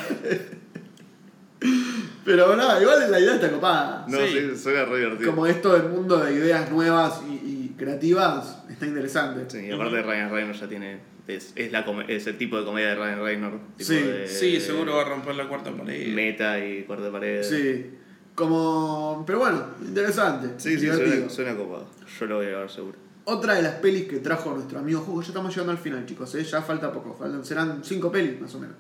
[2.24, 4.06] Pero no, igual la idea está copada.
[4.08, 4.28] No, Sí.
[4.52, 5.30] sí, suena re divertido.
[5.32, 9.46] Como esto del mundo de ideas nuevas y, y creativas, está interesante.
[9.48, 11.00] Sí, y aparte Ryan Reynolds ya tiene.
[11.28, 13.58] Es, es, la es el tipo de comedia de Ryan Reynolds.
[13.78, 16.14] Tipo Sí, de- Sí, seguro va a romper la cuarta pared.
[16.14, 17.44] Meta y cuarto de pared.
[17.44, 17.92] Sí.
[18.36, 19.24] Como.
[19.26, 20.50] Pero bueno, interesante.
[20.58, 21.88] sí, sí suena, suena copado.
[22.20, 22.98] Yo lo voy a ver seguro.
[23.28, 26.36] Otra de las pelis que trajo nuestro amigo Hugo, ya estamos llegando al final, chicos,
[26.36, 26.44] ¿eh?
[26.44, 28.76] ya falta poco, faltan, serán cinco pelis más o menos.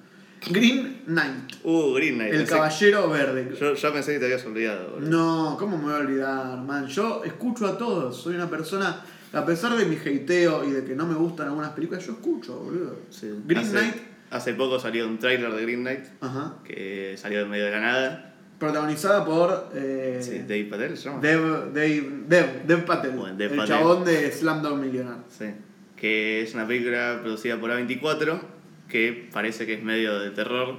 [0.49, 2.33] Green Knight, Uh, Green Knight.
[2.33, 3.55] el pensé- caballero verde.
[3.59, 4.91] Yo pensé que te habías olvidado.
[4.91, 5.09] boludo.
[5.09, 6.87] No, ¿cómo me voy a olvidar, man?
[6.87, 9.01] Yo escucho a todos, soy una persona,
[9.33, 12.57] a pesar de mi hateo y de que no me gustan algunas películas, yo escucho,
[12.59, 12.99] boludo.
[13.09, 13.31] Sí.
[13.45, 13.95] Green hace, Knight,
[14.31, 17.79] Hace poco salió un tráiler de Green Knight ajá, que salió en medio de la
[17.79, 18.33] nada.
[18.59, 21.21] protagonizada por eh, Sí, Dave Patel se llama.
[21.21, 23.75] Dev, Dev, Dev, Dev Patel, Bueno, Dev el Patel.
[23.75, 25.21] chabón de Slamdog Millionaire.
[25.29, 25.45] Sí.
[25.95, 28.39] Que es una película producida por A24
[28.89, 30.77] que parece que es medio de terror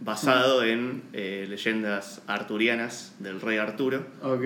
[0.00, 4.04] basado en eh, leyendas arturianas del rey Arturo.
[4.22, 4.44] Ok,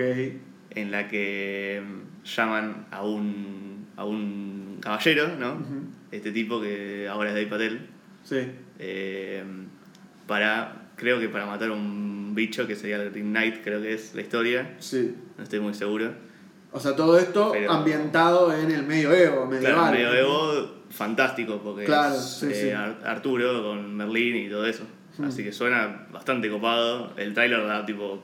[0.71, 5.57] en la que mm, llaman a un, a un caballero, ¿no?
[6.11, 7.87] Este tipo que ahora es Dave Patel,
[8.23, 8.51] sí.
[8.79, 9.43] eh,
[10.27, 14.13] para, creo que para matar un bicho que sería el Green Knight, creo que es
[14.15, 15.15] la historia, Sí.
[15.37, 16.13] no estoy muy seguro.
[16.73, 19.73] O sea, todo esto Pero- ambientado en el medioevo, medieval.
[19.75, 23.05] Claro, medioevo fantástico, porque Claro, es sí, eh, sí.
[23.05, 24.83] Arturo con Merlín y todo eso.
[25.17, 25.25] Hmm.
[25.25, 27.11] Así que suena bastante copado.
[27.17, 28.23] El tráiler da tipo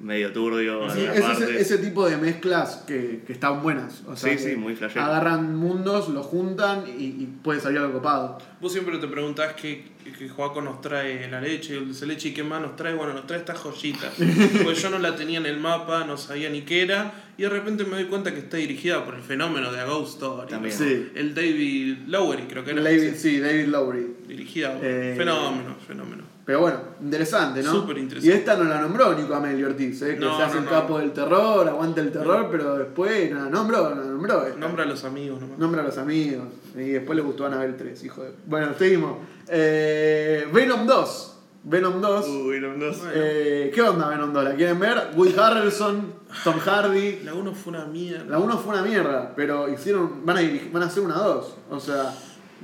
[0.00, 0.90] medio turbio.
[0.90, 4.02] Sí, ese, ese tipo de mezclas que, que están buenas.
[4.06, 5.04] O sea, Sí, sí, muy flashero.
[5.04, 8.38] Agarran mundos, los juntan y, y puede salir algo copado.
[8.60, 9.84] Vos siempre te preguntás qué,
[10.18, 12.94] que Joaco nos trae la leche, el dulce leche y qué más nos trae.
[12.94, 14.10] Bueno, nos trae esta joyita.
[14.64, 17.12] pues yo no la tenía en el mapa, no sabía ni qué era.
[17.36, 20.14] Y de repente me doy cuenta que está dirigida por el fenómeno de A Ghost
[20.14, 20.48] Story.
[20.48, 20.74] También.
[20.74, 21.10] Sí.
[21.14, 22.82] El David Lowery, creo que era.
[22.82, 24.06] David, sí, David Lowry.
[24.26, 24.78] Dirigida.
[24.82, 26.24] Eh, Fenómeno, fenómeno.
[26.50, 27.70] Pero bueno, interesante, ¿no?
[27.70, 28.34] Súper interesante.
[28.34, 30.14] Y esta no la nombró Nico Amelio Ortiz, ¿eh?
[30.16, 30.70] que No, se hace no, el no.
[30.72, 34.44] capo del terror, aguanta el terror, pero después no la nombró, no la nombró.
[34.44, 34.58] esta.
[34.58, 35.58] Nombra a los amigos nomás.
[35.60, 36.48] Nombra a los amigos.
[36.74, 38.32] Y después le gustó Anabel 3, hijo de.
[38.46, 39.18] Bueno, seguimos.
[39.46, 41.36] Eh, Venom 2.
[41.62, 42.26] Venom 2.
[42.28, 42.98] Uy, no, no sé.
[43.00, 43.12] Bueno.
[43.14, 44.42] Eh, ¿Qué onda Venom 2?
[44.42, 45.10] ¿La quieren ver?
[45.14, 46.12] Woody Harrelson,
[46.42, 47.20] Tom Hardy.
[47.22, 48.24] La 1 fue una mierda.
[48.24, 51.54] La 1 fue una mierda, pero hicieron van a, dirigir- van a hacer una 2.
[51.70, 52.12] O sea,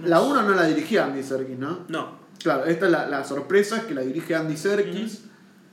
[0.02, 1.84] la 1 no la dirigía Andy Serkis, ¿no?
[1.86, 2.25] No.
[2.42, 5.22] Claro, esta es la, la sorpresa, es que la dirige Andy Serkis.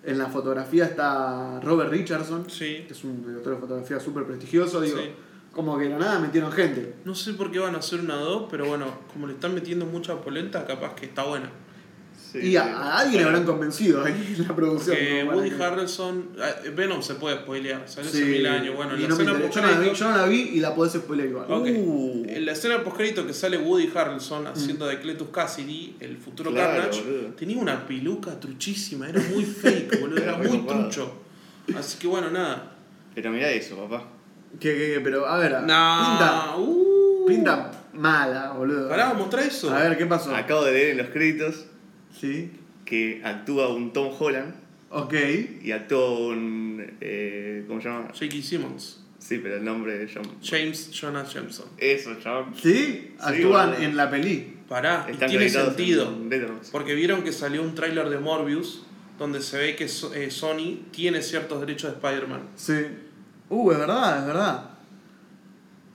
[0.05, 2.83] En la fotografía está Robert Richardson, Sí.
[2.87, 4.81] que es un director de fotografía súper prestigioso.
[4.81, 5.11] Digo, Sí.
[5.53, 6.95] como que de la nada metieron gente.
[7.05, 9.85] No sé por qué van a hacer una 2, pero bueno, como le están metiendo
[9.85, 11.49] mucha polenta, capaz que está buena.
[12.33, 12.69] Sí, y a, sí.
[12.73, 14.97] a alguien le habrán convencido ahí en la producción.
[14.97, 16.29] Porque para Woody que- Harrelson.
[16.41, 18.75] ah, Venom se puede spoilear, salió hace mil años.
[18.75, 20.73] Bueno, en la no escena yo, no la vi, yo no la vi y la
[20.73, 21.45] podés spoiler igual.
[21.47, 21.67] Ok.
[21.77, 22.25] Uh.
[22.27, 26.81] En la escena postcrédito que sale Woody Harrelson haciendo de Cletus Cassidy, el futuro Claro,
[26.81, 27.29] Carnage, boludo.
[27.35, 31.13] tenía una peluca truchísima, era muy fake, boludo, era Era muy trucho.
[31.77, 32.71] Así que bueno, nada.
[33.13, 34.07] Pero mirá eso, papá.
[34.59, 37.25] Que, que- que- pero a ver, Nah, pinta, uh.
[37.27, 38.89] pinta mala, boludo.
[38.89, 39.71] Pará, mostrá eso.
[39.71, 40.35] A ver, ¿qué pasó?
[40.35, 41.65] Acabo de leer en los créditos
[42.19, 42.51] Sí,
[42.85, 44.53] que actúa un Tom Holland
[44.89, 45.13] ok.
[45.63, 46.97] y actúa un.
[47.01, 48.07] Eh, ¿Cómo se llama?
[48.07, 48.41] J.K.
[48.41, 48.99] Simmons.
[49.19, 50.23] Sí, pero el nombre de John.
[50.43, 51.67] James Jonah Jameson.
[51.77, 52.47] Eso, chaval.
[52.61, 53.15] ¿Sí?
[53.19, 54.57] Actúan en la peli.
[54.67, 56.13] Pará, y tiene sentido.
[56.71, 58.85] Porque vieron que salió un tráiler de Morbius
[59.19, 62.41] donde se ve que eh, Sony tiene ciertos derechos de Spider-Man.
[62.55, 62.85] Sí.
[63.49, 64.69] Uh, es verdad, es verdad.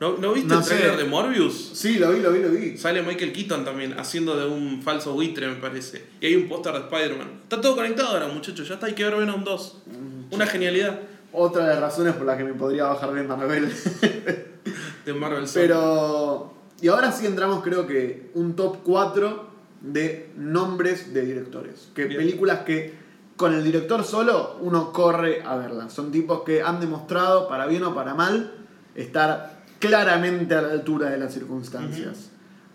[0.01, 0.77] ¿No, ¿no viste No el sé.
[0.77, 1.71] tráiler de Morbius?
[1.75, 2.77] Sí, lo vi, lo vi, lo vi.
[2.79, 6.05] Sale Michael Keaton también, haciendo de un falso buitre, me parece.
[6.21, 7.41] Y hay un póster de Spider-Man.
[7.43, 8.69] Está todo conectado ahora, muchachos.
[8.69, 9.83] Ya está, hay que ver Venom 2.
[10.31, 11.01] Una genialidad.
[11.33, 13.73] otra de las razones por las que me podría bajar de Marvel.
[15.05, 16.53] De Marvel Pero.
[16.81, 19.49] Y ahora sí entramos, creo que, un top 4
[19.81, 21.89] de nombres de directores.
[21.95, 22.21] Que Bien.
[22.21, 22.95] películas que
[23.37, 25.93] con el director solo uno corre a verlas.
[25.93, 28.55] Son tipos que han demostrado, para bien o para mal,
[28.95, 32.31] estar claramente a la altura de las circunstancias.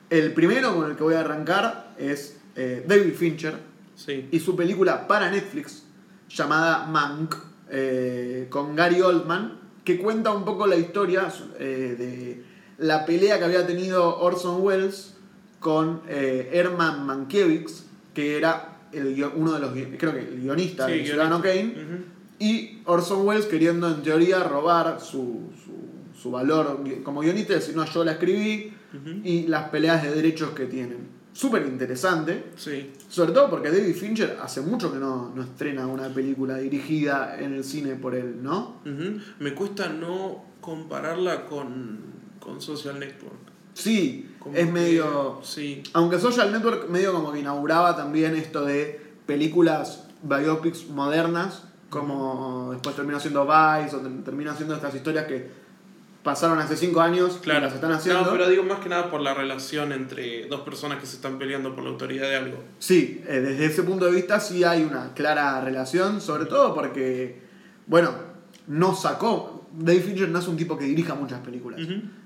[0.09, 3.55] El primero con el que voy a arrancar es eh, David Fincher
[3.95, 4.27] Sí.
[4.31, 5.83] y su película para Netflix
[6.27, 7.35] llamada Mank
[7.69, 11.27] eh, con Gary Oldman que cuenta un poco la historia
[11.59, 12.43] eh, de
[12.83, 15.13] la pelea que había tenido Orson Welles
[15.59, 17.83] con Herman Mankiewicz
[18.15, 21.39] que era el uno de los creo que el guionista Sí, de Ciudadano.
[21.41, 21.75] Kane
[22.39, 25.71] y Orson Welles queriendo en teoría robar su, su,
[26.23, 28.73] su valor como guionista decir no yo la escribí
[29.23, 32.91] y las peleas de derechos que tienen súper interesante Sí.
[33.09, 37.53] sobre todo porque David Fincher hace mucho que no, no estrena una película dirigida en
[37.53, 38.77] el cine por él, ¿no?
[39.39, 41.99] Me cuesta no compararla con,
[42.39, 43.35] con Social Network.
[43.73, 45.39] Sí, Como es que- medio...
[45.43, 45.81] Sí.
[45.93, 52.95] Aunque Social Network medio como que inauguraba también esto de películas biopics modernas, como después
[52.95, 55.62] terminó siendo Vice, o ter- termina siendo estas historias que
[56.23, 57.65] pasaron hace cinco años y Claro.
[57.65, 58.23] las están haciendo.
[58.23, 61.37] No, pero digo más que nada por la relación entre dos personas que se están
[61.37, 62.63] peleando por la autoridad de algo.
[62.79, 67.41] Sí, eh, desde ese punto de vista sí hay una clara relación, sobre todo porque,
[67.87, 68.11] bueno,
[68.67, 69.67] no sacó.
[69.75, 71.81] David Fincher no es un tipo que dirija muchas películas.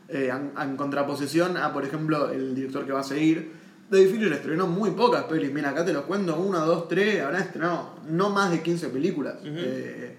[0.10, 3.52] Eh, en, en contraposición a, por ejemplo, el director que va a seguir,
[3.90, 5.52] David Fincher estrenó muy pocas pelis.
[5.52, 9.36] Mira, acá te los cuento, una, dos, tres, habrán estrenado no más de 15 películas.
[9.44, 10.17] Eh,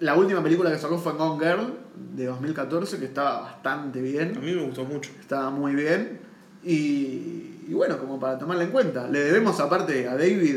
[0.00, 1.74] la última película que sacó fue Gone Girl,
[2.14, 4.34] de 2014, que estaba bastante bien.
[4.36, 5.10] A mí me gustó mucho.
[5.20, 6.20] Estaba muy bien.
[6.64, 9.08] Y, y bueno, como para tomarla en cuenta.
[9.08, 10.56] Le debemos aparte a David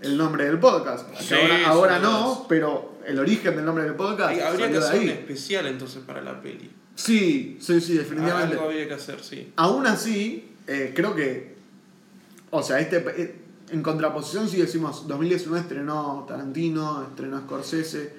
[0.00, 1.06] el nombre del podcast.
[1.20, 1.34] Sí,
[1.66, 5.66] ahora no, pero el origen del nombre del podcast Hay- habría que hacer un especial
[5.66, 6.70] entonces para la peli.
[6.94, 8.54] Sí, sí, sí, definitivamente.
[8.54, 9.52] Algo habría que hacer, sí.
[9.56, 11.54] Aún así, eh, creo que.
[12.50, 13.36] O sea, este eh,
[13.70, 18.12] en contraposición, si decimos 2019 estrenó Tarantino, estrenó Scorsese,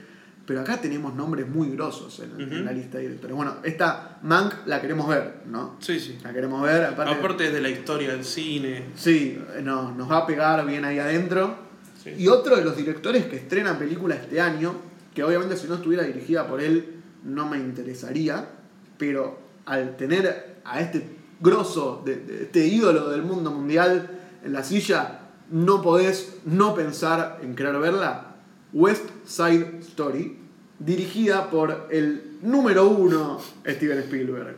[0.45, 3.35] pero acá tenemos nombres muy grosos en, la lista de directores.
[3.35, 5.77] Bueno, esta Mank la queremos ver, ¿no?
[5.79, 6.17] Sí, sí.
[6.23, 7.13] La queremos ver, aparte.
[7.13, 8.85] Aparte de la historia del cine.
[8.95, 11.55] Sí, no, nos va a pegar bien ahí adentro.
[12.03, 12.15] Sí.
[12.17, 14.73] Y otro de los directores que estrena película este año,
[15.13, 18.49] que obviamente si no estuviera dirigida por él no me interesaría,
[18.97, 21.05] pero al tener a este
[21.39, 24.09] grosso, de, de este ídolo del mundo mundial
[24.43, 25.19] en la silla,
[25.51, 28.35] no podés no pensar en querer verla.
[28.73, 30.37] West Side Story,
[30.79, 34.55] dirigida por el número uno Steven Spielberg,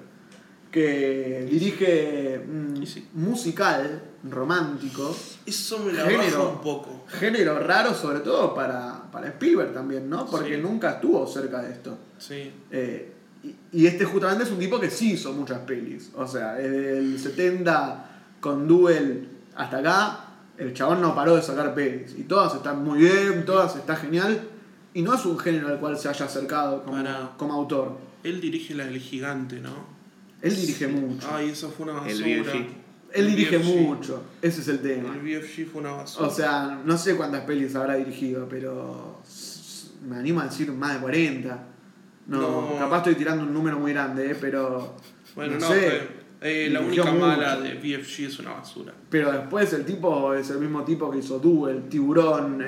[0.71, 3.07] que dirige un sí.
[3.13, 5.15] musical romántico
[5.45, 6.49] Eso me la Género.
[6.51, 7.05] un poco.
[7.19, 10.25] género raro sobre todo para, para Spielberg también, ¿no?
[10.25, 10.61] Porque Sí.
[10.61, 11.97] nunca estuvo cerca de esto.
[12.17, 12.51] Sí.
[12.71, 13.13] Eh,
[13.43, 16.09] y, y este justamente es un tipo que sí hizo muchas pelis.
[16.15, 18.09] O sea, desde el 70
[18.39, 20.19] con Duel hasta acá,
[20.57, 22.15] el chabón no paró de sacar pelis.
[22.17, 24.41] Y todas están muy bien, todas está genial.
[24.93, 27.97] Y no es un género al cual se haya acercado como, Para- como autor.
[28.23, 29.71] Él dirige la del gigante, ¿no?
[30.41, 31.27] Él dirige mucho.
[31.31, 32.53] Ay, eso fue una El basura.
[32.53, 32.65] BFG.
[33.13, 33.81] Él dirige BFG.
[33.81, 34.23] mucho.
[34.41, 35.13] Ese es el tema.
[35.15, 36.27] El BFG fue una basura.
[36.27, 39.19] O sea, no sé cuántas pelis habrá dirigido, pero
[40.07, 41.63] me animo a decir más de 40.
[42.27, 42.39] No,
[42.71, 42.75] No.
[42.79, 44.95] capaz estoy tirando un número muy grande, eh, pero
[45.35, 45.79] bueno, no no, sé.
[46.39, 47.25] pero, eh, la única mucho.
[47.25, 48.93] mala de BFG es una basura.
[49.09, 52.65] Pero después el tipo es el mismo tipo que hizo Duel, Tiburón, eh,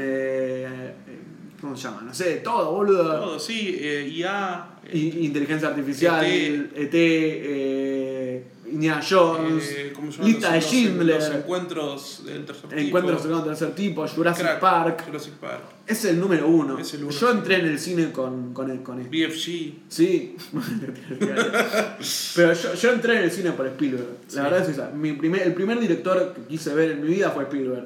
[1.08, 1.20] eh,
[1.66, 2.02] ¿cómo se llama?
[2.04, 3.20] No sé, todo, boludo.
[3.20, 4.68] Todo, sí, eh, IA.
[4.94, 6.72] I- inteligencia artificial, ET.
[6.76, 12.70] ET, eh, Indiana Jones, eh, ¿cómo se llaman Lista de Schindler, Los encuentros del tercer
[12.70, 12.82] tipo.
[12.82, 15.04] Encuentros del tercer tipo, Jurassic Crack, Park.
[15.08, 15.62] Jurassic Park.
[15.88, 16.78] Es el número uno.
[16.80, 19.12] Es el uno, Yo entré en el cine con, con, con esto.
[19.12, 19.74] BFG.
[19.88, 20.36] Sí.
[22.36, 24.06] Pero yo, yo entré en el cine por Spielberg.
[24.06, 24.38] La Sí.
[24.40, 24.90] verdad es esa.
[24.92, 27.86] Mi primer, el primer director que quise ver en mi vida fue Spielberg.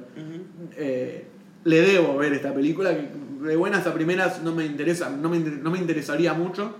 [0.77, 1.25] Eh,
[1.65, 3.07] le debo ver esta película que
[3.41, 6.75] de buenas a primeras no me interesa, no me, inter- no me interesaría mucho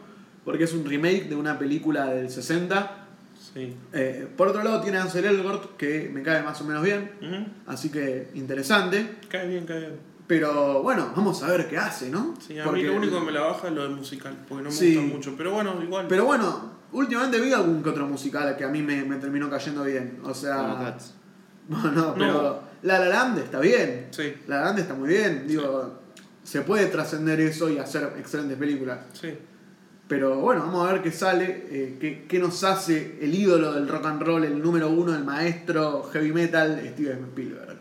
[0.46, 3.06] porque es un remake de una película del 60.
[3.54, 3.76] Sí.
[3.94, 7.12] Eh, por otro lado tiene a Ansel Elgort que me cae más o menos bien,
[7.68, 9.18] así que interesante.
[9.30, 10.10] Cae bien, cae bien.
[10.28, 12.36] Pero bueno, vamos a ver qué hace, ¿no?
[12.46, 14.64] Sí, a Porque- mí lo único que me la baja es lo de musical, porque
[14.64, 14.96] no me Sí.
[14.96, 15.34] gusta mucho.
[15.36, 16.06] Pero bueno, igual.
[16.08, 19.84] Pero bueno, últimamente vi algún que otro musical que a mí me, me terminó cayendo
[19.84, 20.20] bien.
[20.24, 20.96] O sea.
[21.70, 22.34] No, no, pero.
[22.34, 22.60] No.
[22.82, 24.08] La La Land está bien.
[24.12, 25.46] Sí, La La Land está muy bien.
[25.48, 26.00] Digo,
[26.50, 29.00] se puede trascender eso y hacer excelentes películas.
[29.14, 29.30] sí.
[30.08, 31.68] Pero bueno, vamos a ver qué sale.
[31.70, 35.24] eh, qué, qué nos hace el ídolo del rock and roll, el número uno, el
[35.24, 37.78] maestro heavy metal, Steven Spielberg.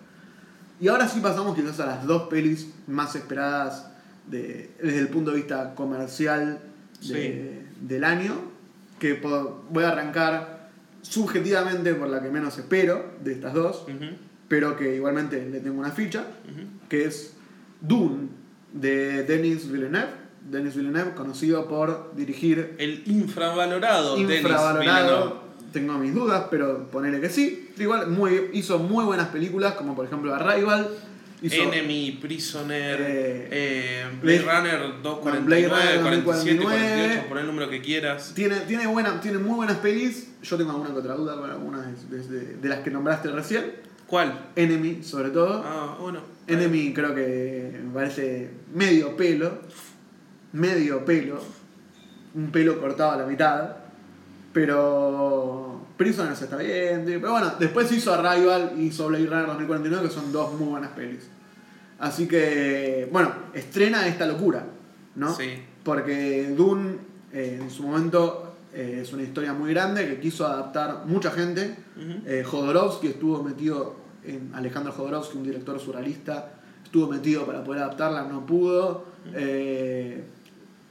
[0.78, 3.86] Y ahora sí pasamos quizás a las dos pelis más esperadas
[4.26, 6.58] de- desde el punto de vista comercial
[7.14, 8.34] de- del año,
[8.98, 9.14] que
[9.70, 10.68] voy a arrancar
[11.00, 13.86] subjetivamente por la que menos espero de estas dos,
[14.48, 16.26] pero que igualmente le tengo una ficha,
[16.90, 17.32] que es
[17.80, 18.28] Dune
[18.72, 20.28] de Denis Villeneuve.
[20.50, 24.80] Denis Villeneuve, conocido por dirigir El infravalorado, Denis infravalorado.
[25.08, 25.48] Villeneuve.
[25.72, 27.68] Tengo mis dudas, pero ponele que sí.
[27.78, 30.88] Igual muy, hizo muy buenas películas, como por ejemplo Arrival.
[31.42, 36.62] Hizo, Enemy, Prisoner, Eh, eh, Blade Blade- Runner Blade 249, Runner 47, 2049.
[36.64, 38.32] 48, pon el número que quieras.
[38.34, 40.28] Tiene, tiene, buena, tiene muy buenas pelis.
[40.42, 43.72] Yo tengo alguna que otra duda de, de- de las que nombraste recién.
[44.08, 44.52] ¿Cuál?
[44.56, 45.62] Enemy, sobre todo.
[45.64, 46.20] Ah, bueno.
[46.46, 49.58] Enemy creo que me parece medio pelo.
[50.52, 51.38] Medio pelo.
[52.34, 53.76] Un pelo cortado a la mitad.
[54.52, 55.86] Pero.
[55.98, 57.02] Prisoners está bien.
[57.04, 60.90] Pero bueno, después hizo Arrival y hizo Blade Runner 2049, que son dos muy buenas
[60.92, 61.28] pelis.
[61.98, 63.06] Así que.
[63.12, 64.64] Bueno, estrena esta locura,
[65.16, 65.34] ¿no?
[65.34, 65.62] Sí.
[65.84, 66.96] Porque Dune
[67.30, 71.74] eh, en su momento eh, es una historia muy grande que quiso adaptar mucha gente.
[72.26, 76.52] Eh, Jodorowsky estuvo metido, en Alejandro Jodorowsky, un director surrealista,
[76.84, 79.06] estuvo metido para poder adaptarla, no pudo.
[79.34, 80.22] Eh,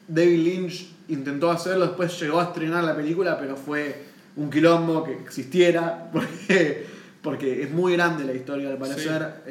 [0.08, 4.06] David Lynch intentó hacerlo, después llegó a estrenar la película, pero fue
[4.36, 6.86] un quilombo que existiera, porque,
[7.22, 9.44] porque es muy grande la historia al parecer.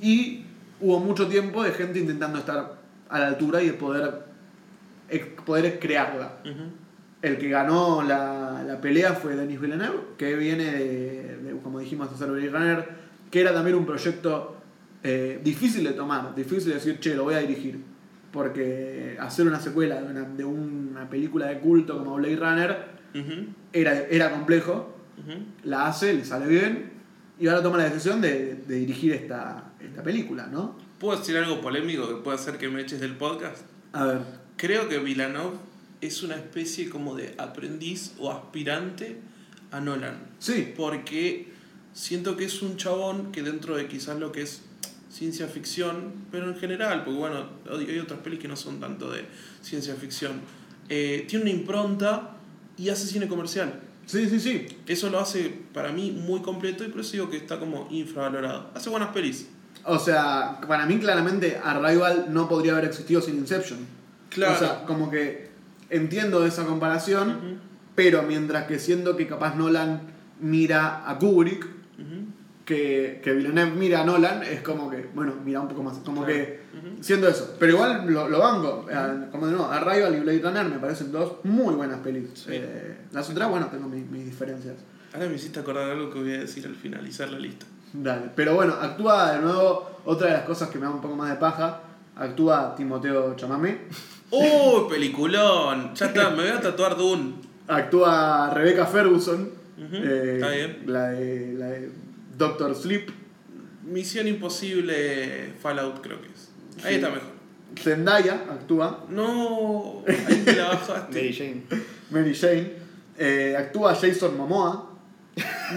[0.00, 0.44] y
[0.80, 2.74] hubo mucho tiempo de gente intentando estar
[3.08, 4.24] a la altura y de poder,
[5.46, 6.32] poder crearla.
[7.24, 12.12] El que ganó la, la pelea fue Denis Villeneuve, que viene de, de, como dijimos,
[12.12, 12.88] hacer Blade Runner,
[13.30, 14.58] que era también un proyecto
[15.02, 17.80] eh, difícil de tomar, difícil de decir, che, lo voy a dirigir.
[18.30, 22.84] Porque hacer una secuela de una, de una película de culto como Blade Runner
[23.72, 24.94] era, era complejo,
[25.62, 26.90] la hace, le sale bien,
[27.40, 30.76] y ahora toma la decisión de, de dirigir esta, esta película, ¿no?
[30.98, 33.62] ¿Puedo decir algo polémico que puede hacer que me eches del podcast?
[33.94, 35.56] A ver, Creo que Villeneuve
[36.06, 39.18] es una especie como de aprendiz o aspirante
[39.70, 40.18] a Nolan.
[40.38, 41.52] sí, Porque
[41.92, 44.62] siento que es un chabón que dentro de quizás lo que es
[45.10, 49.24] ciencia ficción, pero en general, porque bueno, hay otras pelis que no son tanto de
[49.62, 50.40] ciencia ficción,
[50.88, 52.36] eh, tiene una impronta
[52.76, 53.80] y hace cine comercial.
[54.06, 54.66] sí, sí, sí.
[54.86, 58.70] Eso lo hace para mí muy completo y por eso digo que está como infravalorado.
[58.74, 59.46] Hace buenas pelis.
[59.84, 63.78] O sea, para mí claramente Arrival no podría haber existido sin Inception.
[64.30, 64.54] Claro.
[64.54, 65.53] O sea, como que
[65.96, 67.58] entiendo esa comparación,
[67.94, 70.02] pero mientras que siendo que capaz Nolan
[70.40, 71.66] mira a Kubrick,
[72.64, 75.98] que, que Villeneuve mira a Nolan, es como que, bueno, mira un poco más.
[75.98, 76.34] Como Claro.
[76.34, 77.02] que ujú.
[77.02, 77.56] siendo eso.
[77.58, 78.86] Pero igual lo, lo banco.
[78.90, 82.30] Eh, Como de nuevo, Arrival y Blade Runner me parecen dos muy buenas pelis.
[82.34, 82.52] Sí.
[82.52, 84.76] Eh, las otras, bueno, tengo mis, mis diferencias.
[85.12, 87.66] Ahora me hiciste acordar algo que voy a decir al finalizar la lista.
[87.92, 88.30] Dale.
[88.34, 91.28] Pero bueno, actúa de nuevo, otra de las cosas que me da un poco más
[91.30, 91.80] de paja,
[92.16, 93.82] actúa Timoteo Chamamé.
[94.36, 95.94] ¡Oh, peliculón!
[95.94, 97.34] Ya está, me voy a tatuar Dune.
[97.68, 100.82] Actúa Rebecca Ferguson, eh, está bien.
[100.86, 101.90] La, de, la de
[102.36, 103.10] Doctor Sleep.
[103.84, 106.50] Misión Imposible Fallout creo que es.
[106.84, 106.94] Ahí Sí.
[106.96, 107.34] está mejor.
[107.80, 111.12] Zendaya actúa, No, ahí me la bajaste.
[111.12, 111.62] Mary Jane.
[112.10, 112.72] Mary Jane.
[113.18, 114.90] Eh, actúa Jason Momoa.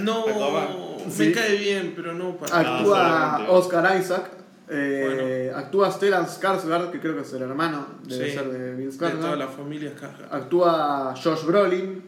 [0.04, 0.26] No,
[1.06, 1.32] me Sí.
[1.32, 3.46] cae bien, pero no para Actúa.
[3.50, 4.32] Oscar Isaac.
[4.70, 8.92] Eh, Actúa Stellan Skarsgård, que creo que es el hermano, debe Sí, ser de Bill
[8.92, 9.38] de toda Skarsgård.
[9.38, 10.28] la familia Skarsgård.
[10.32, 12.04] Actúa Josh Brolin,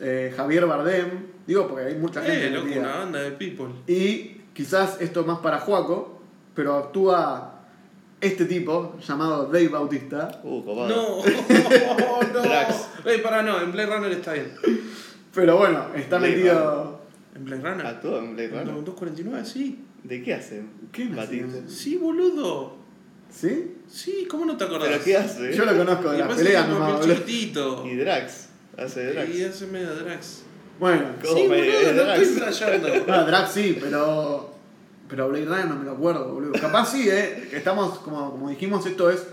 [0.00, 1.26] eh, Javier Bardem.
[1.46, 2.80] Digo, porque hay mucha gente Eh, loco, metida.
[2.82, 3.66] una banda de people.
[3.86, 6.22] Y quizás esto más para Juaco,
[6.54, 7.60] pero actúa
[8.20, 10.40] este tipo llamado Dave Bautista.
[10.42, 10.88] Uh, copado.
[10.88, 11.22] No,
[12.34, 13.10] no.
[13.10, 14.52] Eh, para no, en Blade Runner está bien.
[15.34, 17.00] Pero bueno, está Blade metido.
[17.34, 17.86] ¿En Blade Runner?
[17.86, 18.66] Actúa en Blade Runner.
[18.66, 19.84] No, 249, sí.
[20.04, 20.62] ¿De qué hace?
[20.92, 21.58] ¿Qué Batista.
[21.68, 22.76] Sí, boludo.
[23.30, 23.76] ¿Sí?
[23.88, 24.88] Sí, ¿cómo no te acordás?
[24.88, 25.52] ¿Pero qué hace?
[25.54, 27.06] Yo lo conozco de Y las peleas nomás.
[27.06, 28.48] Y Drax.
[28.76, 29.34] Hace de Drax.
[29.34, 30.42] Y hace medio Drax.
[30.80, 32.22] Bueno, ¿Cómo Sí, me- boludo, no Drax?
[32.22, 34.50] estoy no, Drax sí, pero.
[35.08, 36.52] Pero Blade Runner no me lo acuerdo, boludo.
[36.60, 37.50] Capaz sí, eh.
[37.52, 39.24] Estamos, como, como dijimos, esto es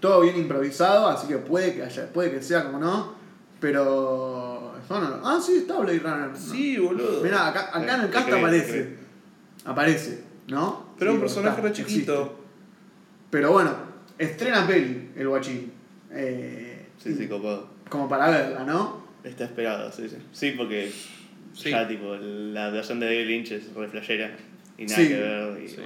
[0.00, 3.14] todo bien improvisado, así que puede que haya, puede que sea como no.
[3.60, 4.74] Pero.
[4.88, 6.30] yo no lo- ah, sí, está Blade Runner.
[6.36, 7.22] Sí, boludo.
[7.22, 8.96] Mirá, acá, acá en el Te cast te aparece.
[9.70, 10.94] Aparece, ¿no?
[10.98, 11.92] Pero un personaje está, re existe.
[11.92, 12.40] chiquito.
[13.30, 13.72] Pero bueno,
[14.18, 15.72] estrena peli el guachín.
[16.10, 17.66] Eh, Sí, sí, copado.
[17.88, 19.04] Como para verla, ¿no?
[19.24, 20.16] Está esperado, sí, sí.
[20.32, 20.92] Sí, porque
[21.54, 21.70] Sí.
[21.70, 24.36] ya, tipo, la versión de David Lynch es re flashera
[24.76, 25.08] y nada Sí.
[25.08, 25.62] que ver.
[25.62, 25.76] Y, Sí.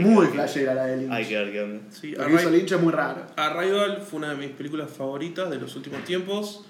[0.00, 1.12] Muy flashera la de Lynch.
[1.12, 1.80] Hay que ver qué onda.
[1.90, 3.22] Sí, Lo que hizo Lynch es muy raro.
[3.36, 6.64] Arrival fue una de mis películas favoritas de los últimos tiempos.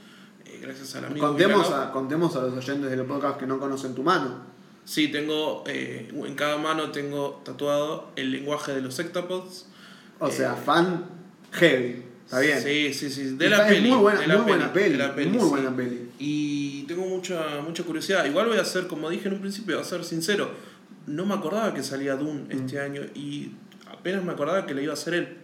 [0.44, 3.94] eh, gracias al amigo Contemos a, contemos a los oyentes del podcast que no conocen
[3.94, 4.42] tu mano.
[4.88, 5.64] Sí, tengo.
[5.66, 9.66] eh, en cada mano tengo tatuado el lenguaje de los sectapods.
[10.18, 11.04] O sea, Eh, fan
[11.52, 12.04] heavy.
[12.24, 12.62] Está bien.
[12.62, 13.24] Sí, sí, sí.
[13.36, 13.90] De la es peli.
[13.90, 15.48] muy buena- de la muy buena peli, de la peli, muy sí.
[15.50, 16.10] buena peli.
[16.18, 18.24] Y tengo mucha, mucha curiosidad.
[18.24, 20.50] Igual voy a ser, como dije en un principio, voy a ser sincero.
[21.06, 22.58] No me acordaba que salía Dune Mm.
[22.58, 23.52] este año y
[23.90, 25.36] apenas me acordaba que le iba a hacer él.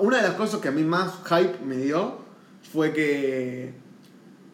[0.00, 2.22] Una de las cosas que a mí más hype me dio
[2.72, 3.74] fue que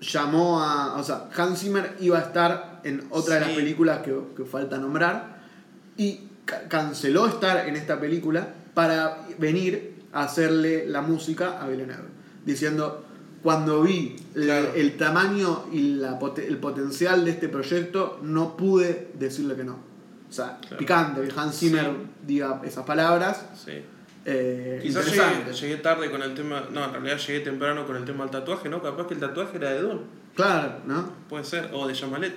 [0.01, 0.97] llamó a.
[0.99, 3.57] O sea, Hans Zimmer iba a estar en otra de las Sí.
[3.57, 5.39] películas que, que falta nombrar
[5.97, 12.09] y ca- canceló estar en esta película para venir a hacerle la música a Villeneuve.
[12.45, 13.05] Diciendo,
[13.43, 14.73] cuando vi Claro.
[14.75, 19.79] el tamaño y la el potencial de este proyecto, no pude decirle que no.
[20.29, 20.77] O sea, Claro.
[20.79, 21.91] picante que Hans Zimmer Sí.
[22.27, 23.45] diga esas palabras.
[23.65, 23.73] Sí.
[24.25, 25.45] Eh, Quizás interesante.
[25.53, 26.65] llegué, llegué tarde con el tema.
[26.71, 28.83] No, en realidad llegué temprano con el tema del tatuaje, ¿no?
[28.83, 30.01] Capaz que el tatuaje era de Dune.
[30.35, 31.11] Claro, ¿no?
[31.29, 31.71] Puede ser.
[31.73, 32.35] O de Yamalet.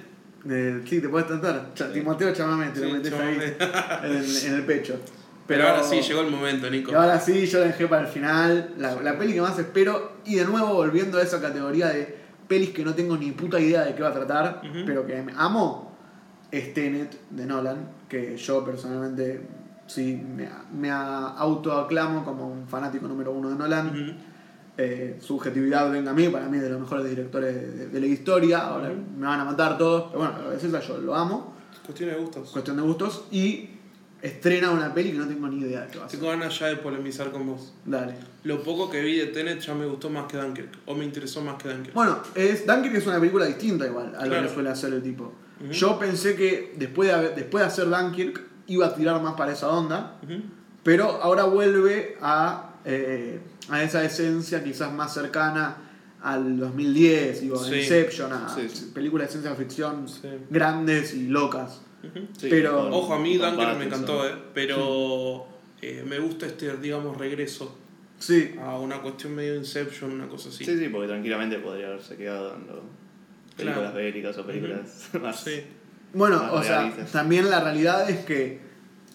[0.50, 1.74] Eh, sí, te puedes tratar.
[1.76, 3.62] Cha- Timoteo Chamamé, te lo Sí, metes Chalamet.
[3.62, 5.00] ahí en el, en el pecho.
[5.48, 6.92] Pero, ahora sí, llegó el momento, Nico.
[6.92, 8.74] Y ahora sí, yo la dejé para el final.
[8.78, 10.14] La, la peli que más espero.
[10.26, 13.84] Y de nuevo, volviendo a esa categoría de pelis que no tengo ni puta idea
[13.84, 15.96] de qué va a tratar, pero que me amo,
[16.52, 17.90] es Tenet de Nolan.
[18.10, 19.42] Que yo personalmente,
[19.88, 24.18] sí, me, me autoaclamo como un fanático número uno de Nolan.
[24.84, 28.06] Eh, subjetividad venga a mí, para mí es de los mejores directores de, de la
[28.08, 28.60] historia.
[28.60, 31.54] Ahora me van a matar todos, pero bueno, es esa, yo lo amo.
[31.86, 32.50] Cuestión de gustos.
[32.52, 33.26] Cuestión de gustos.
[33.32, 33.70] Y
[34.22, 36.20] estrena una peli que no tengo ni idea de qué va a ser.
[36.20, 37.74] Tengo ganas ya de polemizar con vos.
[37.86, 38.16] Dale.
[38.44, 40.80] Lo poco que vi de Tenet ya me gustó más que Dunkirk.
[40.88, 41.94] O me interesó más que Dunkirk.
[41.94, 44.48] Bueno, es, Dunkirk es una película distinta igual a lo Claro.
[44.48, 45.34] que suele hacer el tipo.
[45.72, 49.70] Yo pensé que después de, después de hacer Dunkirk iba a tirar más para esa
[49.70, 50.20] onda,
[50.84, 55.78] pero ahora vuelve a, eh, a esa esencia quizás más cercana
[56.22, 57.76] al 2010, digo, Sí.
[57.76, 58.92] Inception, a Sí, sí.
[58.94, 60.22] películas de ciencia ficción Sí.
[60.50, 61.82] grandes y locas.
[62.42, 64.34] Pero- Ojo, a mí Dunkirk me encantó, ¿eh?
[64.54, 65.48] Pero
[65.82, 67.78] eh, me gusta este, digamos, regreso
[68.20, 70.64] Sí, a una cuestión medio Inception, una cosa así.
[70.64, 72.84] Sí, sí, porque tranquilamente podría haberse quedado dando
[73.58, 73.96] películas Claro.
[73.96, 75.40] bélicas o películas más.
[75.44, 75.64] Sí.
[76.14, 78.60] Bueno, Más o sea, también la realidad es que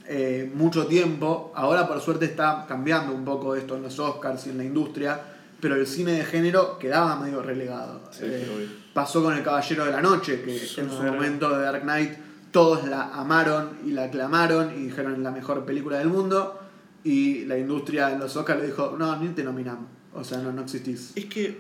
[0.08, 4.50] eh, mucho tiempo, ahora por suerte está cambiando un poco esto en los Oscars y
[4.50, 5.20] en la industria,
[5.60, 8.02] pero el cine de género quedaba medio relegado.
[8.10, 11.48] Sí, Eh, pasó con El Caballero de la Noche, que Sí, en su era- momento
[11.56, 12.12] de Dark Knight
[12.50, 16.60] todos la amaron y la aclamaron y dijeron la mejor película del mundo,
[17.04, 20.52] y la industria en los Oscars le dijo, no, ni te nominamos, o sea, no,
[20.52, 21.12] no existís.
[21.14, 21.58] Es que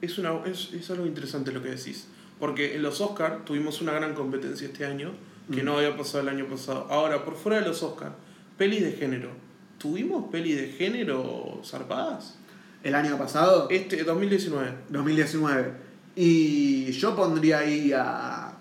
[0.00, 2.06] es, una, es, es algo interesante lo que decís.
[2.38, 5.10] Porque en los Oscars tuvimos una gran competencia este año
[5.52, 5.64] que Mm.
[5.66, 6.86] no había pasado el año pasado.
[6.90, 8.14] Ahora, por fuera de los Oscars,
[8.56, 9.30] pelis de género.
[9.78, 12.36] ¿Tuvimos pelis de género zarpadas?
[12.82, 13.68] El año pasado...
[13.70, 14.72] Este, 2019.
[14.88, 15.72] 2019.
[16.16, 18.52] Y yo pondría ahí a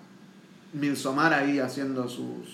[0.74, 2.48] Midsommar ahí haciendo sus,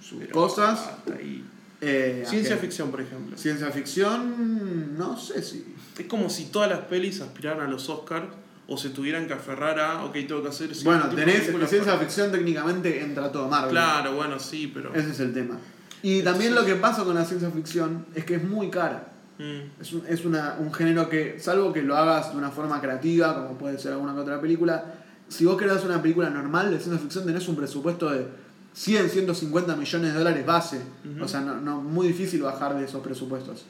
[0.00, 0.78] sus Pero cosas.
[0.80, 1.44] hasta ahí.
[1.80, 3.36] Eh, Ciencia ficción, por ejemplo.
[3.36, 5.74] Ciencia ficción, no sé si.
[5.98, 8.26] Es como si todas las pelis aspiraran a los Oscars
[8.72, 12.32] o se tuvieran que aferrar a, ok, tengo que hacer Bueno, tenés película ciencia ficción
[12.32, 13.70] técnicamente entra todo Marvel.
[13.70, 14.94] Claro, bueno, sí, pero...
[14.94, 15.58] Ese es el tema.
[16.02, 19.12] Y también lo que pasa con la ciencia ficción es que es muy cara.
[19.38, 22.80] Mm, Es, un, es una, un género que, salvo que lo hagas de una forma
[22.80, 24.94] creativa, como puede ser alguna que otra película,
[25.28, 28.26] si vos querés hacer una película normal de ciencia ficción tenés un presupuesto de
[28.72, 30.80] 100, 150 millones de dólares base.
[31.20, 33.66] O sea, no, no, muy difícil bajar de esos presupuestos.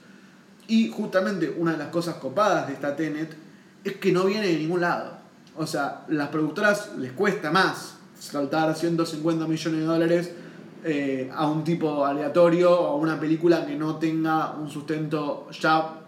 [0.68, 3.34] Y justamente una de las cosas copadas de esta Tenet
[3.84, 5.12] es que no viene de ningún lado.
[5.56, 10.32] O sea, las productoras les cuesta más saltar 150 millones de dólares
[10.84, 15.98] eh, a un tipo aleatorio o a una película que no tenga un sustento ya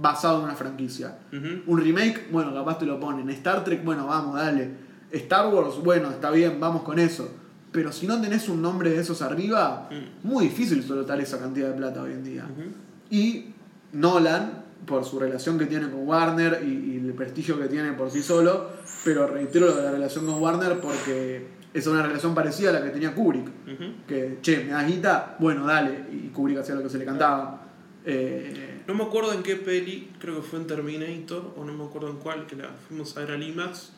[0.00, 1.18] basado en una franquicia.
[1.66, 3.28] Un remake, bueno, capaz te lo ponen.
[3.30, 4.70] Star Trek, bueno, vamos, dale.
[5.12, 7.28] Star Wars, bueno, está bien, vamos con eso.
[7.70, 10.26] Pero si no tenés un nombre de esos arriba, Mm.
[10.28, 12.44] muy difícil soltar esa cantidad de plata hoy en día.
[13.10, 13.52] Y
[13.92, 18.10] Nolan, por su relación que tiene con Warner y, y el prestigio que tiene por
[18.10, 18.70] sí solo,
[19.04, 22.82] pero reitero lo de la relación con Warner porque es una relación parecida a la
[22.84, 23.48] que tenía Kubrick.
[24.06, 26.04] Que, che, me das guita, bueno, dale.
[26.12, 27.66] Y Kubrick hacía lo que se le cantaba.
[28.04, 31.84] Eh, No me acuerdo en qué peli, creo que fue en Terminator, o no me
[31.84, 33.92] acuerdo en cuál, que la fuimos a ver al IMAX.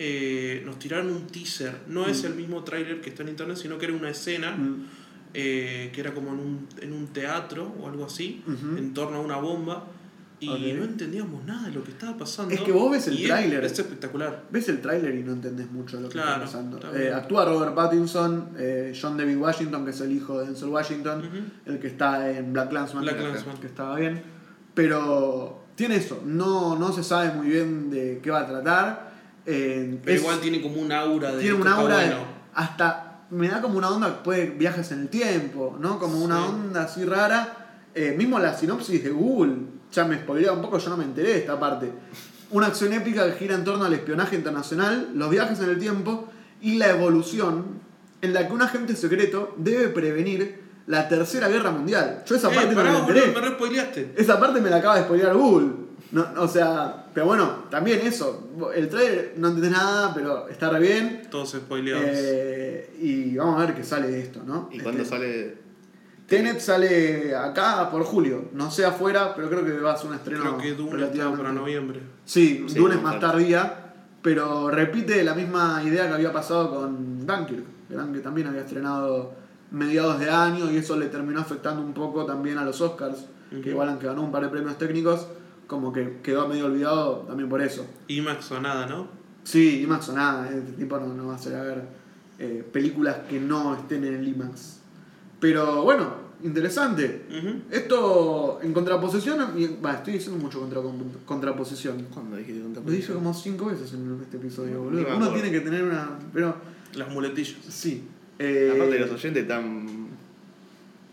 [0.00, 1.72] eh, nos tiraron un teaser.
[1.88, 2.26] No es Mm.
[2.26, 4.86] el mismo tráiler que está en internet, sino que era una escena mm,
[5.34, 8.42] eh, que era como en un, en un teatro o algo así,
[8.76, 9.88] en torno a una bomba.
[10.40, 12.54] Y no entendíamos nada de lo que estaba pasando.
[12.54, 13.64] Es que vos ves el es- tráiler.
[13.64, 14.44] Es, espectacular.
[14.50, 16.78] Ves el tráiler y no entendés mucho de lo que Claro, está pasando.
[16.96, 21.22] Eh, actúa Robert Pattinson, eh, John David Washington, que es el hijo de Denzel Washington,
[21.66, 24.22] el que está en Black Clansman, Black que, que estaba bien.
[24.74, 29.08] Pero tiene eso, no, no se sabe muy bien de qué va a tratar.
[29.46, 31.40] eh, Pero es- igual tiene como un aura de.
[31.40, 32.14] tiene un aura de-
[32.54, 36.48] hasta me da como una onda puede viajes en el tiempo no como una Sí.
[36.48, 37.54] onda así rara
[38.16, 39.56] mismo la sinopsis de Google
[39.92, 41.90] ya me spoileaba un poco, yo no me enteré de esta parte.
[42.50, 46.28] Una acción épica que gira en torno al espionaje internacional, los viajes en el tiempo
[46.60, 47.64] y la evolución
[48.22, 52.22] en la que un agente secreto debe prevenir la tercera guerra mundial.
[52.26, 53.20] Yo esa Eh, parte pará, no me enteré.
[53.32, 54.12] boludo, me spoileaste.
[54.16, 55.68] Esa parte me la acaba de spoilear Google.
[56.10, 58.48] No, o sea, pero bueno, también eso.
[58.74, 61.28] El trailer no entendés nada, pero está re bien.
[61.30, 62.02] Todos spoileados.
[62.10, 64.70] Eh, y vamos a ver qué sale de esto, ¿no?
[64.72, 65.54] ¿Y cuándo Este, sale?
[66.28, 68.50] Tenet sale acá por julio.
[68.52, 70.42] No sé afuera, pero creo que va a ser un estreno.
[70.42, 72.00] Creo que Dune está para noviembre.
[72.26, 77.26] Sí, Sí, Dune es más tardía, pero repite la misma idea que había pasado con
[77.26, 77.64] Dunkirk.
[78.12, 79.32] que también había estrenado
[79.70, 83.24] mediados de año y eso le terminó afectando un poco también a los Oscars,
[83.62, 85.26] que igual aunque ganó un par de premios técnicos,
[85.66, 87.86] como que quedó medio olvidado también por eso.
[88.08, 89.08] IMAX o nada, ¿no?
[89.44, 91.82] Sí, IMAX o nada, este tipo no, no va a hacer a ver
[92.38, 94.77] eh, películas que no estén en el IMAX.
[95.40, 97.26] Pero bueno, interesante.
[97.30, 97.48] Ujú.
[97.70, 99.38] Esto en contraposición,
[99.84, 100.80] va, estoy diciendo mucho contra,
[101.24, 102.06] contraposición.
[102.12, 105.00] ¿Cuándo dijiste cuánto Lo dije como cinco veces en este episodio, boludo.
[105.02, 105.32] Uno acuerdo.
[105.34, 106.18] tiene que tener una.
[106.32, 106.54] Pero
[106.94, 107.56] Las muletillas.
[107.68, 108.02] sí.
[108.40, 110.08] Eh, Aparte los oyentes están,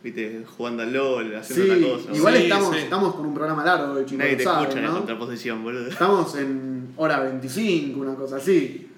[0.03, 2.15] viste, jugando al LOL, haciendo sí, otra cosa.
[2.15, 2.81] igual Sí, estamos, sí.
[2.83, 4.19] estamos con un programa largo hoy, chicos.
[4.19, 4.97] Nadie te saben, escucha en la ¿no?
[4.99, 5.87] contraposición, boludo.
[5.87, 8.91] Estamos en hora 25, una cosa así.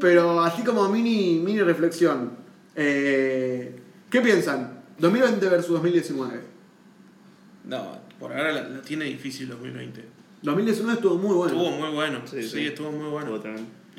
[0.00, 2.30] Pero así como mini, mini reflexión.
[2.74, 3.76] eh,
[4.14, 4.78] ¿Qué piensan?
[5.00, 6.40] 2020 versus 2019.
[7.64, 10.04] No, por ahora la, la tiene difícil 2020.
[10.42, 11.52] 2019 estuvo muy bueno.
[11.52, 12.20] Estuvo muy bueno.
[12.24, 12.66] Sí, Sí, sí.
[12.68, 13.34] estuvo muy bueno.
[13.34, 13.54] Estuvo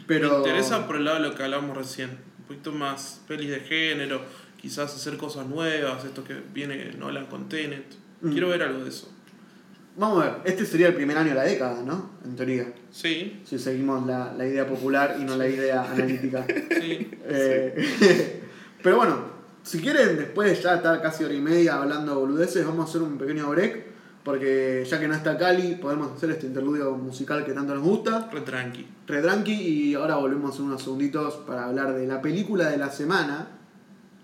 [0.08, 2.12] pero Me interesa por el lado de lo que hablábamos recién.
[2.12, 4.22] Un poquito más pelis de género,
[4.56, 7.84] quizás hacer cosas nuevas, esto que viene Nolan con Tenet.
[8.22, 8.32] Mm.
[8.32, 9.12] Quiero ver algo de eso.
[9.98, 12.12] Vamos a ver, este sería el primer año de la década, ¿no?
[12.24, 12.74] En teoría.
[12.90, 16.46] Sí, Si seguimos la, la idea popular y no la idea analítica.
[16.80, 17.12] sí.
[17.26, 18.42] Eh,
[18.82, 19.35] pero bueno,
[19.66, 23.18] si quieren, después ya estar casi hora y media hablando boludeces, vamos a hacer un
[23.18, 23.96] pequeño break.
[24.24, 28.28] Porque ya que no está Cali, podemos hacer este interludio musical que tanto nos gusta.
[28.32, 28.88] Re tranqui.
[29.06, 32.90] Re tranqui y ahora volvemos en unos segunditos para hablar de la película de la
[32.90, 33.48] semana,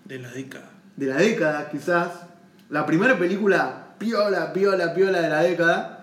[0.04, 0.70] De la década.
[0.96, 2.08] de la década quizás.
[2.68, 6.01] La primera película piola, piola, piola de la década.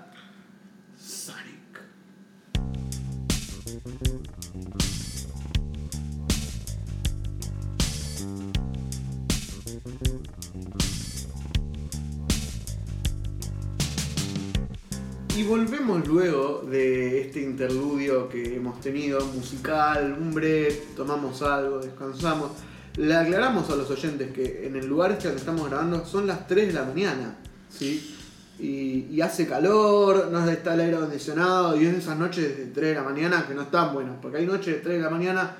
[15.49, 22.51] Volvemos luego de este interludio que hemos tenido, musical, un break, tomamos algo, descansamos.
[22.97, 26.47] Le aclaramos a los oyentes que en el lugar este donde estamos grabando son las
[26.47, 27.35] 3 de la mañana,
[27.67, 28.15] ¿sí?
[28.59, 32.89] Y, hace calor, no está el aire acondicionado y es de esas noches de 3
[32.89, 35.55] de la mañana que no están buenas, porque hay noches de 3 de la mañana,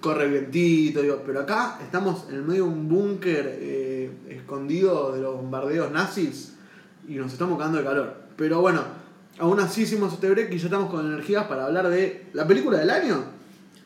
[0.00, 5.34] corre vientito, digo, pero acá estamos en medio de un búnker eh, escondido de los
[5.34, 6.54] bombardeos nazis
[7.08, 8.22] y nos estamos cagando de calor.
[8.36, 9.01] Pero bueno,
[9.38, 12.78] aún así hicimos este break y ya estamos con energías para hablar de la película
[12.78, 13.24] del año,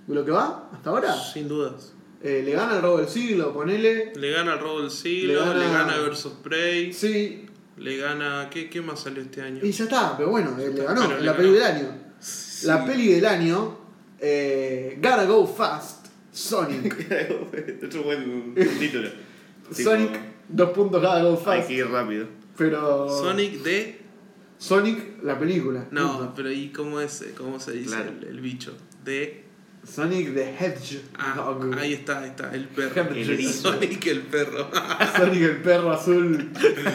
[0.07, 1.15] de lo que va hasta ahora.
[1.15, 1.93] Sin dudas.
[2.23, 4.13] Eh, le gana el robo del siglo, ponele.
[4.17, 7.47] Le gana el robo del siglo, Le le gana- gana, Versus Prey, Sí,
[7.77, 8.49] le gana.
[8.51, 9.61] ¿qué, ¿Qué más salió este año?
[9.63, 11.37] y ya está, pero bueno, eh, le ganó Pero le la ganó.
[11.37, 11.89] peli del año.
[12.19, 12.67] Sí.
[12.67, 13.79] La peli del año,
[14.19, 17.07] eh, Gotta Go Fast, Sonic.
[17.83, 19.09] es un buen título.
[19.71, 20.19] Sonic,
[20.49, 21.69] dos puntos Gotta Go Hay Fast.
[21.69, 22.27] que ir rápido.
[22.57, 23.09] Pero.
[23.09, 24.01] Sonic de.
[24.59, 25.87] Sonic, la película.
[25.91, 26.33] No, punto.
[26.37, 27.25] pero ¿y cómo es?
[27.37, 28.11] ¿Cómo se dice Claro.
[28.23, 28.73] el, el bicho?
[29.05, 29.45] De.
[29.85, 31.03] Sonic the Hedgehog.
[31.17, 33.15] Ah, ahí está, ahí está, el perro.
[33.15, 33.45] El.
[33.53, 34.69] Sonic el perro.
[35.17, 36.51] Sonic el perro azul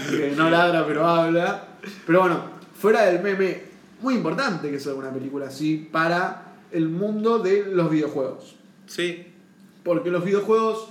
[0.10, 1.68] que no ladra pero habla.
[2.06, 2.44] Pero bueno,
[2.78, 3.64] fuera del meme,
[4.02, 8.56] muy importante que sea una película así para el mundo de los videojuegos.
[8.88, 9.28] Sí,
[9.84, 10.90] Porque los videojuegos,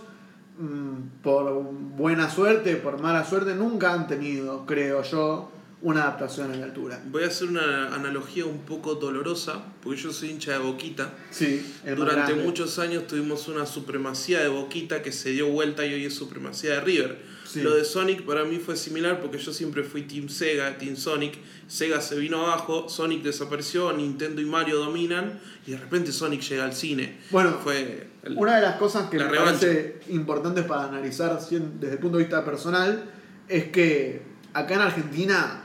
[0.58, 1.52] mm, por
[1.96, 5.50] buena suerte, por mala suerte, nunca han tenido, creo yo,
[5.82, 7.00] una adaptación a la altura.
[7.10, 11.14] voy a hacer una analogía un poco dolorosa, porque yo soy hincha de Boquita.
[11.30, 11.64] Sí,
[11.96, 16.14] Durante muchos años tuvimos una supremacía de Boquita que se dio vuelta y hoy es
[16.14, 17.18] supremacía de River.
[17.46, 17.62] Sí.
[17.62, 21.38] Lo de Sonic para mí fue similar porque yo siempre fui Team Sega, Team Sonic.
[21.66, 26.64] Sega se vino abajo, Sonic desapareció, Nintendo y Mario dominan y de repente Sonic llega
[26.64, 27.18] al cine.
[27.30, 29.60] Bueno, fue el- Una de las cosas que La me revancha.
[29.60, 33.02] parece importantes para analizar desde el punto de vista personal
[33.48, 35.64] es que acá en Argentina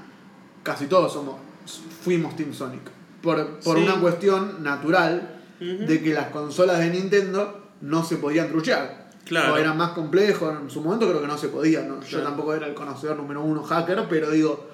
[0.66, 1.36] casi todos somos
[2.04, 2.82] fuimos Team Sonic.
[3.22, 3.84] Por, por Sí.
[3.84, 9.06] una cuestión natural de que las consolas de Nintendo no se podían truchear.
[9.26, 9.54] Claro.
[9.54, 11.82] O eran más complejos, en su momento creo que no se podía.
[11.84, 12.02] ¿no?
[12.04, 14.70] Yo tampoco era el conocedor número uno hacker, pero digo,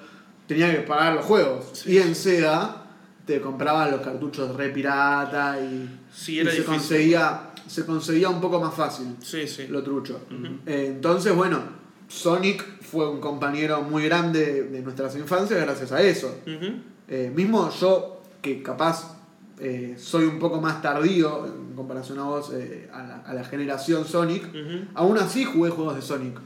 [0.46, 1.64] tenía que pagar los juegos.
[1.72, 1.92] Sí.
[1.92, 2.82] Y en Sega
[3.24, 8.60] te comprabas los cartuchos re pirata y, Sí, y se conseguía se conseguía un poco
[8.60, 9.68] más fácil Sí, sí.
[9.68, 10.20] lo trucho.
[10.66, 11.60] Eh, entonces, bueno,
[12.08, 16.36] Sonic fue un compañero muy grande de nuestras infancias gracias a eso.
[17.08, 19.16] Eh, mismo yo, que capaz
[19.58, 23.44] eh, soy un poco más tardío en comparación a vos, eh, a, la, a la
[23.44, 24.44] generación Sonic,
[24.92, 26.38] aún así jugué juegos de Sonic.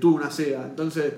[0.00, 1.12] Tuve una Sega, entonces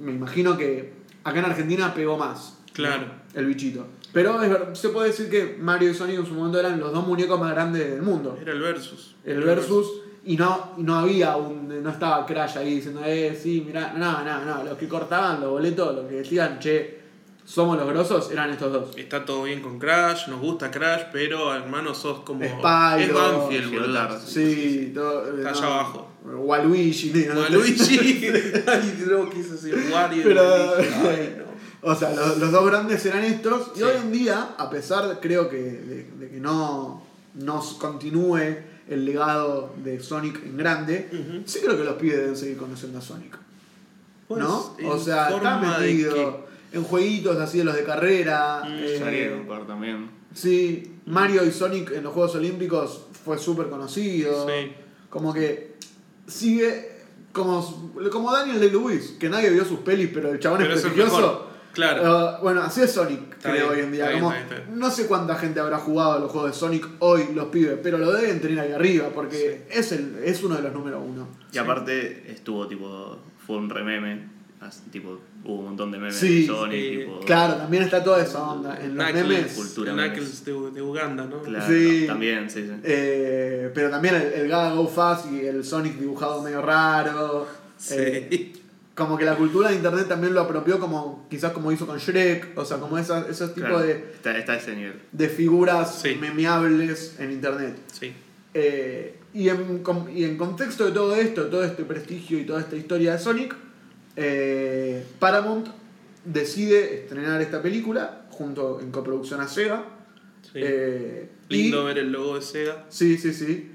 [0.00, 2.56] me imagino que acá en Argentina pegó más.
[2.72, 3.08] Claro.
[3.34, 3.86] El bichito.
[4.14, 7.06] Pero es se puede decir que Mario y Sonic en su momento eran los dos
[7.06, 8.38] muñecos más grandes del mundo.
[8.40, 9.16] Era el versus.
[9.22, 11.82] El versus y no, no había un.
[11.82, 14.64] no estaba Crash ahí diciendo, eh, sí, mirá, no, no, no.
[14.64, 17.00] Los que cortaban los boletos, los que decían, che,
[17.44, 18.96] somos los grosos, eran estos dos.
[18.96, 22.44] Está todo bien con Crash, nos gusta Crash, pero hermano sos como.
[22.44, 23.84] Spyro, es Banfield, boludo.
[23.86, 24.20] Gibraltar.
[24.20, 25.36] Sí, todo.
[25.38, 26.06] Está allá abajo.
[26.22, 27.40] Waluigi, ¿no?
[27.40, 27.98] Waluigi.
[28.66, 30.22] Ay, no quise decir Wario.
[30.22, 30.74] Pero-.
[30.76, 31.50] Ay, no.
[31.82, 33.72] O sea, los, los dos grandes eran estos.
[33.74, 33.84] Y Sí.
[33.84, 37.02] hoy en día, a pesar, creo que, de, de que no,
[37.34, 38.38] no continúe
[38.90, 41.42] el legado de Sonic en grande, Ujú.
[41.46, 43.38] sí creo que los pibes deben seguir conociendo a Sonic.
[44.28, 44.76] Pues, ¿No?
[44.86, 48.62] O sea, está metido en jueguitos así de los de carrera.
[48.64, 48.74] Mm.
[48.78, 50.10] eh, también.
[50.34, 54.46] sí, Mario y Sonic en los Juegos Olímpicos fue súper conocido.
[54.46, 54.72] Sí.
[55.08, 55.74] Como que
[56.26, 56.90] sigue.
[57.32, 60.80] Como, como Daniel de Lewis, que nadie vio sus pelis, pero el chabón Pero es
[60.80, 61.49] es el prestigioso.
[61.72, 62.02] Claro.
[62.38, 64.08] Uh, bueno, así es Sonic, Está creo, bien, hoy en día.
[64.08, 64.46] bien, Como, bien,
[64.78, 67.96] No sé cuánta gente habrá jugado a los juegos de Sonic hoy, los pibes, pero
[67.98, 71.28] lo deben tener ahí arriba, porque es, el, es uno de los número uno.
[71.52, 74.28] Y aparte estuvo tipo, fue un rememe,
[74.90, 76.96] tipo, hubo un montón de memes Sí, de Sonic, sí.
[76.98, 78.78] tipo, Claro, también está toda esa onda.
[78.82, 79.52] En los Knuckles, memes.
[79.54, 81.42] Cultura Knuckles de, de Uganda, ¿no?
[81.42, 82.04] claro, Sí.
[82.06, 82.72] también, sí, sí.
[82.82, 87.46] eh, pero también el, el Gaga Go Fast y el Sonic dibujado medio raro.
[87.78, 87.94] Sí.
[87.96, 88.52] Eh,
[89.00, 92.56] como que la cultura de internet también lo apropió como quizás como hizo con Shrek,
[92.56, 95.00] o sea, como esa- esos tipos Claro, de, está, está a ese nivel.
[95.10, 96.14] de figuras Sí.
[96.20, 97.76] memeables en internet.
[97.92, 98.12] sí.
[98.54, 102.60] Eh, y, en, con- y en contexto de todo esto, todo este prestigio y toda
[102.60, 103.54] esta historia de Sonic,
[104.16, 105.68] eh, Paramount
[106.24, 109.84] decide estrenar esta película junto en coproducción a Sega.
[110.42, 110.50] sí.
[110.62, 112.86] Eh, Lindo y- ver el logo de Sega.
[112.88, 113.70] Sí, sí, sí.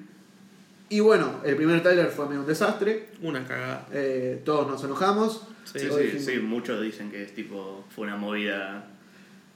[0.89, 3.09] Y bueno, el primer trailer fue medio un desastre.
[3.21, 3.87] Una cagada.
[3.91, 5.47] eh, todos nos enojamos.
[5.65, 8.87] Sí, Sí, sí, muchos dicen que es tipo, fue una movida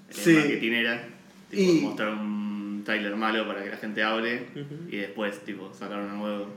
[0.10, 0.34] Sí.
[0.34, 1.08] marketinera,
[1.52, 4.48] tipo, Y- mostrar un trailer malo para que la gente hable
[4.90, 6.48] y después tipo sacaron uno nuevo.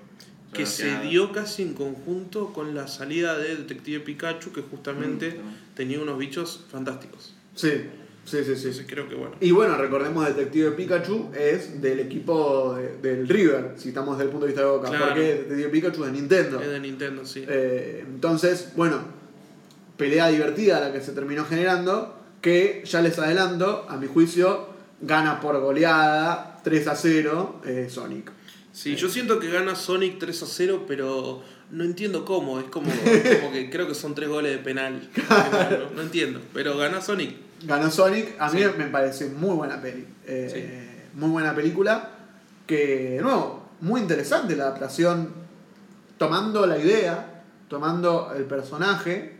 [0.55, 5.75] Que se dio casi en conjunto con la salida de Detective Pikachu, que justamente Mm,
[5.75, 7.35] tenía unos bichos fantásticos.
[7.55, 7.73] Sí,
[8.25, 8.69] sí, sí, sí.
[8.69, 9.37] Entonces creo que bueno.
[9.41, 14.31] Y bueno, recordemos Detective Pikachu es del equipo de- del River, si estamos desde el
[14.31, 15.07] punto de vista de Boca, Claro.
[15.07, 16.61] porque Detective Pikachu es de Nintendo.
[16.61, 17.45] Es de Nintendo, sí.
[17.49, 18.99] Eh, entonces, bueno,
[19.97, 24.67] pelea divertida la que se terminó generando, que ya les adelanto, a mi juicio,
[25.01, 28.31] gana por goleada 3 a 0 eh, Sonic.
[28.73, 32.59] Sí, yo siento que gana Sonic 3 a 0, pero no entiendo cómo.
[32.59, 32.87] Es como,
[33.43, 35.09] como que creo que son tres goles de penal.
[35.29, 36.41] No, no entiendo.
[36.55, 37.35] Pero gana Sonic.
[37.65, 38.67] Ganó Sonic, a mí Sí.
[38.79, 40.07] me pareció muy buena peli.
[40.27, 42.09] Eh, Muy buena película,
[42.67, 45.29] que, de nuevo, muy interesante la adaptación,
[46.17, 49.37] tomando la idea, tomando el personaje,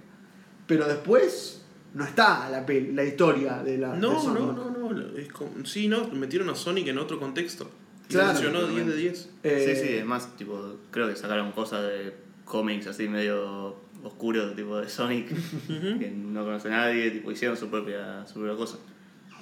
[0.67, 1.63] pero después
[1.95, 3.93] no está la, peli, la historia de la...
[3.93, 4.41] de No, Sonic.
[4.43, 5.17] no, no, no.
[5.19, 7.71] Es como, sí, no, metieron a Sonic en otro contexto.
[8.09, 8.33] Claro.
[8.33, 9.31] funcionó 10 de 10.
[9.45, 12.13] Eh, Sí, sí, es más, tipo, creo que sacaron cosas de
[12.45, 15.29] cómics así medio oscuros, tipo de Sonic,
[15.69, 18.77] que no conoce nadie, tipo, hicieron su propia, su propia cosa.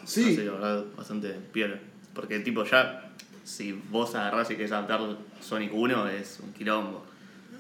[0.05, 0.24] Sí.
[0.24, 1.78] Así, la verdad, bastante piola.
[2.14, 3.10] Porque, tipo, ya,
[3.44, 5.01] si vos agarrás y querés adaptar
[5.40, 7.05] Sonic 1, es un quilombo.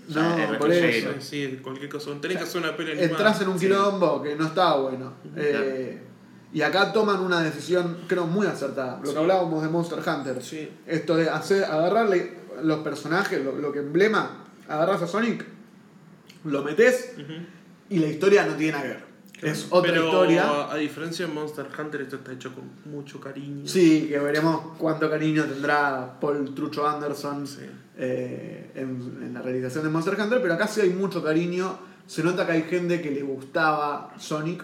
[0.08, 1.10] Ya No, es por eso.
[1.20, 2.10] Sí, sí, cualquier cosa.
[2.20, 3.10] Tenés que hacer una peli animada.
[3.12, 3.66] Entras en un Sí.
[3.66, 5.12] quilombo que no está bueno.
[5.36, 6.02] Eh,
[6.52, 8.96] y acá toman una decisión, creo, muy acertada.
[8.96, 9.16] Lo que Sí.
[9.16, 10.42] hablábamos de Monster Hunter.
[10.42, 10.68] Sí.
[10.86, 14.39] Esto de hacer, agarrarle los personajes, lo, lo que emblema,
[14.70, 15.44] agarras a Sonic,
[16.44, 17.12] lo metes
[17.90, 19.10] y la historia no tiene nada que ver.
[19.42, 20.70] Es otra Pero, historia.
[20.70, 23.66] A diferencia de Monster Hunter, esto está hecho con mucho cariño.
[23.66, 27.60] Sí, que veremos cuánto cariño tendrá Paul Trucho Anderson Sí.
[27.96, 28.88] eh, en,
[29.22, 31.78] en la realización de Monster Hunter, pero acá sí hay mucho cariño.
[32.06, 34.62] Se nota que hay gente que le gustaba Sonic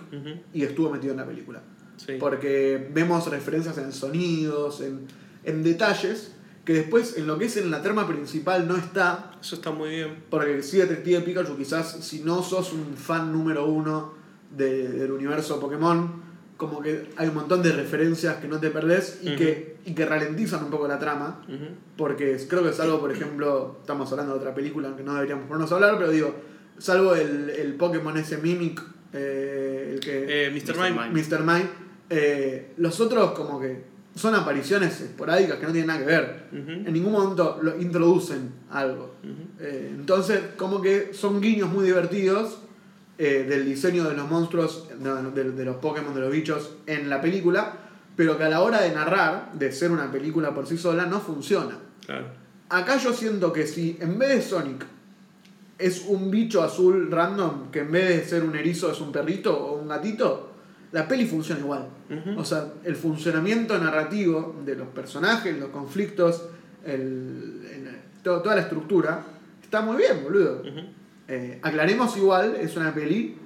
[0.52, 1.62] y estuvo metido en la película.
[1.96, 2.16] Sí.
[2.20, 5.06] Porque vemos referencias en sonidos, en,
[5.44, 6.34] en detalles,
[6.66, 9.30] que después en lo que es en la trama principal no está.
[9.40, 10.24] Eso está muy bien.
[10.28, 14.12] Porque sí, Detective Pikachu, quizás si no sos un fan número uno
[14.50, 16.26] de- del universo Pokémon,
[16.58, 20.06] como que hay un montón de referencias que no te perdés y, que, y que
[20.06, 21.42] ralentizan un poco la trama.
[21.96, 25.46] Porque creo que es algo, por ejemplo, estamos hablando de otra película que no deberíamos
[25.46, 26.34] ponernos a hablar, pero digo,
[26.78, 28.82] salvo el, el Pokémon ese Mimic,
[29.12, 30.46] eh, el que...
[30.46, 30.76] Eh, Mr.
[30.76, 31.10] Mime.
[31.22, 31.40] Mr.
[31.40, 31.68] Mime.
[32.10, 33.84] eh, los otros como que
[34.16, 36.46] son apariciones esporádicas que no tienen nada que ver.
[36.52, 39.14] En ningún momento lo introducen algo.
[39.60, 42.58] Eh, entonces, como que son guiños muy divertidos
[43.18, 47.08] eh, del diseño de los monstruos, de, de- de los Pokémon, de los bichos en
[47.08, 47.72] la película,
[48.16, 51.20] pero que a la hora de narrar, de ser una película por sí sola, no
[51.20, 51.76] funciona.
[52.04, 52.26] Claro.
[52.70, 54.84] Acá yo siento que si en vez de Sonic
[55.78, 59.56] es un bicho azul random, que en vez de ser un erizo es un perrito
[59.56, 60.52] o un gatito,
[60.96, 61.84] la peli funciona igual.
[62.36, 66.34] O sea, el funcionamiento narrativo de los personajes, los conflictos,
[66.84, 69.24] el, el- to- toda la estructura,
[69.62, 70.62] está muy bien, boludo.
[71.28, 73.36] Eh, aclaremos igual, es una peli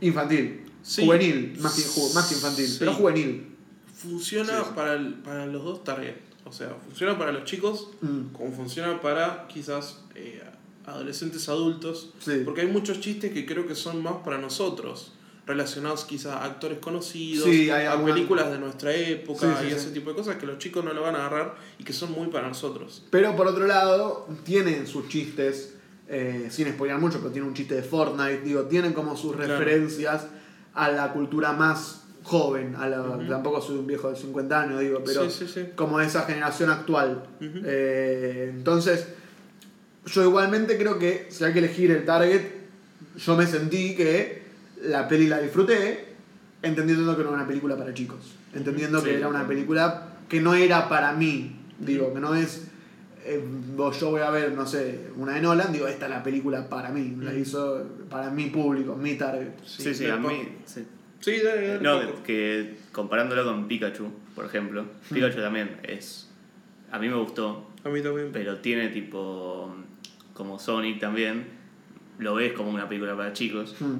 [0.00, 0.60] infantil.
[0.82, 1.04] Sí.
[1.04, 2.76] Juvenil, más que, ju- más que infantil, Sí.
[2.78, 3.56] pero juvenil.
[3.94, 4.70] Funciona Sí.
[4.74, 6.14] Para, el- para los dos target.
[6.44, 10.42] O sea, funciona para los chicos Mm, como funciona para quizás eh,
[10.86, 12.12] adolescentes adultos.
[12.44, 15.12] Porque hay muchos chistes que creo que son más para nosotros.
[15.50, 19.72] Relacionados quizás a actores conocidos, Sí, hay a alguna- películas de nuestra época Sí, sí,
[19.72, 21.92] y ese tipo de cosas que los chicos no lo van a agarrar y que
[21.92, 23.02] son muy para nosotros.
[23.10, 25.74] Pero por otro lado, tienen sus chistes,
[26.08, 29.58] eh, sin spoiler mucho, pero tiene un chiste de Fortnite, digo, tienen como sus Claro.
[29.58, 30.26] referencias
[30.72, 35.02] a la cultura más joven, a la, tampoco soy un viejo de 50 años, digo,
[35.04, 35.26] pero
[35.74, 37.24] como de esa generación actual.
[37.40, 39.04] Eh, entonces,
[40.06, 42.42] yo igualmente creo que si hay que elegir el target,
[43.16, 44.40] yo me sentí que
[44.82, 46.14] la peli la disfruté,
[46.62, 49.16] entendiendo que no era una película para chicos, entendiendo que Sí.
[49.16, 52.66] era una película que no era para mí, digo, que no es,
[53.24, 53.42] eh,
[54.00, 56.90] yo voy a ver, no sé, una de Nolan, digo, esta es la película para
[56.90, 57.40] mí, la Ujú.
[57.40, 59.48] hizo para mi público, mi target.
[59.64, 60.48] Sí, sí, del a mí.
[60.64, 60.84] sí.
[61.20, 62.22] Sí, dale, dale, No, poco.
[62.22, 64.86] que comparándolo con Pikachu, por ejemplo.
[65.12, 66.30] Pikachu también es.
[66.90, 68.30] A mí me gustó, A mí también.
[68.32, 69.74] pero tiene tipo.
[70.32, 71.44] Como Sonic también.
[72.18, 73.76] Lo ves como una película para chicos.
[73.78, 73.98] Hmm.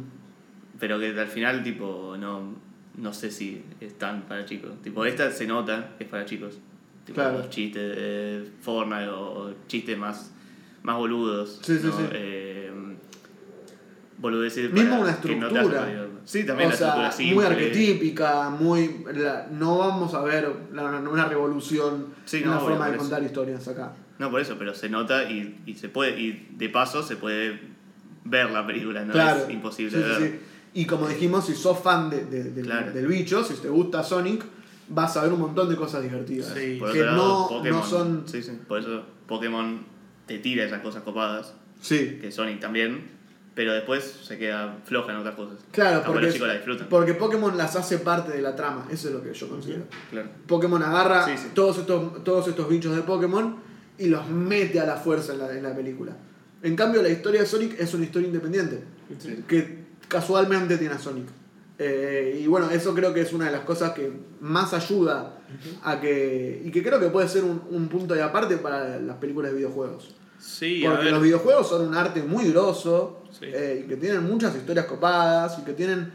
[0.80, 2.68] Pero que al final, tipo, no.
[2.96, 4.72] No sé si es tan para chicos.
[4.82, 6.58] Tipo, esta se nota que es para chicos.
[7.04, 7.38] Tipo, Claro.
[7.38, 10.32] los chistes de Fortnite o, chistes más,
[10.82, 11.60] más boludos.
[11.62, 11.92] Sí, sí, ¿no?
[11.96, 12.02] sí.
[12.12, 12.70] Eh,
[14.18, 15.86] boludeces Mismo una no estructura.
[16.24, 17.34] Sí, también o la sea, estructura simple.
[17.36, 22.56] muy arquetípica, muy la- no vamos a ver la- una revolución Sí, en no, la
[22.58, 23.00] obvio, forma de eso.
[23.00, 23.92] contar historias acá.
[24.18, 27.58] No, por eso, pero se nota y, y se puede, y de paso se puede
[28.24, 29.44] ver la película, no claro.
[29.44, 30.30] es imposible Sí, sí, ver.
[30.32, 30.38] sí.
[30.74, 32.92] Y como dijimos, si sos fan de- de- del- Claro.
[32.92, 34.44] del bicho, si te gusta Sonic,
[34.88, 36.52] vas a ver un montón de cosas divertidas.
[36.56, 36.76] Sí.
[36.78, 38.22] Por que lado, no, Pokémon, no son.
[38.26, 39.84] sí, sí, por eso Pokémon
[40.26, 43.08] te tira esas cosas copadas, Sí, que Sonic también,
[43.54, 45.58] pero después se queda floja en otras cosas.
[45.72, 46.86] claro, Aunque porque, los chicos la disfrutan.
[46.88, 49.84] porque Pokémon las hace parte de la trama, eso es lo que yo considero.
[50.10, 50.28] Claro.
[50.46, 51.48] Pokémon agarra Sí, sí.
[51.54, 53.56] Todos, estos, todos estos bichos de Pokémon
[53.98, 56.16] y los mete a la fuerza en la, en la película.
[56.62, 58.84] En cambio, la historia de Sonic es una historia independiente,
[59.18, 59.42] Sí.
[59.48, 59.80] que
[60.10, 61.28] casualmente tiene a Sonic.
[61.78, 65.38] Eh, y bueno, eso creo que es una de las cosas que más ayuda
[65.82, 66.62] a que.
[66.62, 69.56] y que creo que puede ser un, un punto de aparte para las películas de
[69.58, 70.14] videojuegos.
[70.38, 73.44] Sí, Porque los videojuegos son un arte muy grosso Sí.
[73.46, 76.12] eh, y que tienen muchas historias copadas y que tienen.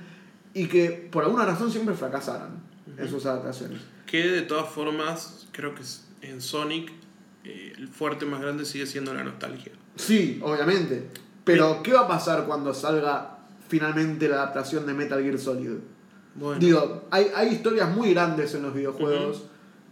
[0.53, 2.59] y que por alguna razón siempre fracasaron
[2.97, 3.79] en sus adaptaciones.
[4.05, 5.81] Que de todas formas, creo que
[6.21, 6.91] en Sonic
[7.43, 9.71] eh, el fuerte más grande sigue siendo la nostalgia.
[9.95, 11.07] Sí, obviamente.
[11.43, 13.34] Pero, ¿qué va a pasar cuando salga
[13.67, 15.71] finalmente la adaptación de Metal Gear Solid?
[16.35, 19.43] Bueno, Digo, hay, hay historias muy grandes en los videojuegos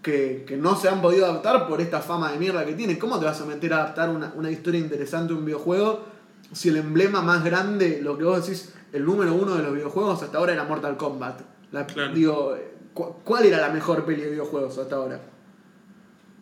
[0.01, 2.99] que, que no se han podido adaptar por esta fama de mierda que tiene.
[2.99, 6.03] ¿Cómo te vas a meter a adaptar una, una historia interesante a un videojuego
[6.51, 10.21] si el emblema más grande, lo que vos decís, el número uno de los videojuegos
[10.21, 11.39] hasta ahora era Mortal Kombat?
[11.71, 12.13] La- Claro.
[12.13, 12.55] Digo,
[12.93, 15.19] cu- ¿cuál era la mejor peli de videojuegos hasta ahora?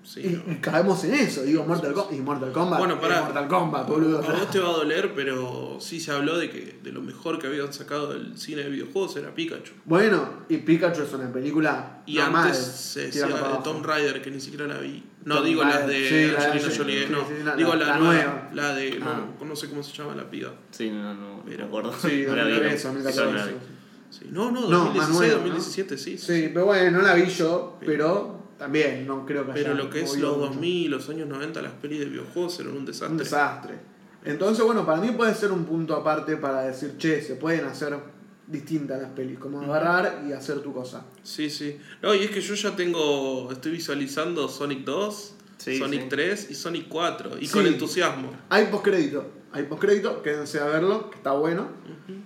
[0.03, 0.53] Sí, Y, no.
[0.53, 2.79] y caemos en eso, digo, Mortal, Kombat y Mortal Kombat.
[2.79, 3.21] Bueno, es pará.
[3.23, 4.17] Mortal Kombat, boludo.
[4.19, 7.39] A vos te va a doler, pero sí se habló de que de lo mejor
[7.39, 9.73] que habían sacado del cine de videojuegos era Pikachu.
[9.85, 13.63] Bueno, y Pikachu es una película Y normal, antes se decía para de abajo.
[13.63, 15.03] Tomb Raider, que ni siquiera la vi.
[15.23, 17.13] No, digo las Raider, de sí, la de Angelina Jolie, sí,
[17.43, 17.55] no.
[17.55, 18.99] digo la- nueva, la de.
[18.99, 19.25] No, Ah.
[19.45, 20.51] no sé cómo se llama la piba.
[20.71, 21.93] Sí, no, no, Pero- me acuerdo.
[22.01, 22.93] Sí, No la vi, 2013, no.
[22.95, 23.15] 2014.
[23.15, 23.53] Yo no la vi.
[24.09, 25.39] Sí, no, no, No, 2016, más nueva, ¿no?
[25.41, 26.17] 2017, sí.
[26.17, 29.89] Sí, pero bueno, no la vi yo, pero también no creo que Pero haya lo
[29.89, 30.49] que es los mucho.
[30.51, 33.09] 2000, los años 90, las pelis de videojuegos eran un desastre.
[33.11, 33.73] Un desastre.
[34.23, 37.97] Entonces, bueno, para mí puede ser un punto aparte para decir, che, se pueden hacer
[38.45, 41.07] distintas las pelis, como agarrar y hacer tu cosa.
[41.23, 41.75] Sí, sí.
[42.03, 46.07] No, y es que yo ya tengo, estoy visualizando Sonic 2, Sí, Sonic sí.
[46.09, 47.39] 3 y Sonic 4.
[47.39, 47.53] Y Sí.
[47.53, 48.31] con entusiasmo.
[48.49, 51.67] Hay postcrédito, hay postcrédito, quédense a verlo, que está bueno.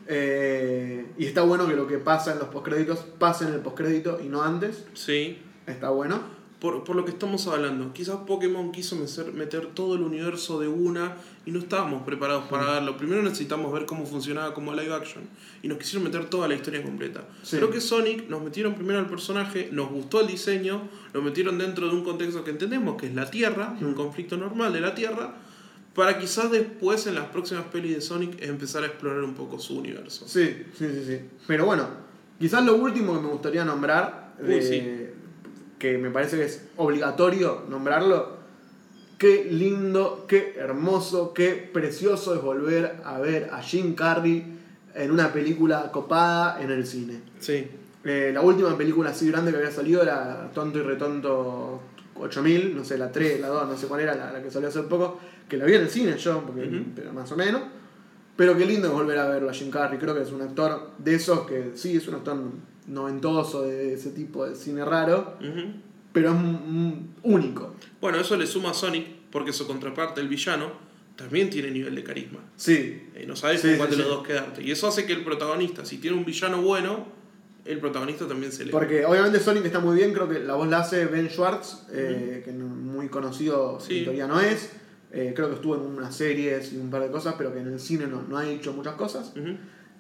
[0.08, 4.20] Eh, y está bueno que lo que pasa en los postcréditos pase en el postcrédito
[4.22, 4.84] y no antes.
[4.94, 5.40] Sí.
[5.68, 6.20] Está bueno.
[6.60, 7.94] por, por lo que estamos hablando.
[7.94, 11.16] Quizás Pokémon quiso meter, meter todo el universo de una
[11.46, 12.98] y no estábamos preparados para verlo.
[12.98, 15.24] Primero necesitamos ver cómo funcionaba como live action
[15.62, 17.26] y nos quisieron meter toda la historia completa.
[17.44, 17.58] Sí.
[17.58, 21.88] Creo que Sonic nos metieron primero al personaje, nos gustó el diseño, lo metieron dentro
[21.88, 25.36] de un contexto que entendemos que es la Tierra, un conflicto normal de la Tierra,
[25.94, 29.78] para quizás después en las próximas pelis de Sonic empezar a explorar un poco su
[29.78, 30.28] universo.
[30.28, 31.20] Sí, sí, sí, sí.
[31.48, 31.88] Pero bueno,
[32.40, 35.05] quizás lo último que me gustaría nombrar, Uy, de- sí.
[35.80, 38.38] Que me parece que es obligatorio nombrarlo,
[39.18, 44.44] qué lindo, qué hermoso, qué precioso es volver a ver a Jim Carrey
[44.94, 47.22] en una película copada en el cine.
[47.40, 47.68] Sí.
[48.04, 51.82] Eh, la última película así grande que había salido era Tonto y Retonto
[52.16, 54.70] 8000, no sé, la 3, la 2, no sé cuál era, la, la que salió
[54.70, 55.20] hace poco,
[55.50, 57.62] que la vi en el cine yo, porque, pero más o menos.
[58.36, 60.92] Pero qué lindo es volver a verlo a Jim Carrey, creo que es un actor
[60.98, 62.38] de esos que sí, es un actor
[62.88, 65.38] noventoso, de ese tipo de cine raro,
[66.12, 66.36] pero es
[67.24, 67.76] único.
[68.02, 70.72] Bueno, eso le suma a Sonic, porque su contraparte, el villano,
[71.16, 72.40] también tiene nivel de carisma.
[72.58, 74.16] Sí, Eh, no sabes Sí, con cuál sí, de los sí.
[74.18, 74.64] dos quedarte.
[74.64, 77.06] Y eso hace que el protagonista, si tiene un villano bueno,
[77.64, 78.72] el protagonista también se le.
[78.72, 82.42] porque obviamente Sonic está muy bien, creo que la voz la hace Ben Schwartz, eh,
[82.46, 84.72] que no- muy conocido en teoría no es.
[85.16, 87.68] Eh, creo que estuvo en unas series y un par de cosas, pero que en
[87.68, 89.32] el cine no, no ha hecho muchas cosas.
[89.38, 89.56] Ujú.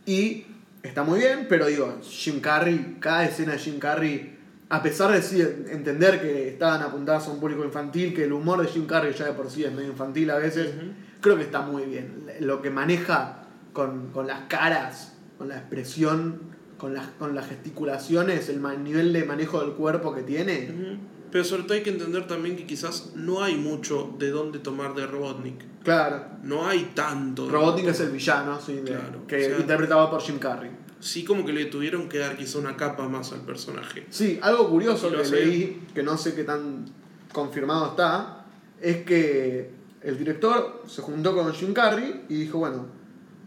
[0.05, 0.45] Y
[0.83, 4.37] está muy bien, pero digo, Jim Carrey, cada escena de Jim Carrey,
[4.67, 8.61] a pesar de sí entender que estaban apuntadas a un público infantil, que el humor
[8.61, 10.73] de Jim Carrey ya de por sí es medio infantil a veces,
[11.21, 12.25] creo que está muy bien.
[12.41, 16.41] Lo que maneja con, con las caras, con la expresión,
[16.77, 20.99] con las, con las gesticulaciones, el nivel de manejo del cuerpo que tiene.
[21.35, 24.95] Pero sobre todo hay que entender también que quizás no hay mucho de dónde tomar
[24.95, 25.65] de Robotnik.
[25.83, 26.23] Claro.
[26.43, 27.49] No hay tanto.
[27.49, 30.71] Robotnik es el villano, sí, de- Claro, que o sea- interpretado por Jim Carrey.
[31.01, 34.05] Sí, como que le tuvieron que dar quizá una capa más al personaje.
[34.09, 36.85] Sí, algo curioso que leí, que no sé qué tan
[37.33, 38.45] confirmado está,
[38.79, 39.71] es que
[40.03, 42.85] el director se juntó con Jim Carrey y dijo, bueno,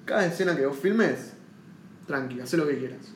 [0.04, 1.32] cada escena que vos filmes,
[2.06, 3.14] tranqui, haz lo que quieras.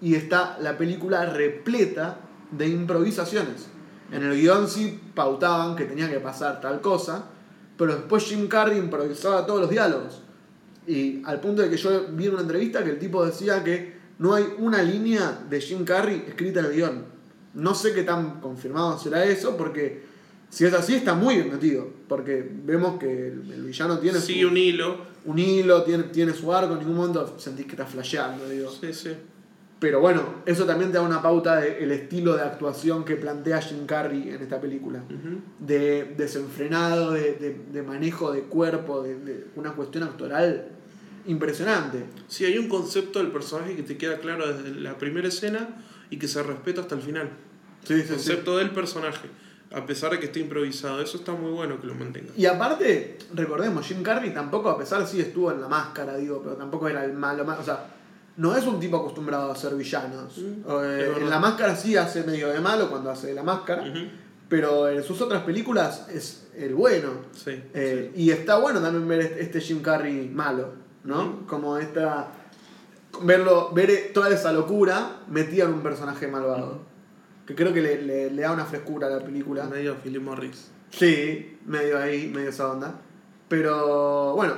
[0.00, 2.20] Y está la película repleta
[2.50, 3.75] de improvisaciones.
[4.12, 7.26] En el guion sí pautaban que tenía que pasar tal cosa,
[7.76, 10.22] pero después Jim Carrey improvisaba todos los diálogos.
[10.86, 13.96] Y al punto de que yo vi en una entrevista que el tipo decía que
[14.18, 17.04] no hay una línea de Jim Carrey escrita en el guion.
[17.54, 20.04] No sé qué tan confirmado será eso, porque
[20.48, 21.88] si es así está muy bien metido.
[22.08, 24.98] Porque vemos que el, el villano tiene su, un hilo.
[25.24, 28.70] un hilo, tiene, tiene su arco, en ningún momento sentís que está flasheando, digo.
[28.70, 29.10] Sí, sí.
[29.78, 33.84] Pero bueno, eso también te da una pauta del estilo de actuación que plantea Jim
[33.84, 35.02] Carrey en esta película.
[35.58, 40.68] De desenfrenado, de, de- de manejo de cuerpo, de, de una cuestión actoral
[41.26, 42.04] impresionante.
[42.28, 45.68] Sí, hay un concepto del personaje que te queda claro desde la primera escena
[46.08, 47.30] y que se respeta hasta el final.
[47.84, 49.28] Sí, El concepto del personaje,
[49.72, 51.02] a pesar de que esté improvisado.
[51.02, 52.30] Eso está muy bueno que lo mantenga.
[52.36, 56.56] Y aparte, recordemos, Jim Carrey tampoco, a pesar sí estuvo en la máscara, digo, pero
[56.56, 57.60] tampoco era el malo, malo.
[57.60, 57.86] O sea,
[58.36, 60.36] no es un tipo acostumbrado a ser villanos.
[60.38, 64.06] Mm, eh, en la máscara sí hace medio de malo cuando hace la máscara, Ujú.
[64.48, 67.10] pero en sus otras películas es el bueno.
[67.32, 67.62] Sí.
[67.74, 70.72] Eh, Y está bueno también ver este- este Jim Carrey malo,
[71.04, 71.20] ¿no?
[71.24, 71.46] Ujú.
[71.46, 72.28] Como esta.
[73.22, 76.80] Verlo, ver toda esa locura metida en un personaje malvado.
[77.46, 79.24] Que creo que le, le- le da una frescura a la sí.
[79.26, 79.64] película.
[79.64, 80.68] Medio Philip Morris.
[80.90, 83.00] Sí, medio ahí, medio esa onda.
[83.48, 84.54] Pero bueno,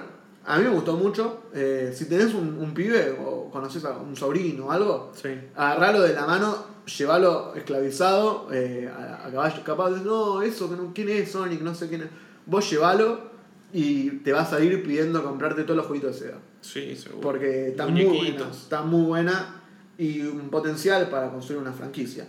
[0.48, 1.44] a mí me gustó mucho.
[1.54, 5.28] Eh, si tenés un, un pibe o conoces a un sobrino o algo, Sí.
[5.54, 6.64] agarralo de la mano,
[6.98, 9.62] llevalo esclavizado eh, a, a caballo.
[9.64, 11.60] Capaz de no, eso, que no, ¿quién es Sonic?
[11.60, 12.08] No sé quién es.
[12.46, 13.28] Vos llevalo
[13.72, 16.38] y te vas a ir pidiendo comprarte todos los jueguitos de seda.
[16.62, 17.20] Sí, seguro.
[17.20, 18.38] Porque está muy Muñequitos.
[18.46, 18.52] buena.
[18.56, 19.54] Está muy buena
[19.98, 22.26] y un potencial para construir una franquicia.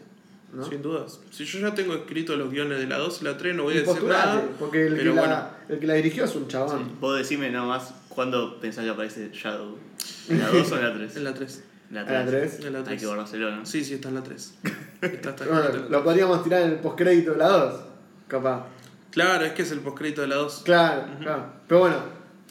[0.51, 0.65] ¿no?
[0.67, 1.19] Sin dudas.
[1.29, 3.77] Si yo ya tengo escrito los guiones de la 2 y la 3, no voy
[3.77, 4.43] a decir nada.
[4.59, 5.41] porque el que, la, bueno.
[5.69, 6.97] el que la dirigió es un chabón.
[6.99, 9.77] Vos decime nomás cuándo pensás que aparece Shadow.
[10.29, 11.15] ¿En la 2 o en la 3?
[11.15, 11.63] En la 3.
[11.89, 12.51] En la ¿En la 3.
[12.57, 12.65] tres?
[12.65, 12.99] En la Hay 3.
[12.99, 13.65] que guardárselo, ¿no?
[13.65, 14.53] Sí, sí, está en la 3.
[15.01, 17.81] Está, está Bueno, la lo podríamos tirar en el postcrédito de la 2,
[18.27, 18.65] capaz.
[19.11, 20.63] Claro, es que es el postcrédito de la 2.
[20.65, 21.23] Claro, Ujú.
[21.23, 21.45] claro.
[21.69, 21.95] Pero bueno,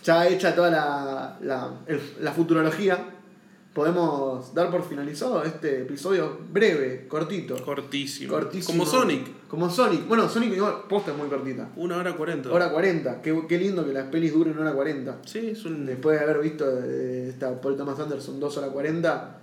[0.03, 2.97] ya hecha toda la, la, el- la futurología,
[3.79, 7.55] podemos dar por finalizado este episodio breve, cortito.
[7.65, 8.33] Cortísimo.
[8.33, 8.77] Cortísimo.
[8.77, 9.47] Como Sonic.
[9.47, 10.09] Como Sonic.
[10.09, 11.69] Bueno, Sonic igual, posta es muy cortita.
[11.77, 12.51] Una hora 40.
[12.51, 13.23] Hora 40.
[13.23, 15.19] Qué, qué lindo que las pelis duren hora 40.
[15.25, 15.87] Sí, es un.
[15.87, 19.39] Después de haber visto eh, esta Paul Thomas Anderson 2 horas 40,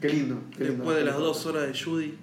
[0.00, 0.38] qué lindo.
[0.56, 0.76] Qué lindo.
[0.78, 2.14] Después de las dos horas de Judy.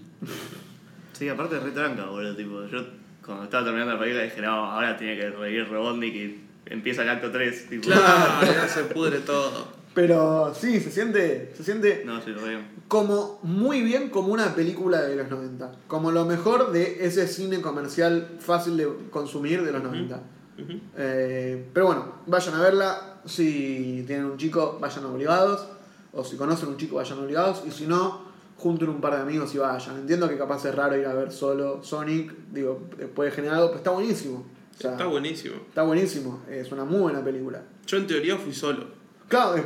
[1.14, 2.36] Sí, aparte es re tranca, boludo.
[2.36, 2.84] Tipo, yo
[3.24, 7.10] cuando estaba terminando la película dije, no, ahora tiene que reír Robotnik y empieza el
[7.10, 7.70] acto 3.
[7.70, 9.81] Tipo, Claro, ya se pudre todo.
[9.94, 12.60] Pero sí, se siente, se siente No, sí, lo veo.
[12.88, 15.72] como muy bien como una película de los 90.
[15.88, 20.16] Como lo mejor de ese cine comercial fácil de consumir de los 90.
[20.16, 20.80] Ujú.
[20.98, 23.08] Eh, pero bueno, vayan a verla.
[23.26, 25.68] Si tienen un chico, vayan obligados.
[26.14, 27.64] O si conocen un chico, vayan obligados.
[27.68, 28.22] Y si no,
[28.58, 29.98] junten un par de amigos y vayan.
[29.98, 32.34] Entiendo que capaz es raro ir a ver solo Sonic.
[32.54, 34.46] Digo, puede generar algo, pero está buenísimo.
[34.78, 35.56] O sea, Está buenísimo.
[35.68, 36.42] está buenísimo.
[36.50, 37.62] Es una muy buena película.
[37.86, 38.86] Yo en teoría fui solo.
[39.28, 39.64] Claro, es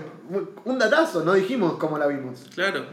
[0.65, 2.41] un datazo, no dijimos cómo la vimos.
[2.53, 2.85] Claro.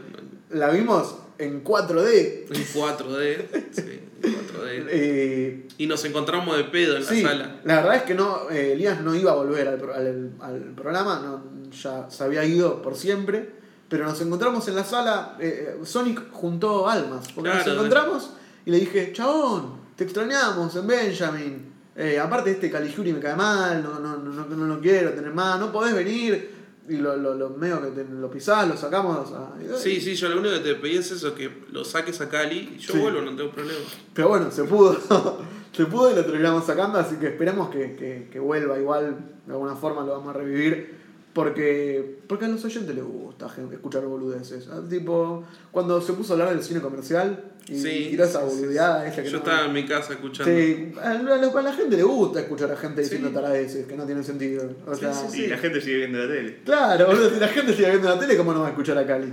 [0.49, 2.45] La vimos en 4D.
[2.49, 3.63] En 4D.
[3.71, 4.87] sí, en 4D.
[4.89, 7.59] Eh, Y nos encontramos de pedo en la sala.
[7.63, 10.59] la verdad es que no, eh, Elías no iba a volver al, pro- al- al
[10.75, 13.49] programa, no, ya se había ido por siempre,
[13.89, 18.29] pero nos encontramos en la sala, eh, eh, Sonic juntó almas, porque nos encontramos
[18.65, 21.73] y le dije, chabón, te extrañamos en Benjamin,
[22.21, 25.59] aparte este Caligiuri me cae mal, no, no, no, no, no lo quiero tener más,
[25.59, 29.53] no podés venir, y lo, lo, lo medio que te- lo pisás, lo sacamos, a-
[29.77, 32.73] Sí, sí, yo lo único que te pedí es eso, que lo saques a Cali
[32.75, 32.99] y yo Sí.
[32.99, 33.79] vuelvo, no tengo problema.
[34.13, 34.97] Pero bueno, se pudo.
[35.71, 39.17] se pudo y lo terminamos sacando, así que esperemos que, que- que vuelva igual.
[39.45, 41.01] De alguna forma lo vamos a revivir.
[41.33, 44.67] Porque, porque a los oyentes les gusta escuchar boludeces.
[44.71, 48.45] Ah, Tipo, cuando se puso a hablar del cine comercial y Sí, tiró esa sí,
[48.49, 50.51] sí, boludeada esa que Yo no- estaba en mi casa escuchando.
[50.51, 53.33] Sí, a la, a la gente le gusta escuchar a gente diciendo Sí.
[53.35, 54.69] taradeces que no tienen sentido.
[54.85, 56.59] O Sí, sea, sí, Y la gente sigue viendo la tele.
[56.65, 59.05] Claro, boludo, si la gente sigue viendo la tele, ¿cómo no va a escuchar a
[59.07, 59.31] Cali?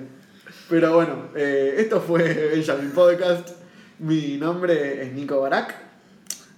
[0.69, 2.23] Pero bueno, eh, esto fue
[2.55, 3.48] Benjamin Podcast.
[3.98, 5.74] Mi nombre es Nico Barak.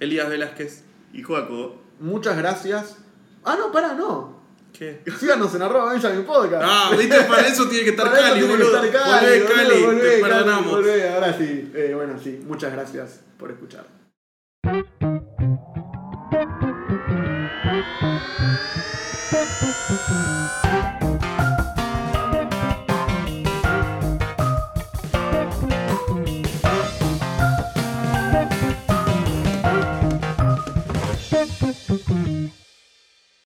[0.00, 0.82] Elías Velázquez.
[1.12, 2.96] Y Joaco, Muchas gracias.
[3.44, 4.41] Ah, no, pará, no.
[4.72, 5.02] ¿Qué?
[5.20, 6.62] Síganos en arroba Benjamin Podcast.
[6.66, 8.84] Ah, viste, para eso tiene que estar Para Cali, tiene que boludo.
[8.84, 10.70] estar Cali, Volvé, boludo, Cali, volvé, te Cali, perdonamos.
[10.70, 11.08] volvé.
[11.10, 11.72] Ahora sí.
[11.74, 12.40] Eh, bueno, sí.
[12.46, 13.84] Muchas gracias por escuchar.